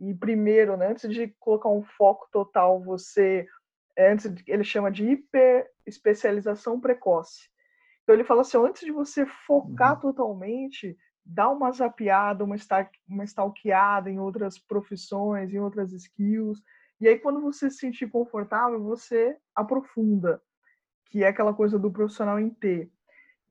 e 0.09 0.13
primeiro, 0.13 0.75
né, 0.77 0.87
antes 0.87 1.09
de 1.09 1.27
colocar 1.39 1.69
um 1.69 1.83
foco 1.83 2.27
total, 2.31 2.81
você 2.81 3.47
é, 3.95 4.11
antes 4.11 4.33
ele 4.47 4.63
chama 4.63 4.91
de 4.91 5.05
hiper 5.05 5.69
especialização 5.85 6.79
precoce. 6.79 7.49
Então 8.03 8.15
ele 8.15 8.23
fala 8.23 8.41
assim, 8.41 8.57
antes 8.57 8.83
de 8.83 8.91
você 8.91 9.25
focar 9.47 9.95
uhum. 9.95 10.01
totalmente, 10.01 10.97
dá 11.25 11.49
uma 11.49 11.71
zapiada, 11.71 12.43
uma, 12.43 12.55
uma 13.07 13.23
stalkeada 13.23 14.09
em 14.09 14.19
outras 14.19 14.57
profissões, 14.59 15.53
em 15.53 15.59
outras 15.59 15.93
skills, 15.93 16.61
e 16.99 17.07
aí 17.07 17.17
quando 17.17 17.41
você 17.41 17.69
se 17.69 17.77
sentir 17.77 18.09
confortável, 18.09 18.81
você 18.81 19.37
aprofunda, 19.55 20.41
que 21.07 21.23
é 21.23 21.27
aquela 21.27 21.53
coisa 21.53 21.77
do 21.77 21.91
profissional 21.91 22.39
em 22.39 22.49
T. 22.49 22.91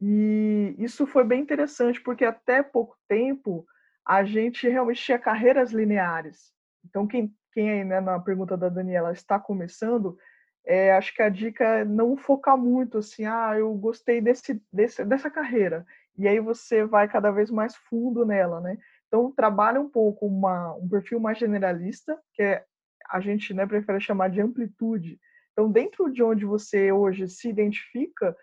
E 0.00 0.74
isso 0.78 1.06
foi 1.06 1.24
bem 1.24 1.42
interessante, 1.42 2.00
porque 2.00 2.24
até 2.24 2.62
pouco 2.62 2.96
tempo 3.06 3.64
a 4.06 4.24
gente 4.24 4.68
realmente 4.68 5.02
tinha 5.02 5.18
carreiras 5.18 5.72
lineares. 5.72 6.52
Então, 6.84 7.06
quem, 7.06 7.34
quem 7.52 7.70
aí, 7.70 7.84
né, 7.84 8.00
na 8.00 8.18
pergunta 8.18 8.56
da 8.56 8.68
Daniela, 8.68 9.12
está 9.12 9.38
começando, 9.38 10.18
é, 10.64 10.92
acho 10.92 11.14
que 11.14 11.22
a 11.22 11.28
dica 11.28 11.64
é 11.64 11.84
não 11.84 12.16
focar 12.16 12.56
muito 12.56 12.98
assim, 12.98 13.24
ah, 13.24 13.54
eu 13.56 13.72
gostei 13.74 14.20
desse, 14.20 14.62
desse, 14.72 15.04
dessa 15.04 15.30
carreira. 15.30 15.86
E 16.16 16.28
aí 16.28 16.40
você 16.40 16.84
vai 16.84 17.08
cada 17.08 17.30
vez 17.30 17.50
mais 17.50 17.74
fundo 17.74 18.24
nela, 18.24 18.60
né? 18.60 18.76
Então, 19.06 19.30
trabalha 19.30 19.80
um 19.80 19.88
pouco 19.88 20.26
uma, 20.26 20.74
um 20.74 20.88
perfil 20.88 21.20
mais 21.20 21.38
generalista, 21.38 22.18
que 22.34 22.42
é, 22.42 22.64
a 23.10 23.20
gente 23.20 23.52
né, 23.52 23.66
prefere 23.66 24.00
chamar 24.00 24.28
de 24.28 24.40
amplitude. 24.40 25.18
Então, 25.52 25.70
dentro 25.70 26.10
de 26.10 26.22
onde 26.22 26.44
você 26.44 26.90
hoje 26.92 27.28
se 27.28 27.48
identifica, 27.48 28.36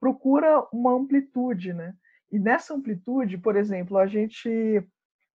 procura 0.00 0.66
uma 0.72 0.92
amplitude, 0.92 1.72
né? 1.72 1.94
E 2.32 2.38
nessa 2.38 2.74
amplitude, 2.74 3.38
por 3.38 3.54
exemplo, 3.54 3.98
a 3.98 4.06
gente 4.06 4.82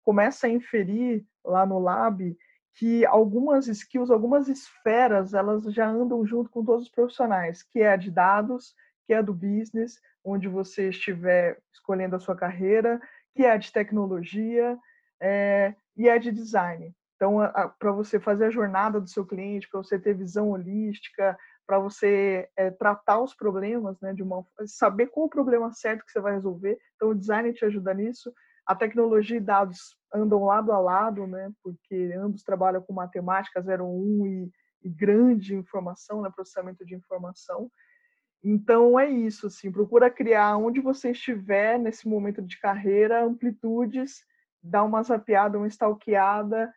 começa 0.07 0.47
a 0.47 0.49
inferir 0.49 1.25
lá 1.43 1.65
no 1.65 1.79
lab 1.79 2.33
que 2.75 3.05
algumas 3.05 3.67
skills, 3.67 4.09
algumas 4.09 4.47
esferas, 4.47 5.33
elas 5.33 5.65
já 5.73 5.85
andam 5.85 6.25
junto 6.25 6.49
com 6.49 6.63
todos 6.63 6.83
os 6.85 6.89
profissionais, 6.89 7.61
que 7.61 7.81
é 7.81 7.91
a 7.91 7.97
de 7.97 8.09
dados, 8.09 8.73
que 9.05 9.11
é 9.11 9.17
a 9.17 9.21
do 9.21 9.33
business, 9.33 9.99
onde 10.23 10.47
você 10.47 10.87
estiver 10.91 11.59
escolhendo 11.73 12.15
a 12.15 12.19
sua 12.19 12.37
carreira, 12.37 13.01
que 13.35 13.43
é 13.43 13.51
a 13.51 13.57
de 13.57 13.69
tecnologia 13.69 14.77
é, 15.21 15.75
e 15.97 16.07
é 16.07 16.17
de 16.17 16.31
design. 16.31 16.95
Então, 17.17 17.39
para 17.77 17.91
você 17.91 18.17
fazer 18.17 18.45
a 18.45 18.49
jornada 18.49 19.01
do 19.01 19.09
seu 19.09 19.25
cliente, 19.25 19.67
para 19.69 19.83
você 19.83 19.99
ter 19.99 20.13
visão 20.13 20.51
holística, 20.51 21.37
para 21.65 21.79
você 21.79 22.47
é, 22.55 22.71
tratar 22.71 23.19
os 23.19 23.33
problemas, 23.33 23.99
né, 23.99 24.13
de 24.13 24.23
uma, 24.23 24.45
saber 24.67 25.07
qual 25.07 25.25
o 25.25 25.29
problema 25.29 25.73
certo 25.73 26.05
que 26.05 26.13
você 26.13 26.21
vai 26.21 26.31
resolver. 26.31 26.77
Então, 26.95 27.09
o 27.09 27.15
design 27.15 27.51
te 27.51 27.65
ajuda 27.65 27.93
nisso. 27.93 28.31
A 28.67 28.75
tecnologia 28.75 29.37
e 29.37 29.41
dados 29.41 29.95
andam 30.13 30.43
lado 30.43 30.71
a 30.71 30.79
lado, 30.79 31.25
né? 31.25 31.51
Porque 31.63 32.13
ambos 32.17 32.43
trabalham 32.43 32.81
com 32.81 32.93
matemática 32.93 33.61
01 33.61 34.25
e, 34.27 34.51
e 34.83 34.89
grande 34.89 35.55
informação, 35.55 36.21
né? 36.21 36.29
Processamento 36.35 36.85
de 36.85 36.93
informação. 36.93 37.71
Então 38.43 38.99
é 38.99 39.09
isso, 39.09 39.47
assim, 39.47 39.71
procura 39.71 40.11
criar 40.11 40.57
onde 40.57 40.79
você 40.79 41.11
estiver 41.11 41.79
nesse 41.79 42.07
momento 42.07 42.41
de 42.41 42.59
carreira, 42.59 43.23
amplitudes, 43.23 44.23
dá 44.61 44.83
uma 44.83 45.01
zapeada, 45.01 45.57
uma 45.57 45.67
stalkeada, 45.67 46.71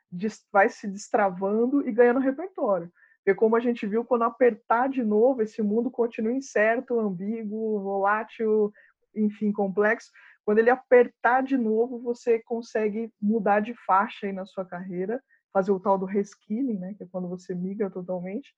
vai 0.53 0.69
se 0.69 0.89
destravando 0.89 1.87
e 1.87 1.93
ganhando 1.93 2.21
repertório. 2.21 2.91
Porque 3.19 3.35
como 3.35 3.57
a 3.57 3.61
gente 3.61 3.87
viu, 3.87 4.05
quando 4.05 4.23
apertar 4.23 4.89
de 4.89 5.05
novo, 5.05 5.43
esse 5.43 5.63
mundo 5.63 5.91
continua 5.91 6.33
incerto, 6.33 6.99
ambíguo, 6.99 7.81
volátil, 7.81 8.73
enfim, 9.15 9.53
complexo. 9.53 10.11
Quando 10.51 10.59
ele 10.59 10.71
apertar 10.71 11.45
de 11.45 11.57
novo, 11.57 12.01
você 12.01 12.41
consegue 12.41 13.09
mudar 13.23 13.61
de 13.61 13.73
faixa 13.87 14.27
aí 14.27 14.33
na 14.33 14.45
sua 14.45 14.65
carreira, 14.65 15.23
fazer 15.53 15.71
o 15.71 15.79
tal 15.79 15.97
do 15.97 16.05
reskilling, 16.05 16.77
né, 16.77 16.93
que 16.95 17.05
é 17.05 17.07
quando 17.07 17.29
você 17.29 17.55
migra 17.55 17.89
totalmente, 17.89 18.53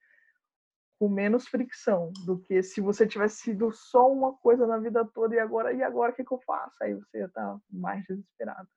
com 0.99 1.07
menos 1.07 1.47
fricção 1.47 2.11
do 2.25 2.39
que 2.39 2.63
se 2.63 2.81
você 2.81 3.07
tivesse 3.07 3.43
sido 3.43 3.71
só 3.73 4.11
uma 4.11 4.33
coisa 4.33 4.67
na 4.67 4.79
vida 4.79 5.07
toda 5.13 5.35
e 5.35 5.39
agora 5.39 5.71
e 5.75 5.83
agora 5.83 6.13
o 6.13 6.15
que, 6.15 6.25
que 6.25 6.33
eu 6.33 6.41
faço? 6.47 6.83
Aí 6.83 6.95
você 6.95 7.19
já 7.19 7.29
tá 7.29 7.59
mais 7.71 8.03
desesperado. 8.07 8.69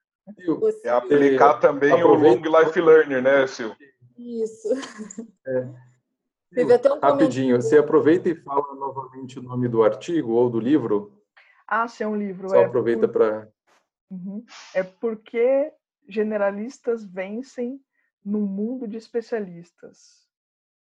É 0.83 0.89
aplicar 0.89 1.53
também 1.61 1.93
Aproveita. 1.93 2.49
o 2.49 2.51
long 2.51 2.59
life 2.59 2.81
learner, 2.81 3.23
né, 3.23 3.47
Sil? 3.47 3.71
Isso. 4.17 4.67
É. 5.47 5.69
Teve 6.53 6.73
até 6.73 6.91
um 6.91 6.99
Rapidinho, 6.99 7.61
você 7.61 7.77
aproveita 7.77 8.27
e 8.27 8.35
fala 8.35 8.75
novamente 8.75 9.39
o 9.39 9.41
nome 9.41 9.69
do 9.69 9.83
artigo 9.83 10.33
ou 10.33 10.49
do 10.49 10.59
livro 10.59 11.15
ah, 11.67 11.87
se 11.87 12.03
é 12.03 12.07
um 12.07 12.15
livro. 12.15 12.49
Só 12.49 12.57
é 12.57 12.65
aproveita 12.65 13.07
por... 13.07 13.13
para. 13.13 13.49
Uhum. 14.09 14.45
É 14.73 14.83
porque 14.83 15.73
generalistas 16.07 17.03
vencem 17.03 17.81
no 18.23 18.41
mundo 18.41 18.87
de 18.87 18.97
especialistas. 18.97 20.25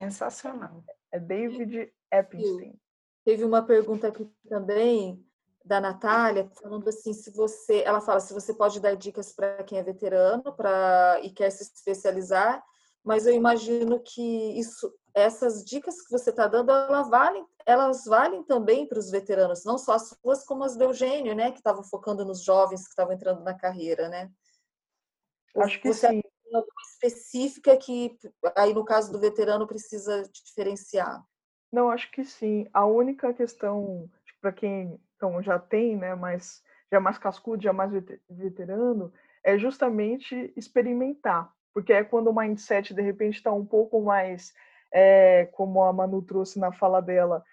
Sensacional. 0.02 0.82
É 1.12 1.18
David 1.18 1.92
Epstein. 2.12 2.78
Teve 3.24 3.44
uma 3.44 3.62
pergunta 3.62 4.08
aqui 4.08 4.30
também 4.48 5.24
da 5.64 5.80
Natália, 5.80 6.50
falando 6.60 6.88
assim, 6.88 7.12
se 7.12 7.30
você, 7.30 7.82
ela 7.82 8.00
fala 8.00 8.18
se 8.20 8.32
você 8.32 8.54
pode 8.54 8.80
dar 8.80 8.96
dicas 8.96 9.32
para 9.32 9.62
quem 9.62 9.78
é 9.78 9.82
veterano 9.82 10.54
para 10.56 11.20
e 11.22 11.30
quer 11.30 11.50
se 11.50 11.62
especializar, 11.62 12.64
mas 13.04 13.26
eu 13.26 13.34
imagino 13.34 14.00
que 14.00 14.58
isso 14.58 14.92
essas 15.20 15.64
dicas 15.64 16.00
que 16.02 16.10
você 16.10 16.30
está 16.30 16.46
dando, 16.46 16.70
elas 16.70 17.08
valem, 17.08 17.46
elas 17.66 18.04
valem 18.04 18.42
também 18.42 18.86
para 18.86 18.98
os 18.98 19.10
veteranos, 19.10 19.64
não 19.64 19.78
só 19.78 19.92
as 19.92 20.08
suas, 20.08 20.44
como 20.44 20.64
as 20.64 20.76
do 20.76 20.84
Eugênio, 20.84 21.34
né, 21.34 21.50
que 21.50 21.58
estavam 21.58 21.82
focando 21.82 22.24
nos 22.24 22.42
jovens 22.42 22.82
que 22.82 22.90
estavam 22.90 23.12
entrando 23.12 23.42
na 23.42 23.54
carreira, 23.54 24.08
né? 24.08 24.30
Acho 25.56 25.80
que 25.80 25.92
você 25.92 26.08
sim. 26.08 26.22
Alguma 26.52 26.82
específica 26.82 27.76
que, 27.76 28.18
aí 28.56 28.74
no 28.74 28.84
caso 28.84 29.12
do 29.12 29.20
veterano, 29.20 29.68
precisa 29.68 30.28
diferenciar? 30.44 31.24
Não, 31.70 31.88
acho 31.88 32.10
que 32.10 32.24
sim. 32.24 32.66
A 32.72 32.84
única 32.84 33.32
questão, 33.32 34.10
para 34.40 34.50
quem 34.50 35.00
então, 35.14 35.40
já 35.42 35.58
tem, 35.58 35.96
né, 35.96 36.14
mas 36.14 36.62
já 36.90 36.98
mais 36.98 37.18
cascudo, 37.18 37.62
já 37.62 37.72
mais 37.72 37.92
veterano, 38.28 39.12
é 39.44 39.58
justamente 39.58 40.52
experimentar. 40.56 41.52
Porque 41.72 41.92
é 41.92 42.02
quando 42.02 42.30
o 42.30 42.34
mindset, 42.34 42.92
de 42.92 43.02
repente, 43.02 43.36
está 43.36 43.52
um 43.52 43.64
pouco 43.64 44.00
mais 44.00 44.52
é, 44.92 45.46
como 45.52 45.82
a 45.82 45.92
Manu 45.92 46.22
trouxe 46.22 46.58
na 46.58 46.72
fala 46.72 47.00
dela, 47.00 47.44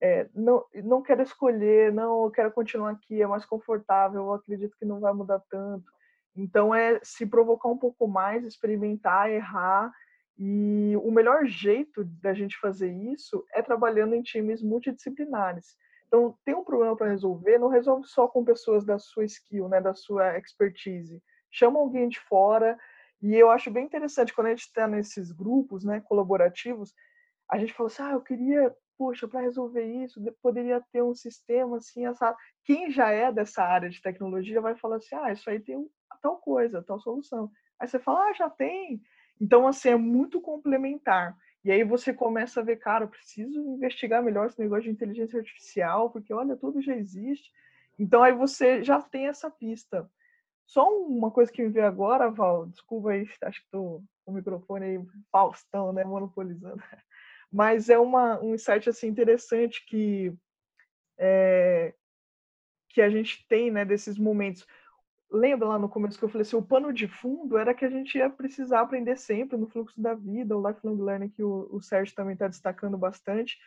é, 0.00 0.28
não, 0.34 0.64
não 0.82 1.02
quero 1.02 1.22
escolher, 1.22 1.92
não, 1.92 2.24
eu 2.24 2.30
quero 2.30 2.50
continuar 2.50 2.90
aqui, 2.90 3.20
é 3.20 3.26
mais 3.26 3.44
confortável, 3.44 4.22
eu 4.22 4.32
acredito 4.32 4.76
que 4.78 4.84
não 4.84 4.98
vai 4.98 5.12
mudar 5.12 5.42
tanto. 5.50 5.90
Então, 6.34 6.74
é 6.74 6.98
se 7.02 7.26
provocar 7.26 7.68
um 7.68 7.76
pouco 7.76 8.06
mais, 8.08 8.44
experimentar, 8.44 9.30
errar. 9.30 9.92
E 10.38 10.94
o 11.02 11.10
melhor 11.10 11.44
jeito 11.44 12.02
da 12.04 12.32
gente 12.32 12.58
fazer 12.58 12.90
isso 12.90 13.44
é 13.52 13.60
trabalhando 13.60 14.14
em 14.14 14.22
times 14.22 14.62
multidisciplinares. 14.62 15.76
Então, 16.06 16.34
tem 16.44 16.54
um 16.54 16.64
problema 16.64 16.96
para 16.96 17.10
resolver, 17.10 17.58
não 17.58 17.68
resolve 17.68 18.06
só 18.06 18.26
com 18.26 18.44
pessoas 18.44 18.84
da 18.84 18.98
sua 18.98 19.24
skill, 19.24 19.68
né, 19.68 19.80
da 19.80 19.92
sua 19.92 20.38
expertise. 20.38 21.22
Chama 21.50 21.78
alguém 21.78 22.08
de 22.08 22.18
fora. 22.20 22.78
E 23.22 23.34
eu 23.36 23.50
acho 23.50 23.70
bem 23.70 23.84
interessante 23.84 24.32
quando 24.34 24.48
a 24.48 24.50
gente 24.50 24.62
está 24.66 24.86
nesses 24.88 25.30
grupos, 25.32 25.84
né, 25.84 26.00
colaborativos, 26.00 26.94
a 27.50 27.58
gente 27.58 27.72
fala 27.74 27.88
assim: 27.88 28.02
"Ah, 28.02 28.12
eu 28.12 28.20
queria, 28.22 28.74
poxa, 28.98 29.28
para 29.28 29.40
resolver 29.42 29.84
isso, 30.04 30.20
poderia 30.42 30.80
ter 30.92 31.02
um 31.02 31.14
sistema 31.14 31.78
assim, 31.78 32.06
essa 32.06 32.36
quem 32.64 32.90
já 32.90 33.10
é 33.10 33.32
dessa 33.32 33.62
área 33.64 33.90
de 33.90 34.00
tecnologia 34.02 34.60
vai 34.60 34.76
falar 34.76 34.96
assim: 34.96 35.14
"Ah, 35.16 35.32
isso 35.32 35.48
aí 35.50 35.60
tem 35.60 35.88
tal 36.22 36.38
coisa, 36.38 36.82
tal 36.82 37.00
solução". 37.00 37.50
Aí 37.80 37.88
você 37.88 37.98
fala: 37.98 38.28
"Ah, 38.30 38.32
já 38.34 38.50
tem". 38.50 39.00
Então, 39.40 39.66
assim, 39.66 39.90
é 39.90 39.96
muito 39.96 40.40
complementar. 40.40 41.36
E 41.64 41.70
aí 41.72 41.84
você 41.84 42.12
começa 42.14 42.60
a 42.60 42.64
ver, 42.64 42.76
cara, 42.76 43.06
preciso 43.06 43.58
investigar 43.74 44.22
melhor 44.22 44.46
esse 44.46 44.58
negócio 44.60 44.84
de 44.84 44.90
inteligência 44.90 45.38
artificial, 45.38 46.10
porque 46.10 46.32
olha, 46.32 46.56
tudo 46.56 46.80
já 46.82 46.94
existe. 46.96 47.50
Então 47.98 48.22
aí 48.22 48.32
você 48.32 48.82
já 48.82 49.00
tem 49.02 49.28
essa 49.28 49.50
pista. 49.50 50.10
Só 50.70 50.88
uma 50.88 51.32
coisa 51.32 51.50
que 51.50 51.60
me 51.60 51.68
veio 51.68 51.84
agora, 51.84 52.30
Val, 52.30 52.66
desculpa 52.66 53.10
aí, 53.10 53.28
acho 53.42 53.60
que 53.60 53.70
tô 53.72 54.04
com 54.24 54.30
o 54.30 54.34
microfone 54.34 54.84
aí, 54.84 55.04
Faustão, 55.32 55.92
né, 55.92 56.04
monopolizando. 56.04 56.80
Mas 57.50 57.90
é 57.90 57.98
uma, 57.98 58.40
um 58.40 58.54
insight 58.54 58.88
assim 58.88 59.08
interessante 59.08 59.84
que 59.84 60.32
é, 61.18 61.92
que 62.88 63.02
a 63.02 63.10
gente 63.10 63.44
tem, 63.48 63.68
né, 63.68 63.84
desses 63.84 64.16
momentos 64.16 64.64
lembra 65.28 65.66
lá 65.66 65.78
no 65.78 65.88
começo 65.88 66.16
que 66.16 66.24
eu 66.24 66.28
falei 66.28 66.42
assim, 66.42 66.56
o 66.56 66.62
pano 66.62 66.92
de 66.92 67.08
fundo 67.08 67.58
era 67.58 67.74
que 67.74 67.84
a 67.84 67.90
gente 67.90 68.16
ia 68.16 68.30
precisar 68.30 68.80
aprender 68.80 69.16
sempre 69.16 69.56
no 69.56 69.68
fluxo 69.68 70.00
da 70.00 70.14
vida, 70.14 70.56
o 70.56 70.68
lifelong 70.68 71.02
learning 71.02 71.30
que 71.30 71.42
o, 71.42 71.68
o 71.72 71.80
Sérgio 71.80 72.14
também 72.14 72.34
está 72.34 72.46
destacando 72.46 72.96
bastante. 72.96 73.58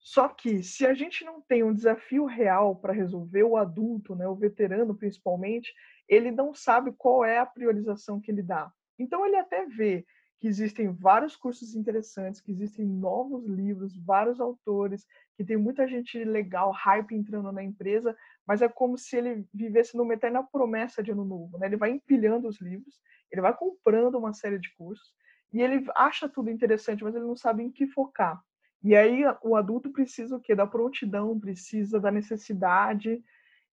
Só 0.00 0.28
que 0.28 0.62
se 0.62 0.86
a 0.86 0.94
gente 0.94 1.24
não 1.24 1.40
tem 1.42 1.62
um 1.62 1.74
desafio 1.74 2.24
real 2.24 2.74
para 2.74 2.92
resolver, 2.92 3.42
o 3.42 3.56
adulto, 3.56 4.14
né, 4.14 4.26
o 4.26 4.34
veterano 4.34 4.94
principalmente, 4.94 5.72
ele 6.08 6.30
não 6.30 6.54
sabe 6.54 6.92
qual 6.92 7.24
é 7.24 7.38
a 7.38 7.46
priorização 7.46 8.20
que 8.20 8.30
ele 8.30 8.42
dá. 8.42 8.72
Então 8.98 9.24
ele 9.26 9.36
até 9.36 9.66
vê 9.66 10.04
que 10.40 10.48
existem 10.48 10.90
vários 10.90 11.36
cursos 11.36 11.74
interessantes, 11.74 12.40
que 12.40 12.50
existem 12.50 12.86
novos 12.86 13.46
livros, 13.46 13.94
vários 13.98 14.40
autores, 14.40 15.06
que 15.36 15.44
tem 15.44 15.56
muita 15.58 15.86
gente 15.86 16.24
legal, 16.24 16.70
hype 16.70 17.14
entrando 17.14 17.52
na 17.52 17.62
empresa, 17.62 18.16
mas 18.46 18.62
é 18.62 18.68
como 18.68 18.96
se 18.96 19.16
ele 19.16 19.46
vivesse 19.52 19.94
numa 19.96 20.14
eterna 20.14 20.42
promessa 20.42 21.02
de 21.02 21.10
ano 21.10 21.26
novo. 21.26 21.58
Né? 21.58 21.66
Ele 21.66 21.76
vai 21.76 21.90
empilhando 21.90 22.48
os 22.48 22.58
livros, 22.58 22.98
ele 23.30 23.42
vai 23.42 23.54
comprando 23.54 24.16
uma 24.16 24.32
série 24.32 24.58
de 24.58 24.74
cursos, 24.74 25.14
e 25.52 25.60
ele 25.60 25.84
acha 25.94 26.26
tudo 26.26 26.48
interessante, 26.48 27.04
mas 27.04 27.14
ele 27.14 27.26
não 27.26 27.36
sabe 27.36 27.62
em 27.62 27.70
que 27.70 27.86
focar. 27.86 28.42
E 28.82 28.96
aí 28.96 29.22
o 29.42 29.56
adulto 29.56 29.90
precisa 29.90 30.36
o 30.36 30.40
quê? 30.40 30.54
Da 30.54 30.66
prontidão, 30.66 31.38
precisa 31.38 32.00
da 32.00 32.10
necessidade. 32.10 33.22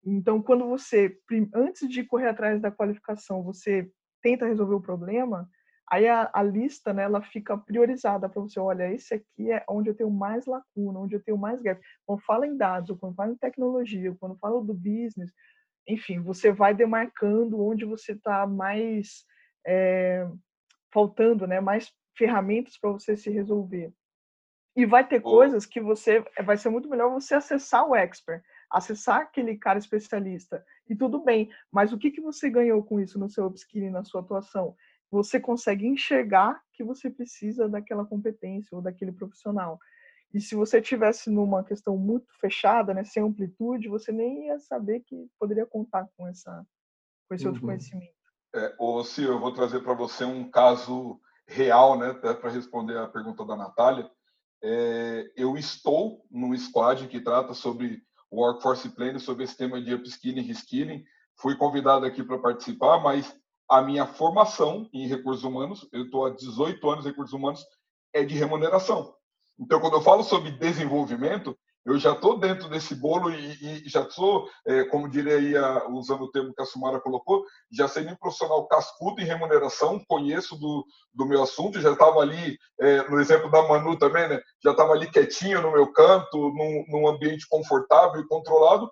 Então, 0.05 0.41
quando 0.41 0.67
você, 0.67 1.17
antes 1.53 1.87
de 1.89 2.03
correr 2.03 2.27
atrás 2.27 2.61
da 2.61 2.71
qualificação, 2.71 3.43
você 3.43 3.89
tenta 4.21 4.45
resolver 4.45 4.75
o 4.75 4.81
problema, 4.81 5.49
Aí 5.89 6.05
a, 6.05 6.29
a, 6.33 6.43
lista, 6.43 6.93
né, 6.93 7.03
ela 7.03 7.21
fica 7.21 7.57
priorizada 7.57 8.27
para 8.27 8.41
você, 8.41 8.59
olha, 8.59 8.91
esse 8.93 9.13
aqui 9.13 9.51
é 9.51 9.63
onde 9.69 9.89
eu 9.89 9.95
tenho 9.95 10.11
mais 10.11 10.45
lacuna, 10.45 10.99
onde 10.99 11.15
eu 11.15 11.23
tenho 11.23 11.37
mais 11.37 11.61
gap. 11.61 11.81
Quando 12.05 12.21
fala 12.23 12.45
em 12.45 12.57
dados, 12.57 12.97
quando 12.99 13.15
fala 13.15 13.31
em 13.31 13.37
tecnologia, 13.37 14.13
quando 14.19 14.37
fala 14.37 14.61
do 14.61 14.73
business, 14.73 15.31
enfim, 15.87 16.19
você 16.19 16.51
vai 16.51 16.73
demarcando 16.75 17.63
onde 17.63 17.85
você 17.85 18.11
está 18.11 18.45
mais 18.45 19.23
é, 19.65 20.27
faltando, 20.91 21.47
né, 21.47 21.61
mais 21.61 21.89
ferramentas 22.17 22.77
para 22.77 22.91
você 22.91 23.15
se 23.15 23.29
resolver. 23.29 23.93
E 24.77 24.85
vai 24.85 25.05
ter 25.07 25.21
coisas 25.21 25.65
que 25.65 25.81
você 25.81 26.23
vai 26.45 26.55
ser 26.55 26.69
muito 26.69 26.87
melhor 26.87 27.11
você 27.11 27.33
acessar 27.33 27.85
o 27.85 27.95
expert, 27.95 28.43
acessar 28.69 29.21
aquele 29.21 29.57
cara 29.57 29.79
especialista. 29.79 30.63
E 30.87 30.95
tudo 30.95 31.23
bem, 31.23 31.49
mas 31.71 31.91
o 31.91 31.97
que, 31.97 32.11
que 32.11 32.21
você 32.21 32.49
ganhou 32.49 32.83
com 32.83 32.99
isso 32.99 33.17
no 33.17 33.27
seu 33.27 33.47
upskilling, 33.47 33.89
na 33.89 34.03
sua 34.03 34.21
atuação? 34.21 34.75
você 35.11 35.39
consegue 35.39 35.87
enxergar 35.87 36.61
que 36.73 36.83
você 36.83 37.09
precisa 37.09 37.67
daquela 37.67 38.05
competência 38.05 38.75
ou 38.75 38.81
daquele 38.81 39.11
profissional. 39.11 39.79
E 40.33 40.41
se 40.41 40.55
você 40.55 40.81
tivesse 40.81 41.29
numa 41.29 41.63
questão 41.63 41.97
muito 41.97 42.27
fechada, 42.39 42.93
né, 42.93 43.03
sem 43.03 43.23
amplitude, 43.23 43.87
você 43.87 44.11
nem 44.11 44.47
ia 44.47 44.59
saber 44.59 44.99
que 45.01 45.27
poderia 45.39 45.65
contar 45.65 46.07
com 46.17 46.27
essa 46.27 46.65
com 47.27 47.35
esse 47.35 47.43
uhum. 47.43 47.51
outro 47.51 47.65
conhecimento. 47.65 48.15
É, 48.55 48.73
ô, 48.79 49.03
Cio, 49.03 49.33
eu 49.33 49.39
vou 49.39 49.53
trazer 49.53 49.81
para 49.81 49.93
você 49.93 50.23
um 50.23 50.49
caso 50.49 51.19
real, 51.45 51.97
né, 51.97 52.13
para 52.13 52.49
responder 52.49 52.97
a 52.97 53.07
pergunta 53.07 53.45
da 53.45 53.55
Natália. 53.55 54.09
É, 54.61 55.31
eu 55.35 55.57
estou 55.57 56.25
num 56.31 56.55
squad 56.57 57.07
que 57.07 57.19
trata 57.19 57.53
sobre 57.53 58.01
Workforce 58.31 58.89
Planning, 58.89 59.19
sobre 59.19 59.43
esse 59.43 59.55
tema 59.55 59.81
de 59.81 59.93
upskilling 59.93 60.41
e 60.41 60.47
reskilling. 60.47 61.03
Fui 61.35 61.55
convidado 61.55 62.05
aqui 62.05 62.23
para 62.23 62.39
participar, 62.39 62.99
mas 62.99 63.35
a 63.69 63.81
minha 63.81 64.05
formação 64.05 64.89
em 64.93 65.07
recursos 65.07 65.43
humanos, 65.43 65.87
eu 65.91 66.05
estou 66.05 66.25
há 66.25 66.29
18 66.31 66.89
anos 66.89 67.05
em 67.05 67.09
recursos 67.09 67.33
humanos, 67.33 67.65
é 68.13 68.23
de 68.23 68.35
remuneração. 68.35 69.13
Então, 69.59 69.79
quando 69.79 69.93
eu 69.93 70.01
falo 70.01 70.23
sobre 70.23 70.51
desenvolvimento, 70.51 71.57
eu 71.87 71.97
já 71.97 72.11
estou 72.11 72.37
dentro 72.37 72.67
desse 72.67 72.93
bolo 72.93 73.31
e, 73.31 73.85
e 73.85 73.89
já 73.89 74.07
sou, 74.09 74.49
é, 74.65 74.83
como 74.83 75.09
diria, 75.09 75.87
usando 75.87 76.25
o 76.25 76.31
termo 76.31 76.53
que 76.53 76.61
a 76.61 76.65
Sumara 76.65 76.99
colocou, 76.99 77.45
já 77.71 77.87
seria 77.87 78.11
um 78.11 78.17
profissional 78.17 78.67
cascudo 78.67 79.21
em 79.21 79.25
remuneração, 79.25 80.03
conheço 80.05 80.57
do, 80.57 80.85
do 81.13 81.25
meu 81.25 81.41
assunto, 81.41 81.79
já 81.79 81.93
estava 81.93 82.19
ali, 82.19 82.57
é, 82.81 83.09
no 83.09 83.21
exemplo 83.21 83.49
da 83.49 83.65
Manu 83.65 83.97
também, 83.97 84.27
né? 84.27 84.41
já 84.61 84.71
estava 84.71 84.91
ali 84.91 85.09
quietinho 85.09 85.61
no 85.61 85.71
meu 85.71 85.89
canto, 85.93 86.37
num, 86.37 86.85
num 86.89 87.07
ambiente 87.07 87.47
confortável 87.47 88.19
e 88.19 88.27
controlado, 88.27 88.91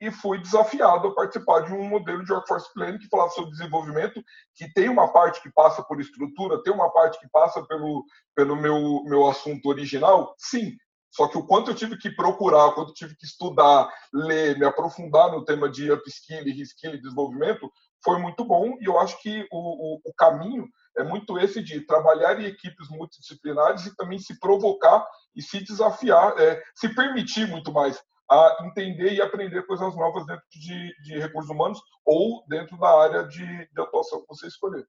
e 0.00 0.10
fui 0.10 0.38
desafiado 0.38 1.08
a 1.08 1.14
participar 1.14 1.60
de 1.60 1.72
um 1.72 1.84
modelo 1.84 2.24
de 2.24 2.32
workforce 2.32 2.72
planning 2.74 2.98
que 2.98 3.08
falava 3.08 3.30
sobre 3.30 3.50
desenvolvimento, 3.52 4.20
que 4.56 4.72
tem 4.72 4.88
uma 4.88 5.12
parte 5.12 5.40
que 5.40 5.52
passa 5.52 5.84
por 5.84 6.00
estrutura, 6.00 6.62
tem 6.64 6.72
uma 6.72 6.90
parte 6.92 7.18
que 7.20 7.28
passa 7.30 7.64
pelo, 7.64 8.04
pelo 8.34 8.56
meu, 8.56 9.04
meu 9.04 9.28
assunto 9.28 9.68
original, 9.68 10.34
sim. 10.36 10.76
Só 11.10 11.26
que 11.28 11.38
o 11.38 11.46
quanto 11.46 11.70
eu 11.70 11.74
tive 11.74 11.96
que 11.96 12.10
procurar, 12.10 12.66
o 12.66 12.74
quanto 12.74 12.90
eu 12.90 12.94
tive 12.94 13.16
que 13.16 13.24
estudar, 13.24 13.90
ler, 14.12 14.58
me 14.58 14.66
aprofundar 14.66 15.30
no 15.32 15.44
tema 15.44 15.68
de 15.68 15.90
upskill, 15.90 16.44
reskill 16.44 16.94
e 16.94 17.00
desenvolvimento, 17.00 17.70
foi 18.04 18.18
muito 18.18 18.44
bom. 18.44 18.76
E 18.80 18.84
eu 18.84 18.98
acho 18.98 19.20
que 19.20 19.46
o, 19.50 19.96
o, 19.96 20.00
o 20.04 20.14
caminho 20.14 20.68
é 20.96 21.02
muito 21.02 21.38
esse 21.38 21.62
de 21.62 21.80
trabalhar 21.80 22.40
em 22.40 22.44
equipes 22.44 22.88
multidisciplinares 22.90 23.86
e 23.86 23.96
também 23.96 24.18
se 24.18 24.38
provocar 24.38 25.06
e 25.34 25.42
se 25.42 25.62
desafiar, 25.62 26.38
é, 26.38 26.62
se 26.74 26.94
permitir 26.94 27.48
muito 27.48 27.72
mais 27.72 28.00
a 28.30 28.58
entender 28.66 29.14
e 29.14 29.22
aprender 29.22 29.66
coisas 29.66 29.96
novas 29.96 30.26
dentro 30.26 30.44
de, 30.50 30.94
de 31.02 31.18
recursos 31.18 31.50
humanos 31.50 31.80
ou 32.04 32.44
dentro 32.46 32.76
da 32.78 33.02
área 33.02 33.26
de, 33.26 33.46
de 33.72 33.80
atuação 33.80 34.20
que 34.20 34.26
você 34.28 34.46
escolher. 34.46 34.86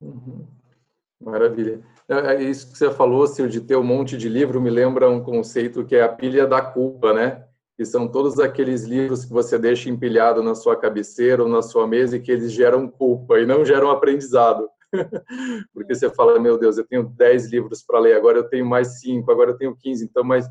Uhum. 0.00 0.57
Maravilha. 1.20 1.80
É, 2.08 2.42
isso 2.42 2.70
que 2.70 2.78
você 2.78 2.90
falou, 2.90 3.26
de 3.26 3.60
ter 3.60 3.76
um 3.76 3.82
monte 3.82 4.16
de 4.16 4.28
livro, 4.28 4.60
me 4.60 4.70
lembra 4.70 5.10
um 5.10 5.22
conceito 5.22 5.84
que 5.84 5.96
é 5.96 6.02
a 6.02 6.08
pilha 6.08 6.46
da 6.46 6.62
culpa, 6.62 7.12
né? 7.12 7.44
Que 7.76 7.84
são 7.84 8.08
todos 8.08 8.38
aqueles 8.38 8.84
livros 8.84 9.24
que 9.24 9.32
você 9.32 9.58
deixa 9.58 9.90
empilhado 9.90 10.42
na 10.42 10.54
sua 10.54 10.76
cabeceira 10.76 11.42
ou 11.42 11.48
na 11.48 11.60
sua 11.60 11.86
mesa 11.86 12.16
e 12.16 12.20
que 12.20 12.30
eles 12.30 12.52
geram 12.52 12.88
culpa 12.88 13.38
e 13.38 13.46
não 13.46 13.64
geram 13.64 13.90
aprendizado. 13.90 14.68
Porque 15.74 15.94
você 15.94 16.08
fala, 16.08 16.38
meu 16.38 16.56
Deus, 16.56 16.78
eu 16.78 16.86
tenho 16.86 17.04
10 17.04 17.50
livros 17.50 17.82
para 17.82 17.98
ler, 17.98 18.16
agora 18.16 18.38
eu 18.38 18.48
tenho 18.48 18.64
mais 18.64 19.00
5, 19.00 19.30
agora 19.30 19.50
eu 19.50 19.56
tenho 19.56 19.76
15, 19.76 20.04
então, 20.04 20.24
mas 20.24 20.48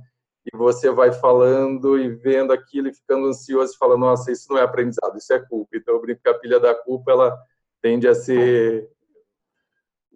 e 0.54 0.58
você 0.58 0.90
vai 0.90 1.12
falando 1.12 2.00
e 2.00 2.08
vendo 2.08 2.54
aquilo 2.54 2.88
e 2.88 2.94
ficando 2.94 3.28
ansioso 3.28 3.74
e 3.74 3.78
falando, 3.78 4.00
nossa, 4.00 4.32
isso 4.32 4.48
não 4.50 4.58
é 4.58 4.62
aprendizado, 4.62 5.18
isso 5.18 5.34
é 5.34 5.40
culpa. 5.40 5.76
Então, 5.76 5.96
eu 5.96 6.02
brinco 6.02 6.22
que 6.24 6.30
a 6.30 6.34
pilha 6.34 6.58
da 6.58 6.74
culpa, 6.74 7.12
ela 7.12 7.38
tende 7.82 8.08
a 8.08 8.16
ser 8.16 8.90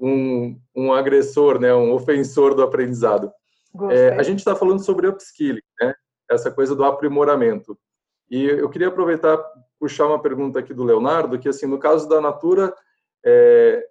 um, 0.01 0.59
um 0.75 0.91
agressor, 0.91 1.59
né, 1.59 1.73
um 1.73 1.93
ofensor 1.93 2.55
do 2.55 2.63
aprendizado. 2.63 3.31
É, 3.89 4.15
a 4.15 4.23
gente 4.23 4.39
está 4.39 4.55
falando 4.55 4.83
sobre 4.83 5.07
upskilling, 5.07 5.61
né, 5.79 5.93
essa 6.29 6.49
coisa 6.49 6.75
do 6.75 6.83
aprimoramento. 6.83 7.77
E 8.29 8.45
eu 8.45 8.69
queria 8.69 8.87
aproveitar, 8.87 9.37
puxar 9.79 10.07
uma 10.07 10.21
pergunta 10.21 10.59
aqui 10.59 10.73
do 10.73 10.83
Leonardo, 10.83 11.37
que 11.37 11.47
assim, 11.47 11.67
no 11.67 11.77
caso 11.77 12.09
da 12.09 12.19
Natura, 12.19 12.73
é, 13.23 13.85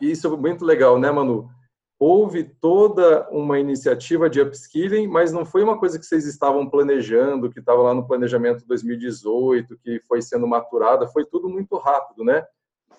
isso 0.00 0.26
é 0.26 0.36
muito 0.36 0.64
legal, 0.64 0.98
né, 0.98 1.10
Manu? 1.10 1.48
houve 1.98 2.44
toda 2.44 3.28
uma 3.30 3.58
iniciativa 3.58 4.28
de 4.28 4.40
upskilling, 4.40 5.06
mas 5.06 5.32
não 5.32 5.44
foi 5.44 5.62
uma 5.62 5.78
coisa 5.78 5.98
que 5.98 6.04
vocês 6.04 6.26
estavam 6.26 6.68
planejando, 6.68 7.50
que 7.50 7.58
estava 7.58 7.82
lá 7.82 7.94
no 7.94 8.06
planejamento 8.06 8.66
2018, 8.66 9.78
que 9.78 10.00
foi 10.00 10.20
sendo 10.20 10.46
maturada, 10.46 11.08
foi 11.08 11.24
tudo 11.24 11.48
muito 11.48 11.76
rápido, 11.78 12.22
né? 12.22 12.44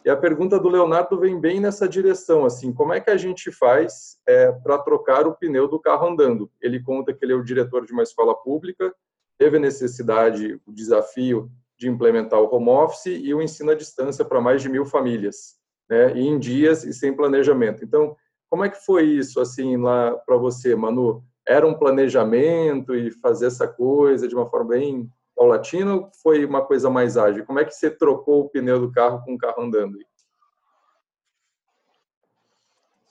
E 0.06 0.10
a 0.10 0.16
pergunta 0.16 0.60
do 0.60 0.70
Leonardo 0.70 1.20
vem 1.20 1.40
bem 1.40 1.60
nessa 1.60 1.88
direção, 1.88 2.46
assim, 2.46 2.72
como 2.74 2.94
é 2.94 3.00
que 3.00 3.10
a 3.10 3.18
gente 3.18 3.52
faz 3.52 4.18
é, 4.28 4.52
para 4.52 4.78
trocar 4.78 5.28
o 5.28 5.36
pneu 5.36 5.68
do 5.68 5.80
carro 5.80 6.08
andando? 6.08 6.50
Ele 6.62 6.82
conta 6.82 7.14
que 7.14 7.24
ele 7.26 7.34
é 7.34 7.36
o 7.36 7.44
diretor 7.44 7.86
de 7.86 7.92
uma 7.92 8.04
escola 8.04 8.36
pública, 8.36 8.94
teve 9.38 9.58
a 9.58 9.60
necessidade, 9.60 10.60
o 10.66 10.72
desafio 10.72 11.52
de 11.78 11.90
implementar 11.90 12.40
o 12.40 12.54
home 12.54 12.70
office 12.70 13.06
e 13.08 13.34
o 13.34 13.42
ensino 13.42 13.72
à 13.72 13.76
distância 13.76 14.24
para 14.24 14.42
mais 14.42 14.62
de 14.62 14.70
mil 14.70 14.86
famílias, 14.86 15.56
né? 15.90 16.12
Em 16.18 16.40
dias 16.40 16.84
e 16.84 16.94
sem 16.94 17.16
planejamento. 17.16 17.84
Então, 17.84 18.16
como 18.50 18.64
é 18.64 18.70
que 18.70 18.84
foi 18.86 19.04
isso, 19.04 19.40
assim, 19.40 19.78
lá 19.78 20.16
para 20.26 20.38
você, 20.38 20.76
Manu? 20.76 21.24
era 21.48 21.66
um 21.66 21.74
planejamento 21.74 22.94
e 22.94 23.10
fazer 23.10 23.48
essa 23.48 23.68
coisa 23.68 24.28
de 24.28 24.36
uma 24.36 24.50
forma 24.50 24.72
bem 24.72 25.10
paulatina 25.38 25.96
ou 25.96 26.12
foi 26.24 26.44
uma 26.44 26.66
coisa 26.66 26.90
mais 26.90 27.16
ágil? 27.16 27.46
Como 27.46 27.60
é 27.60 27.66
que 27.66 27.72
você 27.72 27.92
trocou 27.92 28.42
o 28.42 28.50
pneu 28.50 28.82
do 28.82 28.92
carro 28.92 29.24
com 29.24 29.36
o 29.36 29.38
carro 29.38 29.62
andando? 29.62 29.98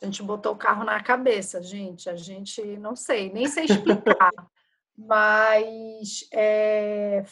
A 0.03 0.05
gente 0.05 0.22
botou 0.22 0.53
o 0.53 0.59
carro 0.59 0.85
na 0.85 1.03
cabeça, 1.03 1.62
gente. 1.62 2.11
A 2.11 2.16
gente 2.16 2.61
não 2.79 2.97
sei, 2.97 3.33
nem 3.33 3.47
sei 3.47 3.64
explicar. 3.64 4.33
mas 4.99 6.29
é, 6.33 7.24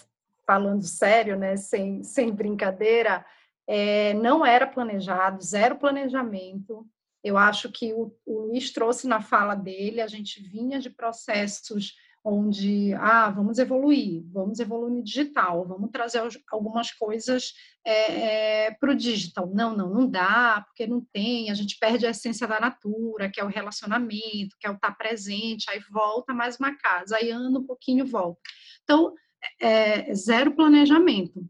falando 0.47 0.83
sério, 0.83 1.37
né, 1.37 1.57
sem, 1.57 2.03
sem 2.03 2.31
brincadeira, 2.31 3.25
é, 3.67 4.13
não 4.15 4.45
era 4.45 4.67
planejado, 4.67 5.43
zero 5.43 5.77
planejamento. 5.77 6.87
Eu 7.23 7.39
acho 7.39 7.73
que 7.73 7.93
o, 7.95 8.15
o 8.27 8.41
Luiz 8.43 8.71
trouxe 8.71 9.09
na 9.09 9.21
fala 9.21 9.55
dele, 9.55 10.03
a 10.03 10.07
gente 10.07 10.43
vinha 10.43 10.79
de 10.79 10.91
processos 10.91 11.95
onde, 12.25 12.95
ah, 12.95 13.29
vamos 13.29 13.59
evoluir, 13.59 14.25
vamos 14.33 14.59
evoluir 14.59 14.95
no 14.95 15.03
digital, 15.03 15.67
vamos 15.69 15.91
trazer 15.91 16.23
algumas 16.51 16.91
coisas 16.91 17.53
é, 17.85 18.67
é, 18.67 18.71
para 18.71 18.93
o 18.93 18.95
digital. 18.95 19.51
Não, 19.55 19.77
não, 19.77 19.91
não 19.91 20.09
dá, 20.09 20.65
porque 20.67 20.87
não 20.87 21.03
tem, 21.13 21.51
a 21.51 21.55
gente 21.55 21.79
perde 21.79 22.07
a 22.07 22.11
essência 22.11 22.49
da 22.49 22.59
natura, 22.59 23.31
que 23.31 23.39
é 23.39 23.45
o 23.45 23.49
relacionamento, 23.49 24.57
que 24.59 24.67
é 24.67 24.71
o 24.71 24.75
estar 24.75 24.89
tá 24.89 24.95
presente, 24.95 25.71
aí 25.71 25.79
volta 25.91 26.33
mais 26.33 26.59
uma 26.59 26.75
casa, 26.75 27.17
aí 27.17 27.31
anda 27.31 27.59
um 27.59 27.67
pouquinho, 27.67 28.07
volta. 28.07 28.41
Então, 28.83 29.15
é, 29.61 30.15
zero 30.15 30.53
planejamento. 30.53 31.45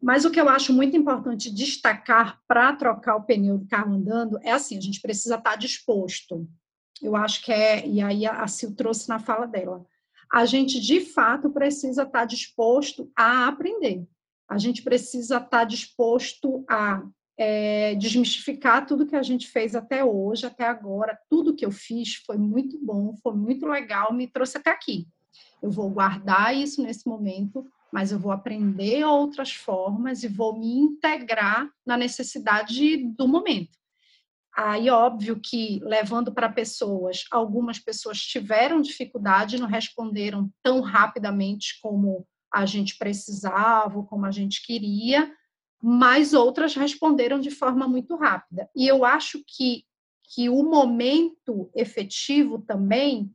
Mas 0.00 0.24
o 0.24 0.30
que 0.30 0.40
eu 0.40 0.48
acho 0.48 0.72
muito 0.72 0.96
importante 0.96 1.52
destacar 1.52 2.40
para 2.46 2.72
trocar 2.76 3.16
o 3.16 3.24
pneu 3.24 3.58
do 3.58 3.66
carro 3.66 3.92
andando 3.92 4.38
é 4.42 4.52
assim, 4.52 4.78
a 4.78 4.80
gente 4.80 5.00
precisa 5.00 5.34
estar 5.34 5.50
tá 5.50 5.56
disposto. 5.56 6.48
Eu 7.02 7.16
acho 7.16 7.42
que 7.42 7.52
é, 7.52 7.84
e 7.86 8.00
aí 8.00 8.24
a 8.24 8.46
Sil 8.46 8.70
trouxe 8.76 9.08
na 9.08 9.18
fala 9.18 9.46
dela, 9.46 9.84
a 10.32 10.44
gente 10.44 10.80
de 10.80 11.00
fato 11.00 11.50
precisa 11.50 12.02
estar 12.02 12.24
disposto 12.24 13.10
a 13.16 13.48
aprender. 13.48 14.06
A 14.48 14.58
gente 14.58 14.82
precisa 14.82 15.38
estar 15.38 15.64
disposto 15.64 16.64
a 16.68 17.02
é, 17.38 17.94
desmistificar 17.96 18.86
tudo 18.86 19.06
que 19.06 19.16
a 19.16 19.22
gente 19.22 19.48
fez 19.48 19.74
até 19.74 20.04
hoje, 20.04 20.46
até 20.46 20.64
agora. 20.64 21.18
Tudo 21.28 21.54
que 21.54 21.66
eu 21.66 21.70
fiz 21.70 22.16
foi 22.26 22.38
muito 22.38 22.78
bom, 22.82 23.14
foi 23.22 23.34
muito 23.34 23.66
legal, 23.66 24.12
me 24.12 24.26
trouxe 24.26 24.56
até 24.56 24.70
aqui. 24.70 25.06
Eu 25.62 25.70
vou 25.70 25.90
guardar 25.90 26.56
isso 26.56 26.82
nesse 26.82 27.06
momento, 27.08 27.66
mas 27.92 28.12
eu 28.12 28.18
vou 28.18 28.32
aprender 28.32 29.04
outras 29.04 29.52
formas 29.52 30.22
e 30.22 30.28
vou 30.28 30.58
me 30.58 30.78
integrar 30.78 31.68
na 31.84 31.96
necessidade 31.96 32.96
do 33.16 33.28
momento. 33.28 33.76
Aí, 34.56 34.88
óbvio 34.88 35.38
que, 35.38 35.80
levando 35.82 36.32
para 36.32 36.48
pessoas, 36.48 37.24
algumas 37.30 37.78
pessoas 37.78 38.18
tiveram 38.18 38.80
dificuldade, 38.80 39.60
não 39.60 39.68
responderam 39.68 40.50
tão 40.62 40.80
rapidamente 40.80 41.78
como 41.82 42.26
a 42.50 42.64
gente 42.64 42.96
precisava, 42.96 44.02
como 44.04 44.24
a 44.24 44.30
gente 44.30 44.64
queria, 44.64 45.30
mas 45.82 46.32
outras 46.32 46.74
responderam 46.74 47.38
de 47.38 47.50
forma 47.50 47.86
muito 47.86 48.16
rápida. 48.16 48.66
E 48.74 48.88
eu 48.88 49.04
acho 49.04 49.44
que, 49.46 49.84
que 50.34 50.48
o 50.48 50.62
momento 50.62 51.70
efetivo 51.74 52.58
também 52.58 53.30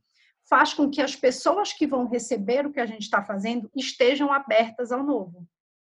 faz 0.50 0.74
com 0.74 0.90
que 0.90 1.00
as 1.00 1.14
pessoas 1.14 1.72
que 1.72 1.86
vão 1.86 2.08
receber 2.08 2.66
o 2.66 2.72
que 2.72 2.80
a 2.80 2.86
gente 2.86 3.02
está 3.02 3.22
fazendo 3.22 3.70
estejam 3.76 4.32
abertas 4.32 4.90
ao 4.90 5.04
novo. 5.04 5.46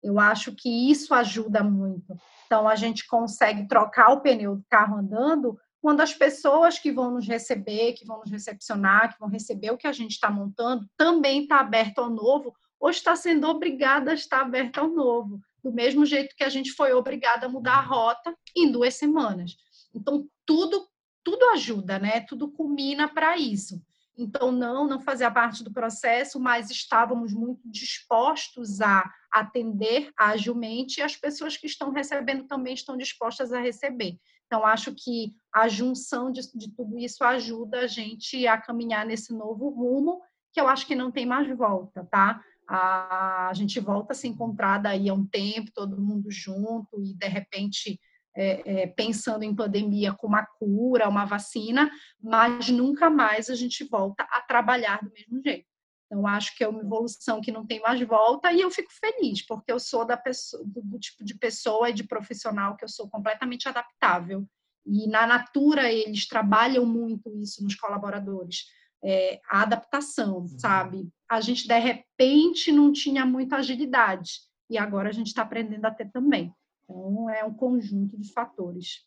Eu 0.03 0.19
acho 0.19 0.53
que 0.53 0.89
isso 0.91 1.13
ajuda 1.13 1.63
muito. 1.63 2.15
Então, 2.45 2.67
a 2.67 2.75
gente 2.75 3.05
consegue 3.07 3.67
trocar 3.67 4.09
o 4.09 4.21
pneu 4.21 4.55
do 4.55 4.65
carro 4.69 4.97
andando 4.97 5.57
quando 5.81 6.01
as 6.01 6.13
pessoas 6.13 6.79
que 6.79 6.91
vão 6.91 7.11
nos 7.11 7.27
receber, 7.27 7.93
que 7.93 8.05
vão 8.05 8.19
nos 8.19 8.31
recepcionar, 8.31 9.13
que 9.13 9.19
vão 9.19 9.29
receber 9.29 9.71
o 9.71 9.77
que 9.77 9.87
a 9.87 9.91
gente 9.91 10.11
está 10.11 10.29
montando, 10.29 10.87
também 10.97 11.43
está 11.43 11.59
aberto 11.59 11.99
ao 11.99 12.09
novo 12.09 12.53
ou 12.79 12.89
está 12.89 13.15
sendo 13.15 13.47
obrigada 13.47 14.11
a 14.11 14.13
estar 14.13 14.41
aberta 14.41 14.81
ao 14.81 14.89
novo, 14.89 15.39
do 15.63 15.71
mesmo 15.71 16.05
jeito 16.05 16.35
que 16.35 16.43
a 16.43 16.49
gente 16.49 16.71
foi 16.71 16.93
obrigada 16.93 17.45
a 17.45 17.49
mudar 17.49 17.77
a 17.77 17.81
rota 17.81 18.35
em 18.55 18.71
duas 18.71 18.95
semanas. 18.95 19.55
Então, 19.93 20.27
tudo, 20.45 20.87
tudo 21.23 21.43
ajuda, 21.51 21.97
né? 21.99 22.21
Tudo 22.21 22.51
culmina 22.51 23.07
para 23.07 23.37
isso. 23.37 23.81
Então, 24.17 24.51
não, 24.51 24.87
não 24.87 24.99
fazia 24.99 25.29
parte 25.29 25.63
do 25.63 25.71
processo, 25.71 26.39
mas 26.39 26.71
estávamos 26.71 27.33
muito 27.33 27.61
dispostos 27.65 28.81
a 28.81 29.07
atender 29.31 30.11
agilmente 30.17 30.99
e 30.99 31.03
as 31.03 31.15
pessoas 31.15 31.55
que 31.55 31.67
estão 31.67 31.91
recebendo 31.91 32.45
também 32.45 32.73
estão 32.73 32.97
dispostas 32.97 33.53
a 33.53 33.59
receber. 33.59 34.17
Então, 34.47 34.65
acho 34.65 34.95
que 34.95 35.35
a 35.53 35.67
junção 35.67 36.31
de, 36.31 36.41
de 36.55 36.71
tudo 36.73 36.97
isso 36.97 37.23
ajuda 37.23 37.81
a 37.81 37.87
gente 37.87 38.47
a 38.47 38.57
caminhar 38.57 39.05
nesse 39.05 39.33
novo 39.33 39.69
rumo, 39.69 40.21
que 40.51 40.59
eu 40.59 40.67
acho 40.67 40.87
que 40.87 40.95
não 40.95 41.11
tem 41.11 41.25
mais 41.25 41.47
volta, 41.55 42.07
tá? 42.09 42.41
A, 42.67 43.49
a 43.49 43.53
gente 43.53 43.79
volta 43.79 44.13
a 44.13 44.15
se 44.15 44.27
encontrar 44.27 44.79
daí 44.79 45.09
a 45.09 45.13
um 45.13 45.25
tempo, 45.25 45.71
todo 45.73 46.01
mundo 46.01 46.31
junto, 46.31 47.01
e 47.03 47.13
de 47.13 47.27
repente 47.27 47.99
é, 48.37 48.83
é, 48.83 48.87
pensando 48.87 49.43
em 49.43 49.55
pandemia 49.55 50.13
com 50.13 50.27
uma 50.27 50.45
cura, 50.45 51.09
uma 51.09 51.25
vacina, 51.25 51.89
mas 52.21 52.69
nunca 52.69 53.09
mais 53.09 53.49
a 53.49 53.55
gente 53.55 53.83
volta 53.83 54.23
a 54.29 54.39
trabalhar 54.41 55.03
do 55.03 55.11
mesmo 55.11 55.41
jeito. 55.43 55.65
Então, 56.05 56.25
acho 56.25 56.55
que 56.55 56.63
é 56.63 56.67
uma 56.67 56.81
evolução 56.81 57.41
que 57.41 57.51
não 57.51 57.65
tem 57.65 57.81
mais 57.81 57.99
volta 58.01 58.51
e 58.53 58.61
eu 58.61 58.69
fico 58.69 58.91
feliz, 58.91 59.45
porque 59.45 59.71
eu 59.71 59.79
sou 59.79 60.05
da 60.05 60.15
pessoa, 60.15 60.63
do, 60.65 60.99
tipo 60.99 61.25
de 61.25 61.35
pessoa 61.35 61.89
e 61.89 61.93
de 61.93 62.03
profissional 62.03 62.77
que 62.77 62.85
eu 62.85 62.89
sou 62.89 63.09
completamente 63.09 63.67
adaptável. 63.67 64.47
E 64.85 65.07
na 65.07 65.27
Natura, 65.27 65.91
eles 65.91 66.27
trabalham 66.27 66.85
muito 66.85 67.35
isso 67.41 67.61
nos 67.61 67.75
colaboradores. 67.75 68.65
É, 69.03 69.41
a 69.49 69.63
adaptação, 69.63 70.37
uhum. 70.37 70.59
sabe? 70.59 71.09
A 71.29 71.41
gente, 71.41 71.67
de 71.67 71.77
repente, 71.77 72.71
não 72.71 72.93
tinha 72.93 73.25
muita 73.25 73.57
agilidade. 73.57 74.31
E 74.69 74.77
agora 74.77 75.09
a 75.09 75.11
gente 75.11 75.27
está 75.27 75.41
aprendendo 75.41 75.85
a 75.85 75.91
ter 75.91 76.09
também. 76.11 76.53
Então, 76.89 77.29
é 77.29 77.43
um 77.43 77.53
conjunto 77.53 78.17
de 78.17 78.31
fatores. 78.31 79.05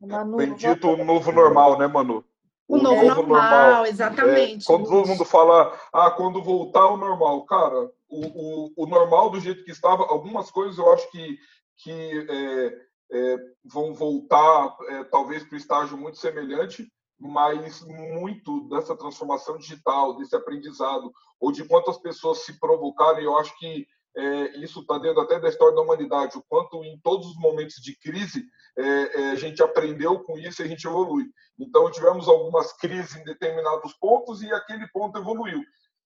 Manu, 0.00 0.36
Bendito 0.36 0.88
o 0.88 1.04
novo 1.04 1.32
normal, 1.32 1.78
né, 1.78 1.86
Manu? 1.86 2.24
O, 2.68 2.76
o 2.76 2.82
novo, 2.82 3.02
novo, 3.02 3.22
normal, 3.22 3.40
normal 3.50 3.86
exatamente. 3.86 4.62
É, 4.62 4.66
quando 4.66 4.88
todo 4.88 5.08
mundo 5.08 5.24
fala, 5.24 5.76
ah, 5.92 6.10
quando 6.10 6.42
voltar 6.42 6.82
ao 6.82 6.98
normal, 6.98 7.44
cara, 7.46 7.90
o, 8.08 8.26
o, 8.26 8.72
o, 8.76 8.86
normal 8.86 9.30
do 9.30 9.40
jeito 9.40 9.64
que 9.64 9.70
estava, 9.70 10.04
algumas 10.04 10.50
coisas 10.50 10.76
eu 10.76 10.92
acho 10.92 11.10
que, 11.10 11.38
que 11.78 12.26
é, 12.28 12.88
é, 13.10 13.36
vão 13.64 13.94
voltar, 13.94 14.76
é, 14.88 15.04
talvez, 15.04 15.42
para 15.44 15.54
o 15.54 15.58
estágio 15.58 15.96
muito 15.96 16.18
semelhante, 16.18 16.86
mas 17.18 17.82
muito 17.82 18.68
dessa 18.68 18.94
transformação 18.94 19.56
digital, 19.56 20.16
desse 20.16 20.36
aprendizado, 20.36 21.10
ou 21.40 21.50
de 21.50 21.64
quantas 21.64 21.98
pessoas 21.98 22.44
se 22.44 22.60
provocarem, 22.60 23.24
eu 23.24 23.36
acho 23.38 23.58
que 23.58 23.86
é, 24.18 24.58
isso 24.58 24.80
está 24.80 24.98
dentro 24.98 25.20
até 25.20 25.38
da 25.38 25.48
história 25.48 25.76
da 25.76 25.80
humanidade, 25.80 26.36
o 26.36 26.42
quanto 26.48 26.82
em 26.82 26.98
todos 26.98 27.28
os 27.28 27.36
momentos 27.36 27.76
de 27.76 27.96
crise 27.96 28.44
é, 28.76 28.82
é, 28.82 29.30
a 29.30 29.34
gente 29.36 29.62
aprendeu 29.62 30.18
com 30.24 30.36
isso 30.36 30.60
e 30.60 30.64
a 30.64 30.68
gente 30.68 30.88
evolui. 30.88 31.26
Então, 31.56 31.88
tivemos 31.88 32.26
algumas 32.28 32.72
crises 32.72 33.14
em 33.14 33.22
determinados 33.22 33.94
pontos 33.94 34.42
e 34.42 34.52
aquele 34.52 34.88
ponto 34.88 35.16
evoluiu. 35.16 35.62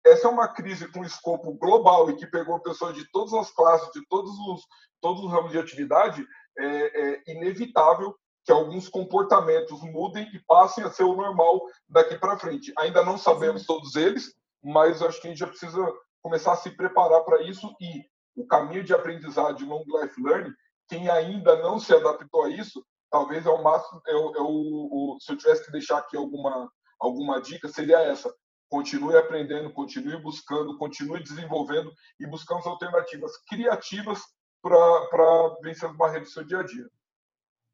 Essa 0.05 0.27
é 0.27 0.31
uma 0.31 0.47
crise 0.47 0.89
com 0.93 1.03
escopo 1.03 1.53
global 1.55 2.09
e 2.09 2.15
que 2.15 2.25
pegou 2.25 2.57
pessoas 2.61 2.95
de 2.95 3.03
todas 3.11 3.33
as 3.33 3.51
classes, 3.51 3.91
de 3.91 4.01
todos 4.07 4.31
os, 4.31 4.65
todos 5.01 5.21
os 5.21 5.29
ramos 5.29 5.51
de 5.51 5.59
atividade, 5.59 6.25
é, 6.57 6.67
é 7.01 7.23
inevitável 7.27 8.15
que 8.45 8.51
alguns 8.53 8.87
comportamentos 8.87 9.81
mudem 9.81 10.25
e 10.33 10.39
passem 10.47 10.85
a 10.85 10.89
ser 10.89 11.03
o 11.03 11.15
normal 11.15 11.61
daqui 11.87 12.17
para 12.17 12.39
frente. 12.39 12.71
Ainda 12.77 13.03
não 13.03 13.17
sabemos 13.17 13.65
todos 13.65 13.97
eles, 13.97 14.33
mas 14.63 15.01
acho 15.01 15.19
que 15.19 15.27
a 15.27 15.29
gente 15.31 15.39
já 15.39 15.47
precisa 15.47 15.93
começar 16.21 16.53
a 16.53 16.57
se 16.57 16.71
preparar 16.71 17.23
para 17.23 17.41
isso 17.43 17.75
e 17.79 18.03
o 18.35 18.45
caminho 18.45 18.83
de 18.83 18.93
aprendizado 18.93 19.57
de 19.57 19.65
long 19.65 19.83
life 19.87 20.21
learning, 20.21 20.53
quem 20.87 21.09
ainda 21.09 21.57
não 21.61 21.79
se 21.79 21.93
adaptou 21.93 22.45
a 22.45 22.49
isso, 22.49 22.83
talvez 23.09 23.45
é 23.45 23.49
o 23.49 23.63
máximo, 23.63 24.01
é 24.07 24.15
o, 24.15 24.35
é 24.35 24.41
o, 24.41 25.15
o 25.15 25.17
se 25.19 25.31
eu 25.31 25.37
tivesse 25.37 25.65
que 25.65 25.71
deixar 25.71 25.97
aqui 25.97 26.15
alguma 26.17 26.69
alguma 26.99 27.41
dica 27.41 27.67
seria 27.67 27.99
essa: 27.99 28.33
continue 28.69 29.17
aprendendo, 29.17 29.71
continue 29.71 30.21
buscando, 30.21 30.77
continue 30.77 31.23
desenvolvendo 31.23 31.91
e 32.19 32.27
buscando 32.27 32.67
alternativas 32.67 33.31
criativas 33.47 34.21
para 34.61 35.57
vencer 35.63 35.89
as 35.89 35.95
barreiras 35.95 36.27
do 36.27 36.33
seu 36.33 36.43
dia 36.43 36.59
a 36.59 36.63
dia. 36.63 36.89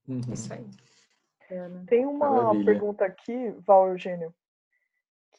Uhum. 0.08 0.22
Isso 0.32 0.54
aí. 0.54 0.70
Tem 1.88 2.06
uma 2.06 2.30
Maravilha. 2.30 2.66
pergunta 2.66 3.06
aqui, 3.06 3.52
Val 3.66 3.90
Eugênio, 3.90 4.34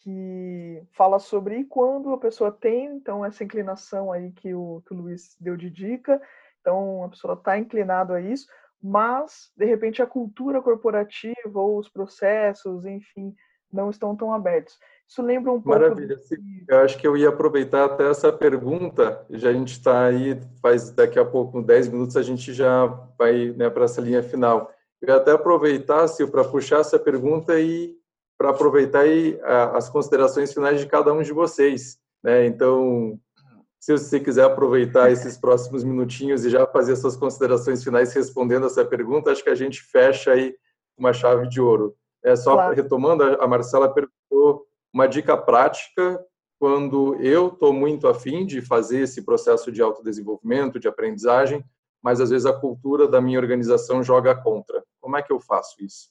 que 0.01 0.83
fala 0.93 1.19
sobre 1.19 1.65
quando 1.65 2.13
a 2.13 2.19
pessoa 2.19 2.51
tem 2.51 2.87
então 2.87 3.25
essa 3.25 3.45
inclinação 3.45 4.13
aí 4.13 4.33
que 4.33 4.55
o, 4.55 4.83
que 4.87 4.95
o 4.95 4.97
Luiz 4.97 5.37
deu 5.41 5.57
de 5.57 5.71
dica, 5.71 6.21
então 6.61 7.05
a 7.05 7.09
pessoa 7.09 7.35
está 7.35 7.59
inclinado 7.59 8.13
a 8.13 8.21
isso, 8.21 8.47
mas 8.83 9.51
de 9.57 9.65
repente 9.65 10.03
a 10.03 10.07
cultura 10.07 10.61
corporativa 10.61 11.35
ou 11.55 11.79
os 11.79 11.89
processos, 11.89 12.85
enfim, 12.85 13.35
não 13.73 13.91
estão 13.91 14.15
tão 14.15 14.33
abertos. 14.33 14.79
Isso 15.09 15.23
lembra 15.23 15.53
um 15.53 15.61
pouco. 15.61 15.79
Maravilha. 15.79 16.17
Eu 16.69 16.79
acho 16.81 16.99
que 16.99 17.07
eu 17.07 17.17
ia 17.17 17.29
aproveitar 17.29 17.85
até 17.85 18.11
essa 18.11 18.33
pergunta. 18.33 19.25
Já 19.31 19.51
a 19.51 19.53
gente 19.53 19.73
está 19.73 20.07
aí, 20.07 20.41
faz 20.61 20.91
daqui 20.91 21.19
a 21.19 21.25
pouco, 21.25 21.63
10 21.63 21.89
minutos, 21.89 22.17
a 22.17 22.23
gente 22.23 22.53
já 22.53 22.87
vai 23.17 23.53
né, 23.57 23.71
para 23.71 23.85
essa 23.85 24.01
linha 24.01 24.23
final. 24.23 24.73
Eu 25.01 25.09
ia 25.09 25.17
até 25.17 25.31
aproveitar, 25.31 26.09
Sil, 26.11 26.27
para 26.29 26.43
puxar 26.43 26.81
essa 26.81 26.99
pergunta 26.99 27.59
e 27.61 27.96
para 28.39 28.51
aproveitar 28.51 29.01
aí 29.01 29.39
as 29.75 29.89
considerações 29.89 30.53
finais 30.53 30.81
de 30.81 30.87
cada 30.87 31.13
um 31.13 31.23
de 31.23 31.33
vocês. 31.33 31.99
Né? 32.23 32.47
Então, 32.47 33.19
se 33.81 33.93
você 33.93 34.21
quiser 34.21 34.45
aproveitar 34.45 35.11
esses 35.13 35.39
próximos 35.39 35.85
minutinhos 35.85 36.45
e 36.45 36.51
já 36.51 36.67
fazer 36.67 36.97
suas 36.97 37.17
considerações 37.17 37.83
finais 37.83 38.13
respondendo 38.13 38.67
essa 38.67 38.85
pergunta, 38.85 39.31
acho 39.31 39.43
que 39.43 39.51
a 39.51 39.55
gente 39.55 39.83
fecha 39.83 40.33
aí 40.33 40.55
uma 40.99 41.13
chave 41.13 41.49
de 41.49 41.61
ouro. 41.61 41.95
É 42.25 42.35
só 42.35 42.55
claro. 42.55 42.75
retomando, 42.75 43.23
a 43.23 43.47
Marcela 43.47 43.93
perguntou 43.93 44.67
uma 44.93 45.07
dica 45.07 45.37
prática 45.37 46.21
quando 46.59 47.15
eu 47.17 47.49
estou 47.49 47.73
muito 47.73 48.09
afim 48.09 48.47
de 48.47 48.63
fazer 48.63 49.01
esse 49.01 49.23
processo 49.23 49.71
de 49.71 49.83
autodesenvolvimento, 49.83 50.81
de 50.81 50.89
aprendizagem, 50.89 51.65
mas 52.03 52.21
às 52.21 52.31
vezes 52.31 52.47
a 52.47 52.53
cultura 52.53 53.07
da 53.07 53.21
minha 53.21 53.39
organização 53.39 54.03
joga 54.03 54.35
contra. 54.35 54.83
Como 55.01 55.17
é 55.17 55.23
que 55.23 55.33
eu 55.33 55.39
faço 55.39 55.77
isso? 55.85 56.09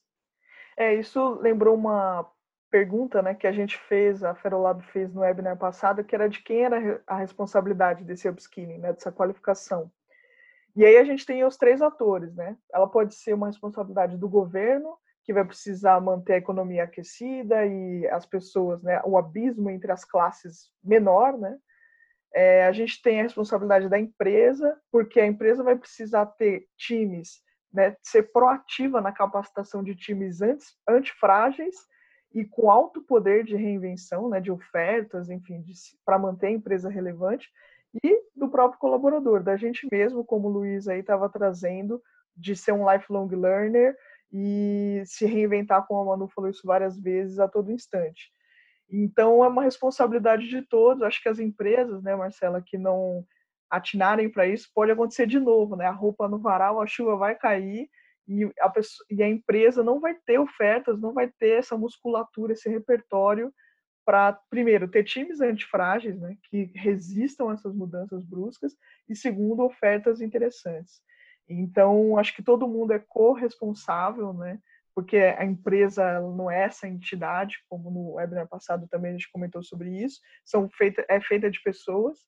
É, 0.78 0.94
isso 0.94 1.40
lembrou 1.42 1.76
uma 1.76 2.30
pergunta 2.70 3.22
né, 3.22 3.34
que 3.34 3.48
a 3.48 3.52
gente 3.52 3.78
fez, 3.78 4.24
a 4.24 4.36
Ferolab 4.36 4.84
fez 4.88 5.14
no 5.14 5.22
webinar 5.22 5.58
passado, 5.58 6.04
que 6.04 6.14
era 6.14 6.28
de 6.28 6.42
quem 6.44 6.66
era 6.66 7.02
a 7.08 7.16
responsabilidade 7.16 8.04
desse 8.04 8.28
upskilling, 8.28 8.80
né, 8.80 8.92
dessa 8.92 9.12
qualificação. 9.12 9.90
E 10.76 10.84
aí 10.84 10.98
a 10.98 11.04
gente 11.06 11.26
tem 11.26 11.46
os 11.46 11.56
três 11.56 11.82
atores, 11.82 12.36
né? 12.36 12.58
Ela 12.74 12.86
pode 12.86 13.16
ser 13.16 13.34
uma 13.34 13.48
responsabilidade 13.48 14.18
do 14.18 14.28
governo, 14.28 14.98
que 15.24 15.34
vai 15.34 15.46
precisar 15.46 16.02
manter 16.02 16.34
a 16.34 16.38
economia 16.38 16.84
aquecida 16.84 17.66
e 17.66 18.06
as 18.10 18.26
pessoas, 18.26 18.84
né, 18.84 19.02
o 19.06 19.18
abismo 19.18 19.70
entre 19.70 19.92
as 19.92 20.04
classes 20.04 20.70
menor, 20.84 21.38
né? 21.38 21.58
É, 22.34 22.66
a 22.66 22.74
gente 22.74 23.02
tem 23.02 23.22
a 23.22 23.24
responsabilidade 23.24 23.88
da 23.88 23.98
empresa, 23.98 24.78
porque 24.92 25.22
a 25.22 25.26
empresa 25.26 25.64
vai 25.64 25.78
precisar 25.78 26.26
ter 26.26 26.68
times, 26.78 27.42
né, 27.76 27.96
ser 28.02 28.32
proativa 28.32 29.02
na 29.02 29.12
capacitação 29.12 29.84
de 29.84 29.96
times 29.96 30.42
antes, 30.42 30.76
antifrágeis 30.88 31.76
e 32.34 32.46
com 32.46 32.72
alto 32.72 33.02
poder 33.02 33.44
de 33.44 33.56
reinvenção, 33.56 34.30
né, 34.30 34.40
de 34.40 34.52
ofertas, 34.52 35.30
enfim, 35.30 35.64
para 36.06 36.18
manter 36.18 36.48
a 36.48 36.52
empresa 36.52 36.90
relevante, 36.90 37.50
e 38.04 38.22
do 38.36 38.50
próprio 38.50 38.80
colaborador, 38.80 39.42
da 39.42 39.56
gente 39.56 39.88
mesmo, 39.92 40.24
como 40.26 40.48
o 40.48 40.52
Luiz 40.52 40.88
aí 40.88 41.00
estava 41.00 41.30
trazendo, 41.30 42.02
de 42.36 42.56
ser 42.56 42.74
um 42.74 42.90
lifelong 42.92 43.30
learner 43.30 43.96
e 44.32 45.02
se 45.06 45.26
reinventar, 45.26 45.86
como 45.88 46.02
a 46.02 46.06
Manu 46.06 46.28
falou 46.28 46.50
isso 46.50 46.66
várias 46.66 47.00
vezes, 47.00 47.40
a 47.40 47.48
todo 47.48 47.72
instante. 47.72 48.30
Então, 48.90 49.44
é 49.44 49.48
uma 49.48 49.64
responsabilidade 49.64 50.48
de 50.50 50.62
todos. 50.62 51.04
Acho 51.04 51.22
que 51.22 51.30
as 51.30 51.40
empresas, 51.40 52.04
né, 52.04 52.16
Marcela, 52.16 52.62
que 52.62 52.78
não 52.78 53.26
atinarem 53.70 54.30
para 54.30 54.48
isso, 54.48 54.70
pode 54.74 54.92
acontecer 54.92 55.28
de 55.28 55.40
novo, 55.40 55.76
né? 55.76 55.86
A 55.86 55.92
roupa 55.92 56.28
no 56.28 56.40
varal, 56.40 56.82
a 56.82 56.88
chuva 56.88 57.16
vai 57.16 57.36
cair 57.36 57.90
e 58.28 58.52
a, 58.60 58.70
pessoa, 58.70 59.06
e 59.10 59.22
a 59.22 59.28
empresa 59.28 59.84
não 59.84 60.00
vai 60.00 60.16
ter 60.26 60.40
ofertas, 60.40 61.00
não 61.00 61.14
vai 61.14 61.30
ter 61.40 61.60
essa 61.60 61.78
musculatura, 61.78 62.54
esse 62.54 62.70
repertório 62.70 63.54
para, 64.06 64.34
primeiro, 64.50 64.88
ter 64.88 65.04
times 65.04 65.42
antifrágeis, 65.42 66.20
né, 66.20 66.38
que 66.44 66.72
resistam 66.76 67.50
a 67.50 67.54
essas 67.54 67.74
mudanças 67.74 68.24
bruscas, 68.24 68.76
e, 69.10 69.16
segundo, 69.16 69.64
ofertas 69.64 70.22
interessantes. 70.22 71.02
Então, 71.50 72.18
acho 72.18 72.36
que 72.36 72.44
todo 72.44 72.68
mundo 72.68 72.94
é 72.94 73.00
corresponsável, 73.00 74.32
né, 74.34 74.60
porque 74.94 75.18
a 75.18 75.44
empresa 75.44 76.22
não 76.22 76.50
é 76.50 76.64
essa 76.64 76.88
entidade, 76.88 77.58
como 77.68 77.92
no 77.92 78.14
webinar 78.14 78.48
passado 78.48 78.88
também 78.88 79.12
a 79.12 79.14
gente 79.14 79.32
comentou 79.32 79.62
sobre 79.64 79.90
isso, 79.90 80.22
são 80.44 80.70
feita, 80.70 81.04
é 81.10 81.20
feita 81.20 81.50
de 81.50 81.62
pessoas, 81.62 82.20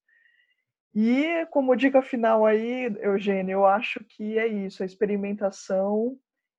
e 0.94 1.46
como 1.48 1.76
dica 1.76 2.02
final 2.02 2.46
aí, 2.46 2.86
Eugênio, 3.02 3.54
eu 3.54 3.66
acho 3.66 4.04
que 4.04 4.38
é 4.38 4.48
isso, 4.48 4.82
a 4.82 4.86
experimentação 4.86 6.18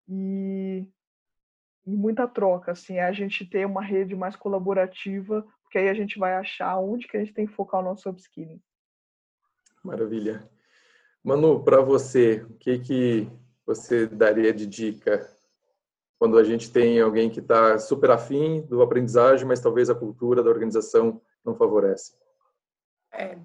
e, 0.08 0.86
e 1.86 1.96
muita 1.96 2.28
troca, 2.28 2.72
assim, 2.72 2.96
é 2.96 3.04
a 3.04 3.12
gente 3.12 3.44
ter 3.44 3.66
uma 3.66 3.82
rede 3.82 4.14
mais 4.14 4.36
colaborativa, 4.36 5.46
porque 5.62 5.78
aí 5.78 5.88
a 5.88 5.94
gente 5.94 6.18
vai 6.18 6.34
achar 6.34 6.78
onde 6.78 7.06
que 7.06 7.16
a 7.16 7.20
gente 7.20 7.34
tem 7.34 7.46
que 7.46 7.52
focar 7.52 7.80
o 7.80 7.84
nosso 7.84 8.08
upskilling. 8.08 8.62
Maravilha. 9.82 10.48
Manu, 11.22 11.62
para 11.62 11.80
você, 11.80 12.42
o 12.48 12.54
que 12.54 12.78
que 12.78 13.30
você 13.66 14.06
daria 14.06 14.52
de 14.52 14.66
dica 14.66 15.28
quando 16.18 16.38
a 16.38 16.42
gente 16.42 16.72
tem 16.72 17.00
alguém 17.00 17.30
que 17.30 17.40
está 17.40 17.78
super 17.78 18.10
afim 18.10 18.62
do 18.62 18.82
aprendizagem, 18.82 19.46
mas 19.46 19.60
talvez 19.60 19.88
a 19.88 19.94
cultura 19.94 20.42
da 20.42 20.50
organização 20.50 21.20
não 21.44 21.54
favorece? 21.54 22.14
É, 23.12 23.38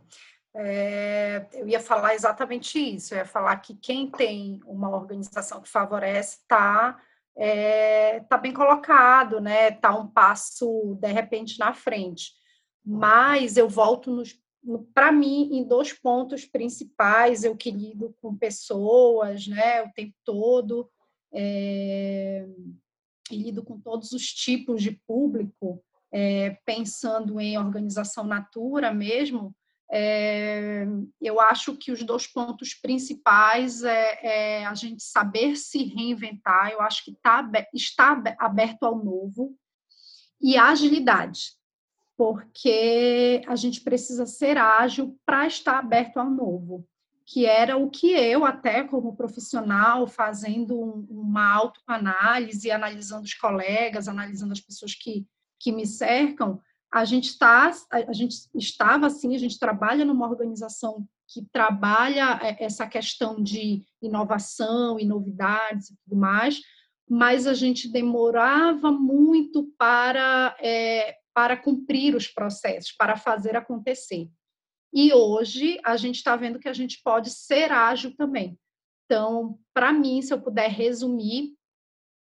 é, 0.55 1.47
eu 1.53 1.67
ia 1.67 1.79
falar 1.79 2.13
exatamente 2.13 2.77
isso, 2.77 3.13
eu 3.13 3.19
ia 3.19 3.25
falar 3.25 3.57
que 3.57 3.75
quem 3.75 4.09
tem 4.09 4.59
uma 4.65 4.89
organização 4.89 5.61
que 5.61 5.69
favorece 5.69 6.37
está 6.41 7.01
é, 7.35 8.19
tá 8.21 8.37
bem 8.37 8.53
colocado, 8.53 9.41
né? 9.41 9.69
Está 9.69 9.97
um 9.97 10.07
passo 10.07 10.95
de 11.01 11.11
repente 11.11 11.57
na 11.57 11.73
frente. 11.73 12.31
Mas 12.85 13.57
eu 13.57 13.67
volto 13.67 14.21
para 14.93 15.11
mim 15.11 15.49
em 15.53 15.63
dois 15.63 15.91
pontos 15.93 16.45
principais. 16.45 17.43
Eu 17.43 17.55
que 17.55 17.71
lido 17.71 18.15
com 18.21 18.35
pessoas, 18.35 19.47
né? 19.47 19.81
O 19.83 19.91
tempo 19.93 20.13
todo 20.23 20.89
é, 21.33 22.45
lido 23.31 23.63
com 23.63 23.79
todos 23.79 24.11
os 24.11 24.27
tipos 24.27 24.83
de 24.83 24.91
público, 24.91 25.83
é, 26.11 26.51
pensando 26.65 27.39
em 27.39 27.57
organização 27.57 28.23
natura 28.23 28.93
mesmo. 28.93 29.55
É, 29.95 30.87
eu 31.21 31.39
acho 31.39 31.77
que 31.77 31.91
os 31.91 32.01
dois 32.01 32.25
pontos 32.25 32.73
principais 32.73 33.83
é, 33.83 34.61
é, 34.61 34.65
a 34.65 34.73
gente 34.73 35.03
saber 35.03 35.55
se 35.55 35.83
reinventar, 35.83 36.71
eu 36.71 36.81
acho 36.81 37.05
que 37.05 37.15
tá, 37.21 37.47
está 37.71 38.19
aberto 38.39 38.85
ao 38.85 39.03
novo, 39.03 39.55
e 40.41 40.57
a 40.57 40.69
agilidade, 40.69 41.51
porque 42.17 43.43
a 43.45 43.55
gente 43.55 43.81
precisa 43.81 44.25
ser 44.25 44.57
ágil 44.57 45.15
para 45.23 45.45
estar 45.45 45.77
aberto 45.77 46.17
ao 46.17 46.29
novo, 46.29 46.87
que 47.23 47.45
era 47.45 47.77
o 47.77 47.87
que 47.87 48.13
eu, 48.13 48.43
até 48.43 48.83
como 48.83 49.15
profissional, 49.15 50.07
fazendo 50.07 51.05
uma 51.07 51.53
autoanálise, 51.53 52.71
analisando 52.71 53.25
os 53.25 53.35
colegas, 53.35 54.07
analisando 54.07 54.53
as 54.53 54.59
pessoas 54.59 54.95
que, 54.95 55.27
que 55.59 55.71
me 55.71 55.85
cercam, 55.85 56.59
a 56.93 57.05
gente 57.05 57.29
está, 57.29 57.71
a 57.89 58.13
gente 58.13 58.35
estava 58.53 59.07
assim, 59.07 59.33
a 59.33 59.39
gente 59.39 59.57
trabalha 59.57 60.05
numa 60.05 60.29
organização 60.29 61.07
que 61.27 61.43
trabalha 61.51 62.39
é, 62.43 62.63
essa 62.63 62.85
questão 62.85 63.41
de 63.41 63.83
inovação 63.99 64.99
e 64.99 65.05
novidades 65.05 65.89
e 65.89 65.97
tudo 66.03 66.15
mais, 66.15 66.61
mas 67.09 67.47
a 67.47 67.55
gente 67.55 67.91
demorava 67.91 68.91
muito 68.91 69.73
para 69.75 70.55
é, 70.61 71.17
para 71.33 71.57
cumprir 71.57 72.15
os 72.15 72.27
processos, 72.27 72.91
para 72.91 73.17
fazer 73.17 73.55
acontecer. 73.55 74.29
E 74.93 75.11
hoje 75.11 75.79
a 75.83 75.97
gente 75.97 76.17
está 76.17 76.35
vendo 76.35 76.59
que 76.59 76.69
a 76.69 76.73
gente 76.73 77.01
pode 77.03 77.31
ser 77.31 77.71
ágil 77.71 78.15
também. 78.15 78.55
Então, 79.05 79.57
para 79.73 79.91
mim, 79.91 80.21
se 80.21 80.31
eu 80.31 80.39
puder 80.39 80.69
resumir, 80.69 81.55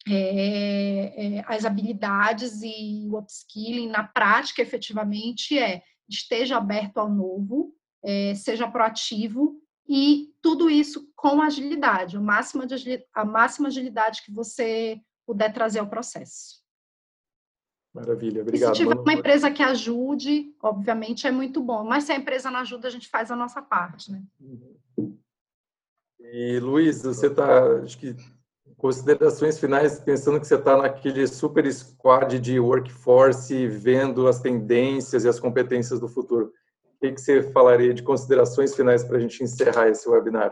é, 0.07 1.37
é, 1.37 1.45
as 1.47 1.63
habilidades 1.65 2.61
e 2.61 3.07
o 3.09 3.17
upskilling 3.17 3.87
na 3.87 4.03
prática, 4.03 4.61
efetivamente, 4.61 5.57
é 5.57 5.81
esteja 6.09 6.57
aberto 6.57 6.97
ao 6.97 7.09
novo, 7.09 7.73
é, 8.03 8.35
seja 8.35 8.69
proativo 8.69 9.59
e 9.87 10.33
tudo 10.41 10.69
isso 10.69 11.09
com 11.15 11.41
agilidade, 11.41 12.17
a 12.17 12.21
máxima, 12.21 12.65
de, 12.65 13.05
a 13.13 13.25
máxima 13.25 13.69
agilidade 13.69 14.21
que 14.23 14.31
você 14.31 14.99
puder 15.25 15.53
trazer 15.53 15.79
ao 15.79 15.87
processo. 15.87 16.61
Maravilha, 17.93 18.41
obrigado. 18.41 18.73
E 18.73 18.75
se 18.75 18.81
tiver 18.81 18.95
uma 18.95 19.13
empresa 19.13 19.51
que 19.51 19.61
ajude, 19.61 20.53
obviamente 20.61 21.27
é 21.27 21.31
muito 21.31 21.61
bom, 21.61 21.83
mas 21.83 22.05
se 22.05 22.11
a 22.11 22.17
empresa 22.17 22.49
não 22.49 22.59
ajuda, 22.59 22.87
a 22.87 22.91
gente 22.91 23.07
faz 23.07 23.29
a 23.29 23.35
nossa 23.35 23.61
parte, 23.61 24.11
né? 24.11 24.23
Uhum. 24.41 25.17
E 26.19 26.59
Luiz, 26.59 27.03
você 27.03 27.27
está, 27.27 27.81
acho 27.83 27.97
que 27.97 28.15
Considerações 28.83 29.57
finais, 29.57 29.97
pensando 29.97 30.41
que 30.41 30.45
você 30.45 30.55
está 30.55 30.75
naquele 30.75 31.25
super 31.25 31.65
squad 31.71 32.37
de 32.37 32.59
workforce, 32.59 33.65
vendo 33.65 34.27
as 34.27 34.41
tendências 34.41 35.23
e 35.23 35.29
as 35.29 35.39
competências 35.39 36.01
do 36.01 36.09
futuro. 36.09 36.51
O 36.83 36.99
que, 36.99 37.17
você 37.17 37.49
falaria 37.53 37.93
de 37.93 38.03
considerações 38.03 38.75
finais 38.75 39.01
para 39.01 39.15
a 39.15 39.19
gente 39.21 39.41
encerrar 39.41 39.87
esse 39.87 40.09
webinar? 40.09 40.51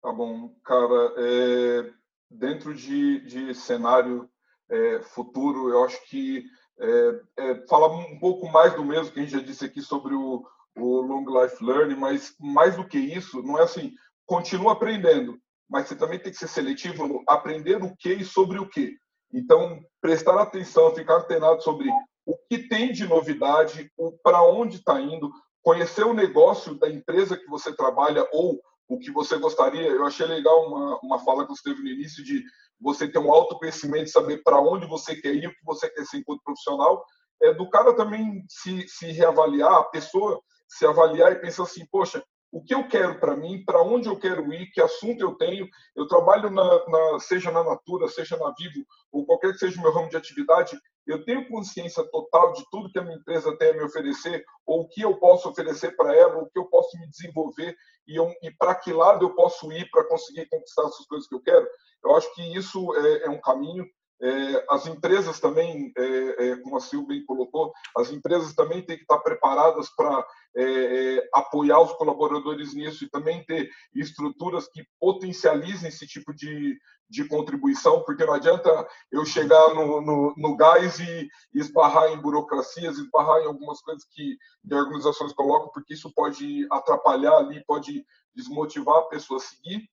Tá 0.00 0.10
bom, 0.10 0.48
cara. 0.64 1.12
É, 1.18 1.90
dentro 2.30 2.72
de, 2.72 3.20
de 3.26 3.54
cenário 3.54 4.30
é, 4.70 5.02
futuro, 5.02 5.68
eu 5.68 5.84
acho 5.84 6.02
que 6.08 6.46
é, 6.80 7.20
é, 7.36 7.66
falar 7.68 7.88
um 7.88 8.18
pouco 8.18 8.48
mais 8.48 8.72
do 8.72 8.82
mesmo 8.82 9.12
que 9.12 9.20
a 9.20 9.22
gente 9.24 9.36
já 9.36 9.42
disse 9.42 9.66
aqui 9.66 9.82
sobre 9.82 10.14
o, 10.14 10.42
o 10.74 11.02
Long 11.02 11.26
Life 11.28 11.62
Learning, 11.62 11.96
mas 11.96 12.34
mais 12.40 12.76
do 12.76 12.88
que 12.88 12.98
isso, 12.98 13.42
não 13.42 13.58
é 13.58 13.64
assim, 13.64 13.92
continua 14.24 14.72
aprendendo, 14.72 15.38
mas 15.72 15.88
você 15.88 15.96
também 15.96 16.18
tem 16.18 16.30
que 16.30 16.38
ser 16.38 16.48
seletivo 16.48 17.08
no 17.08 17.22
aprender 17.26 17.82
o 17.82 17.96
que 17.96 18.12
e 18.12 18.24
sobre 18.26 18.58
o 18.58 18.68
que. 18.68 18.94
Então, 19.32 19.80
prestar 20.02 20.38
atenção, 20.38 20.94
ficar 20.94 21.16
antenado 21.16 21.62
sobre 21.62 21.88
o 22.26 22.36
que 22.46 22.68
tem 22.68 22.92
de 22.92 23.06
novidade, 23.06 23.90
para 24.22 24.42
onde 24.42 24.76
está 24.76 25.00
indo, 25.00 25.32
conhecer 25.62 26.04
o 26.04 26.12
negócio 26.12 26.74
da 26.74 26.90
empresa 26.90 27.38
que 27.38 27.46
você 27.46 27.74
trabalha 27.74 28.28
ou 28.32 28.60
o 28.86 28.98
que 28.98 29.10
você 29.10 29.38
gostaria. 29.38 29.88
Eu 29.88 30.04
achei 30.04 30.26
legal 30.26 30.66
uma, 30.66 30.98
uma 31.02 31.18
fala 31.20 31.46
que 31.46 31.52
você 31.52 31.62
teve 31.62 31.82
no 31.82 31.88
início 31.88 32.22
de 32.22 32.44
você 32.78 33.08
ter 33.08 33.18
um 33.18 33.32
autoconhecimento, 33.32 34.10
saber 34.10 34.42
para 34.42 34.60
onde 34.60 34.86
você 34.86 35.16
quer 35.16 35.34
ir, 35.34 35.46
o 35.46 35.54
que 35.54 35.64
você 35.64 35.88
quer 35.88 36.04
ser 36.04 36.18
enquanto 36.18 36.42
profissional. 36.44 37.02
É 37.42 37.54
do 37.54 37.70
cara 37.70 37.96
também 37.96 38.44
se, 38.46 38.86
se 38.86 39.06
reavaliar, 39.10 39.72
a 39.72 39.84
pessoa 39.84 40.38
se 40.68 40.84
avaliar 40.84 41.32
e 41.32 41.36
pensar 41.36 41.62
assim, 41.62 41.86
poxa, 41.90 42.22
o 42.52 42.62
que 42.62 42.74
eu 42.74 42.86
quero 42.86 43.18
para 43.18 43.34
mim, 43.34 43.64
para 43.64 43.82
onde 43.82 44.08
eu 44.08 44.18
quero 44.18 44.52
ir, 44.52 44.70
que 44.70 44.80
assunto 44.80 45.22
eu 45.22 45.34
tenho. 45.36 45.66
Eu 45.96 46.06
trabalho 46.06 46.50
na, 46.50 46.86
na, 46.86 47.18
seja 47.18 47.50
na 47.50 47.64
Natura, 47.64 48.08
seja 48.08 48.36
na 48.36 48.52
Vivo, 48.56 48.86
ou 49.10 49.24
qualquer 49.24 49.52
que 49.52 49.58
seja 49.58 49.80
o 49.80 49.82
meu 49.82 49.92
ramo 49.92 50.10
de 50.10 50.16
atividade, 50.18 50.78
eu 51.06 51.24
tenho 51.24 51.48
consciência 51.48 52.04
total 52.10 52.52
de 52.52 52.62
tudo 52.70 52.90
que 52.90 52.98
a 52.98 53.02
minha 53.02 53.16
empresa 53.16 53.56
tem 53.56 53.70
a 53.70 53.72
me 53.72 53.82
oferecer, 53.82 54.44
ou 54.66 54.82
o 54.82 54.88
que 54.88 55.00
eu 55.00 55.16
posso 55.16 55.48
oferecer 55.48 55.96
para 55.96 56.14
ela, 56.14 56.42
o 56.42 56.50
que 56.50 56.58
eu 56.58 56.66
posso 56.66 56.96
me 56.98 57.08
desenvolver, 57.08 57.74
e, 58.06 58.18
e 58.18 58.50
para 58.56 58.74
que 58.74 58.92
lado 58.92 59.24
eu 59.24 59.34
posso 59.34 59.72
ir 59.72 59.90
para 59.90 60.04
conseguir 60.04 60.46
conquistar 60.48 60.82
essas 60.82 61.06
coisas 61.06 61.26
que 61.26 61.34
eu 61.34 61.42
quero. 61.42 61.66
Eu 62.04 62.14
acho 62.16 62.32
que 62.34 62.56
isso 62.56 62.94
é, 62.96 63.24
é 63.24 63.30
um 63.30 63.40
caminho. 63.40 63.86
É, 64.20 64.64
as 64.70 64.86
empresas 64.86 65.40
também, 65.40 65.92
é, 65.96 66.50
é, 66.50 66.56
como 66.58 66.76
a 66.76 66.80
Silvia 66.80 67.20
colocou, 67.26 67.72
as 67.96 68.12
empresas 68.12 68.54
também 68.54 68.80
têm 68.80 68.96
que 68.96 69.02
estar 69.02 69.18
preparadas 69.18 69.88
para 69.96 70.24
é, 70.54 70.64
é, 70.64 71.28
apoiar 71.34 71.80
os 71.80 71.92
colaboradores 71.94 72.74
nisso 72.74 73.04
e 73.04 73.10
também 73.10 73.44
ter 73.44 73.70
estruturas 73.94 74.68
que 74.68 74.84
potencializem 75.00 75.88
esse 75.88 76.06
tipo 76.06 76.34
de, 76.34 76.78
de 77.08 77.26
contribuição, 77.26 78.02
porque 78.02 78.24
não 78.24 78.34
adianta 78.34 78.86
eu 79.10 79.24
chegar 79.24 79.74
no, 79.74 80.00
no, 80.00 80.34
no 80.36 80.56
gás 80.56 80.98
e 80.98 81.28
esbarrar 81.54 82.10
em 82.10 82.20
burocracias, 82.20 82.98
esbarrar 82.98 83.40
em 83.40 83.46
algumas 83.46 83.80
coisas 83.80 84.04
que, 84.04 84.36
que 84.66 84.74
organizações 84.74 85.32
colocam, 85.32 85.70
porque 85.72 85.94
isso 85.94 86.12
pode 86.14 86.66
atrapalhar 86.70 87.36
ali, 87.36 87.64
pode 87.64 88.04
desmotivar 88.34 88.96
a 88.96 89.08
pessoa 89.08 89.38
a 89.38 89.42
seguir. 89.42 89.88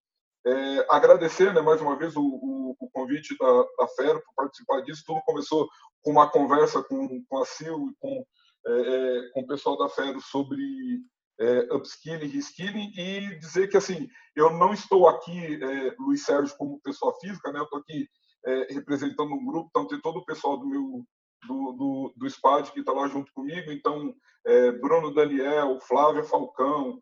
É, 0.45 0.85
agradecer 0.89 1.53
né, 1.53 1.61
mais 1.61 1.81
uma 1.81 1.97
vez 1.97 2.15
o, 2.15 2.21
o, 2.21 2.75
o 2.79 2.89
convite 2.91 3.37
da, 3.37 3.63
da 3.77 3.87
FERA 3.89 4.21
para 4.21 4.33
participar 4.45 4.81
disso. 4.81 5.03
Tudo 5.05 5.21
começou 5.25 5.67
com 6.01 6.11
uma 6.11 6.29
conversa 6.29 6.81
com, 6.81 7.23
com 7.25 7.37
a 7.37 7.45
Sil 7.45 7.91
e 7.91 7.95
com, 7.99 8.25
é, 8.65 8.71
é, 8.71 9.29
com 9.33 9.41
o 9.41 9.47
pessoal 9.47 9.77
da 9.77 9.89
FERO 9.89 10.21
sobre 10.21 10.61
é, 11.39 11.73
upskilling, 11.73 12.27
reskilling 12.27 12.91
e 12.97 13.39
dizer 13.39 13.69
que 13.69 13.77
assim 13.77 14.07
eu 14.35 14.51
não 14.51 14.73
estou 14.73 15.07
aqui, 15.07 15.63
é, 15.63 15.95
Luiz 15.99 16.23
Sérgio, 16.23 16.55
como 16.57 16.81
pessoa 16.81 17.13
física, 17.19 17.51
né? 17.51 17.59
Eu 17.59 17.63
estou 17.63 17.79
aqui 17.79 18.07
é, 18.45 18.73
representando 18.73 19.33
um 19.33 19.45
grupo, 19.45 19.67
então 19.69 19.87
tem 19.87 19.99
todo 20.01 20.17
o 20.17 20.25
pessoal 20.25 20.57
do 20.57 20.67
meu 20.67 21.05
do, 21.47 21.71
do, 21.71 22.13
do 22.17 22.29
SPAD 22.29 22.71
que 22.73 22.81
está 22.81 22.91
lá 22.91 23.07
junto 23.07 23.31
comigo, 23.31 23.71
então 23.71 24.13
é, 24.45 24.73
Bruno 24.73 25.13
Daniel, 25.13 25.79
Flávia 25.79 26.23
Falcão, 26.23 27.01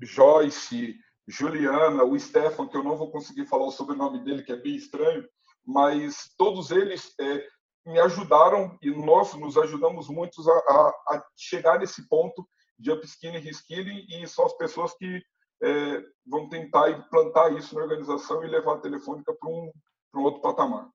Joyce, 0.00 0.96
Juliana, 1.28 2.02
o 2.02 2.18
Stefan, 2.18 2.66
que 2.66 2.76
eu 2.76 2.82
não 2.82 2.96
vou 2.96 3.12
conseguir 3.12 3.46
falar 3.46 3.66
o 3.66 3.70
sobrenome 3.70 4.24
dele, 4.24 4.42
que 4.42 4.52
é 4.52 4.56
bem 4.56 4.74
estranho, 4.74 5.24
mas 5.64 6.34
todos 6.36 6.70
eles 6.70 7.14
é, 7.20 7.46
me 7.84 7.98
ajudaram 8.00 8.78
e 8.80 8.90
nós 8.90 9.34
nos 9.34 9.56
ajudamos 9.56 10.08
muitos 10.08 10.46
a, 10.48 10.52
a, 10.52 10.88
a, 11.10 11.26
chegar 11.36 11.78
nesse 11.78 12.08
ponto 12.08 12.46
de 12.78 12.90
upskilling, 12.90 13.38
reskilling 13.38 14.06
e 14.08 14.26
são 14.26 14.46
as 14.46 14.52
pessoas 14.54 14.94
que 14.94 15.22
é, 15.62 16.02
vão 16.26 16.48
tentar 16.48 16.90
implantar 16.90 17.52
isso 17.52 17.74
na 17.74 17.82
organização 17.82 18.42
e 18.44 18.48
levar 18.48 18.74
a 18.74 18.80
telefônica 18.80 19.32
para 19.34 19.48
um, 19.48 19.72
um 20.14 20.22
outro 20.22 20.40
patamar. 20.40 20.88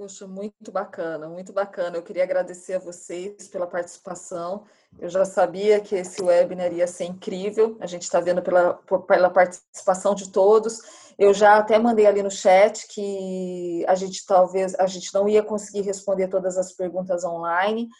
Poxa, 0.00 0.26
muito 0.26 0.72
bacana, 0.72 1.28
muito 1.28 1.52
bacana. 1.52 1.98
Eu 1.98 2.02
queria 2.02 2.22
agradecer 2.22 2.72
a 2.72 2.78
vocês 2.78 3.48
pela 3.48 3.66
participação. 3.66 4.64
Eu 4.98 5.10
já 5.10 5.26
sabia 5.26 5.78
que 5.78 5.94
esse 5.94 6.22
webinar 6.22 6.72
ia 6.72 6.86
ser 6.86 7.04
incrível. 7.04 7.76
A 7.80 7.86
gente 7.86 8.04
está 8.04 8.18
vendo 8.18 8.40
pela, 8.40 8.80
pela 9.06 9.28
participação 9.28 10.14
de 10.14 10.32
todos. 10.32 11.09
Eu 11.20 11.34
já 11.34 11.58
até 11.58 11.78
mandei 11.78 12.06
ali 12.06 12.22
no 12.22 12.30
chat 12.30 12.88
que 12.88 13.84
a 13.86 13.94
gente 13.94 14.24
talvez 14.24 14.74
a 14.76 14.86
gente 14.86 15.12
não 15.12 15.28
ia 15.28 15.42
conseguir 15.42 15.82
responder 15.82 16.28
todas 16.28 16.56
as 16.56 16.72
perguntas 16.72 17.24
online, 17.24 17.90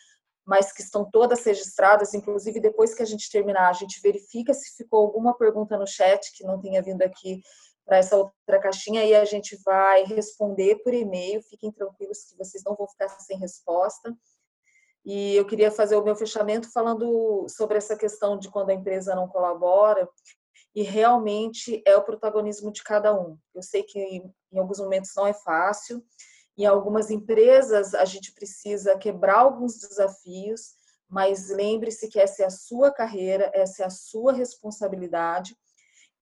mas 0.42 0.72
que 0.72 0.80
estão 0.80 1.04
todas 1.04 1.44
registradas. 1.44 2.14
Inclusive, 2.14 2.58
depois 2.58 2.94
que 2.94 3.02
a 3.02 3.04
gente 3.04 3.30
terminar, 3.30 3.68
a 3.68 3.74
gente 3.74 4.00
verifica 4.00 4.54
se 4.54 4.74
ficou 4.74 5.00
alguma 5.00 5.36
pergunta 5.36 5.76
no 5.76 5.86
chat 5.86 6.32
que 6.34 6.44
não 6.44 6.58
tenha 6.58 6.80
vindo 6.80 7.02
aqui 7.02 7.42
para 7.84 7.98
essa 7.98 8.16
outra 8.16 8.58
caixinha 8.58 9.04
e 9.04 9.14
a 9.14 9.26
gente 9.26 9.54
vai 9.66 10.02
responder 10.04 10.76
por 10.76 10.94
e-mail. 10.94 11.42
Fiquem 11.42 11.70
tranquilos 11.70 12.24
que 12.24 12.38
vocês 12.38 12.64
não 12.64 12.74
vão 12.74 12.88
ficar 12.88 13.10
sem 13.10 13.36
resposta. 13.36 14.16
E 15.04 15.36
eu 15.36 15.44
queria 15.44 15.70
fazer 15.70 15.96
o 15.96 16.02
meu 16.02 16.16
fechamento 16.16 16.72
falando 16.72 17.46
sobre 17.50 17.76
essa 17.76 17.98
questão 17.98 18.38
de 18.38 18.50
quando 18.50 18.70
a 18.70 18.74
empresa 18.74 19.14
não 19.14 19.28
colabora 19.28 20.08
e 20.74 20.82
realmente 20.82 21.82
é 21.86 21.96
o 21.96 22.02
protagonismo 22.02 22.70
de 22.70 22.82
cada 22.82 23.14
um. 23.14 23.36
Eu 23.54 23.62
sei 23.62 23.82
que 23.82 23.98
em 23.98 24.58
alguns 24.58 24.78
momentos 24.78 25.12
não 25.16 25.26
é 25.26 25.32
fácil, 25.32 26.04
em 26.56 26.66
algumas 26.66 27.10
empresas 27.10 27.94
a 27.94 28.04
gente 28.04 28.32
precisa 28.32 28.98
quebrar 28.98 29.38
alguns 29.38 29.78
desafios, 29.78 30.74
mas 31.08 31.48
lembre-se 31.48 32.08
que 32.08 32.20
essa 32.20 32.42
é 32.42 32.46
a 32.46 32.50
sua 32.50 32.92
carreira, 32.92 33.50
essa 33.54 33.82
é 33.82 33.86
a 33.86 33.90
sua 33.90 34.32
responsabilidade 34.32 35.56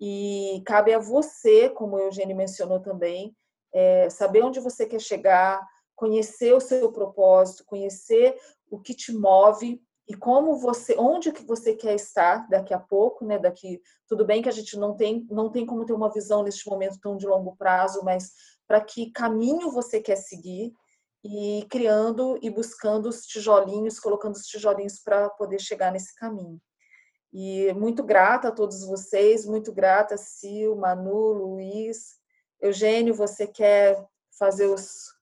e 0.00 0.62
cabe 0.64 0.94
a 0.94 0.98
você, 0.98 1.68
como 1.68 1.96
o 1.96 2.00
Eugênio 2.00 2.36
mencionou 2.36 2.80
também, 2.80 3.36
é, 3.72 4.08
saber 4.08 4.42
onde 4.42 4.60
você 4.60 4.86
quer 4.86 5.00
chegar, 5.00 5.60
conhecer 5.94 6.54
o 6.54 6.60
seu 6.60 6.92
propósito, 6.92 7.64
conhecer 7.66 8.38
o 8.70 8.78
que 8.78 8.94
te 8.94 9.12
move 9.12 9.82
e 10.08 10.16
como 10.16 10.56
você, 10.56 10.96
onde 10.98 11.30
que 11.30 11.44
você 11.44 11.74
quer 11.74 11.94
estar 11.94 12.48
daqui 12.48 12.72
a 12.72 12.78
pouco, 12.78 13.26
né? 13.26 13.38
Daqui, 13.38 13.82
tudo 14.06 14.24
bem 14.24 14.40
que 14.40 14.48
a 14.48 14.52
gente 14.52 14.74
não 14.78 14.96
tem, 14.96 15.26
não 15.30 15.50
tem 15.50 15.66
como 15.66 15.84
ter 15.84 15.92
uma 15.92 16.10
visão 16.10 16.42
neste 16.42 16.66
momento 16.68 16.98
tão 16.98 17.14
de 17.14 17.26
longo 17.26 17.54
prazo, 17.56 18.02
mas 18.02 18.32
para 18.66 18.80
que 18.80 19.10
caminho 19.10 19.70
você 19.70 20.00
quer 20.00 20.16
seguir 20.16 20.72
e 21.22 21.66
criando 21.68 22.38
e 22.40 22.48
buscando 22.48 23.06
os 23.06 23.26
tijolinhos, 23.26 24.00
colocando 24.00 24.34
os 24.34 24.46
tijolinhos 24.46 24.98
para 24.98 25.28
poder 25.28 25.60
chegar 25.60 25.92
nesse 25.92 26.14
caminho. 26.14 26.58
E 27.30 27.70
muito 27.74 28.02
grata 28.02 28.48
a 28.48 28.52
todos 28.52 28.86
vocês, 28.86 29.44
muito 29.44 29.70
grata, 29.74 30.16
Sil, 30.16 30.72
Manu, 30.74 31.32
Luiz. 31.32 32.16
Eugênio, 32.62 33.14
você 33.14 33.46
quer 33.46 34.02
fazer 34.38 34.68
os, 34.68 35.12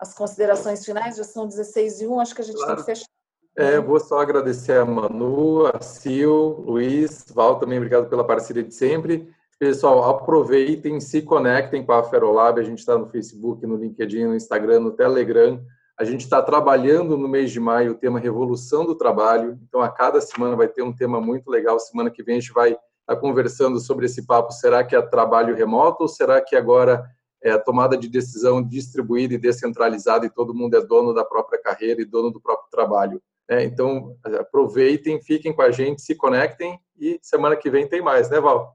as 0.00 0.12
considerações 0.12 0.84
finais? 0.84 1.16
Já 1.16 1.24
são 1.24 1.46
16 1.46 2.00
e 2.00 2.06
1, 2.08 2.20
acho 2.20 2.34
que 2.34 2.40
a 2.40 2.44
gente 2.44 2.56
claro. 2.56 2.74
tem 2.74 2.84
que 2.84 2.90
fechar. 2.90 3.11
É, 3.54 3.78
vou 3.78 4.00
só 4.00 4.18
agradecer 4.18 4.78
a 4.78 4.84
Manu, 4.84 5.66
a 5.66 5.78
Sil, 5.84 6.64
Luiz, 6.66 7.26
Val 7.34 7.58
também, 7.58 7.76
obrigado 7.76 8.08
pela 8.08 8.26
parceria 8.26 8.62
de 8.62 8.74
sempre. 8.74 9.28
Pessoal, 9.58 10.02
aproveitem, 10.08 10.98
se 11.00 11.20
conectem 11.20 11.84
com 11.84 11.92
a 11.92 12.02
Ferolab, 12.02 12.58
a 12.58 12.64
gente 12.64 12.78
está 12.78 12.96
no 12.96 13.10
Facebook, 13.10 13.66
no 13.66 13.76
LinkedIn, 13.76 14.24
no 14.24 14.34
Instagram, 14.34 14.80
no 14.80 14.92
Telegram. 14.92 15.62
A 16.00 16.04
gente 16.04 16.22
está 16.22 16.40
trabalhando 16.40 17.18
no 17.18 17.28
mês 17.28 17.50
de 17.50 17.60
maio 17.60 17.92
o 17.92 17.94
tema 17.94 18.18
Revolução 18.18 18.86
do 18.86 18.94
Trabalho, 18.94 19.58
então 19.68 19.82
a 19.82 19.90
cada 19.90 20.20
semana 20.22 20.56
vai 20.56 20.66
ter 20.66 20.82
um 20.82 20.92
tema 20.92 21.20
muito 21.20 21.50
legal. 21.50 21.78
Semana 21.78 22.10
que 22.10 22.22
vem 22.22 22.38
a 22.38 22.40
gente 22.40 22.54
vai 22.54 22.70
estar 22.70 22.80
tá 23.06 23.16
conversando 23.16 23.78
sobre 23.78 24.06
esse 24.06 24.26
papo. 24.26 24.50
Será 24.50 24.82
que 24.82 24.96
é 24.96 25.02
trabalho 25.02 25.54
remoto 25.54 26.04
ou 26.04 26.08
será 26.08 26.40
que 26.40 26.56
agora 26.56 27.04
é 27.42 27.50
a 27.50 27.58
tomada 27.58 27.98
de 27.98 28.08
decisão 28.08 28.62
distribuída 28.62 29.34
e 29.34 29.38
descentralizada 29.38 30.24
e 30.24 30.30
todo 30.30 30.54
mundo 30.54 30.74
é 30.74 30.80
dono 30.80 31.12
da 31.12 31.24
própria 31.24 31.60
carreira 31.60 32.00
e 32.00 32.06
dono 32.06 32.30
do 32.30 32.40
próprio 32.40 32.70
trabalho? 32.70 33.22
É, 33.52 33.62
então, 33.64 34.16
aproveitem, 34.40 35.20
fiquem 35.20 35.52
com 35.52 35.60
a 35.60 35.70
gente, 35.70 36.00
se 36.00 36.14
conectem 36.14 36.80
e 36.98 37.18
semana 37.20 37.54
que 37.54 37.70
vem 37.70 37.86
tem 37.86 38.00
mais, 38.00 38.30
né, 38.30 38.40
Val? 38.40 38.72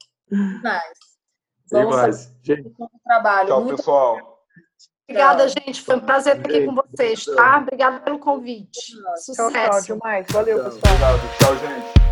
Mais. 0.61 0.97
Tem 1.67 1.85
mais. 1.85 2.31
Gente. 2.43 2.71
Trabalho. 3.03 3.47
Tchau, 3.47 3.61
Muito 3.63 3.77
pessoal. 3.77 4.37
Obrigada, 5.09 5.47
gente. 5.47 5.81
Foi 5.81 5.95
um 5.95 6.01
prazer 6.01 6.37
estar 6.37 6.49
aqui 6.49 6.65
com 6.65 6.75
vocês, 6.75 7.25
tá? 7.25 7.57
Obrigada 7.57 8.01
pelo 8.01 8.19
convite. 8.19 8.93
Sucesso. 9.15 9.51
Tchau, 9.51 9.51
tchau, 9.51 9.81
demais. 9.81 10.27
Valeu, 10.29 10.63
pessoal. 10.63 10.93
Obrigado. 10.93 11.37
Tchau, 11.39 11.55
gente. 11.57 12.06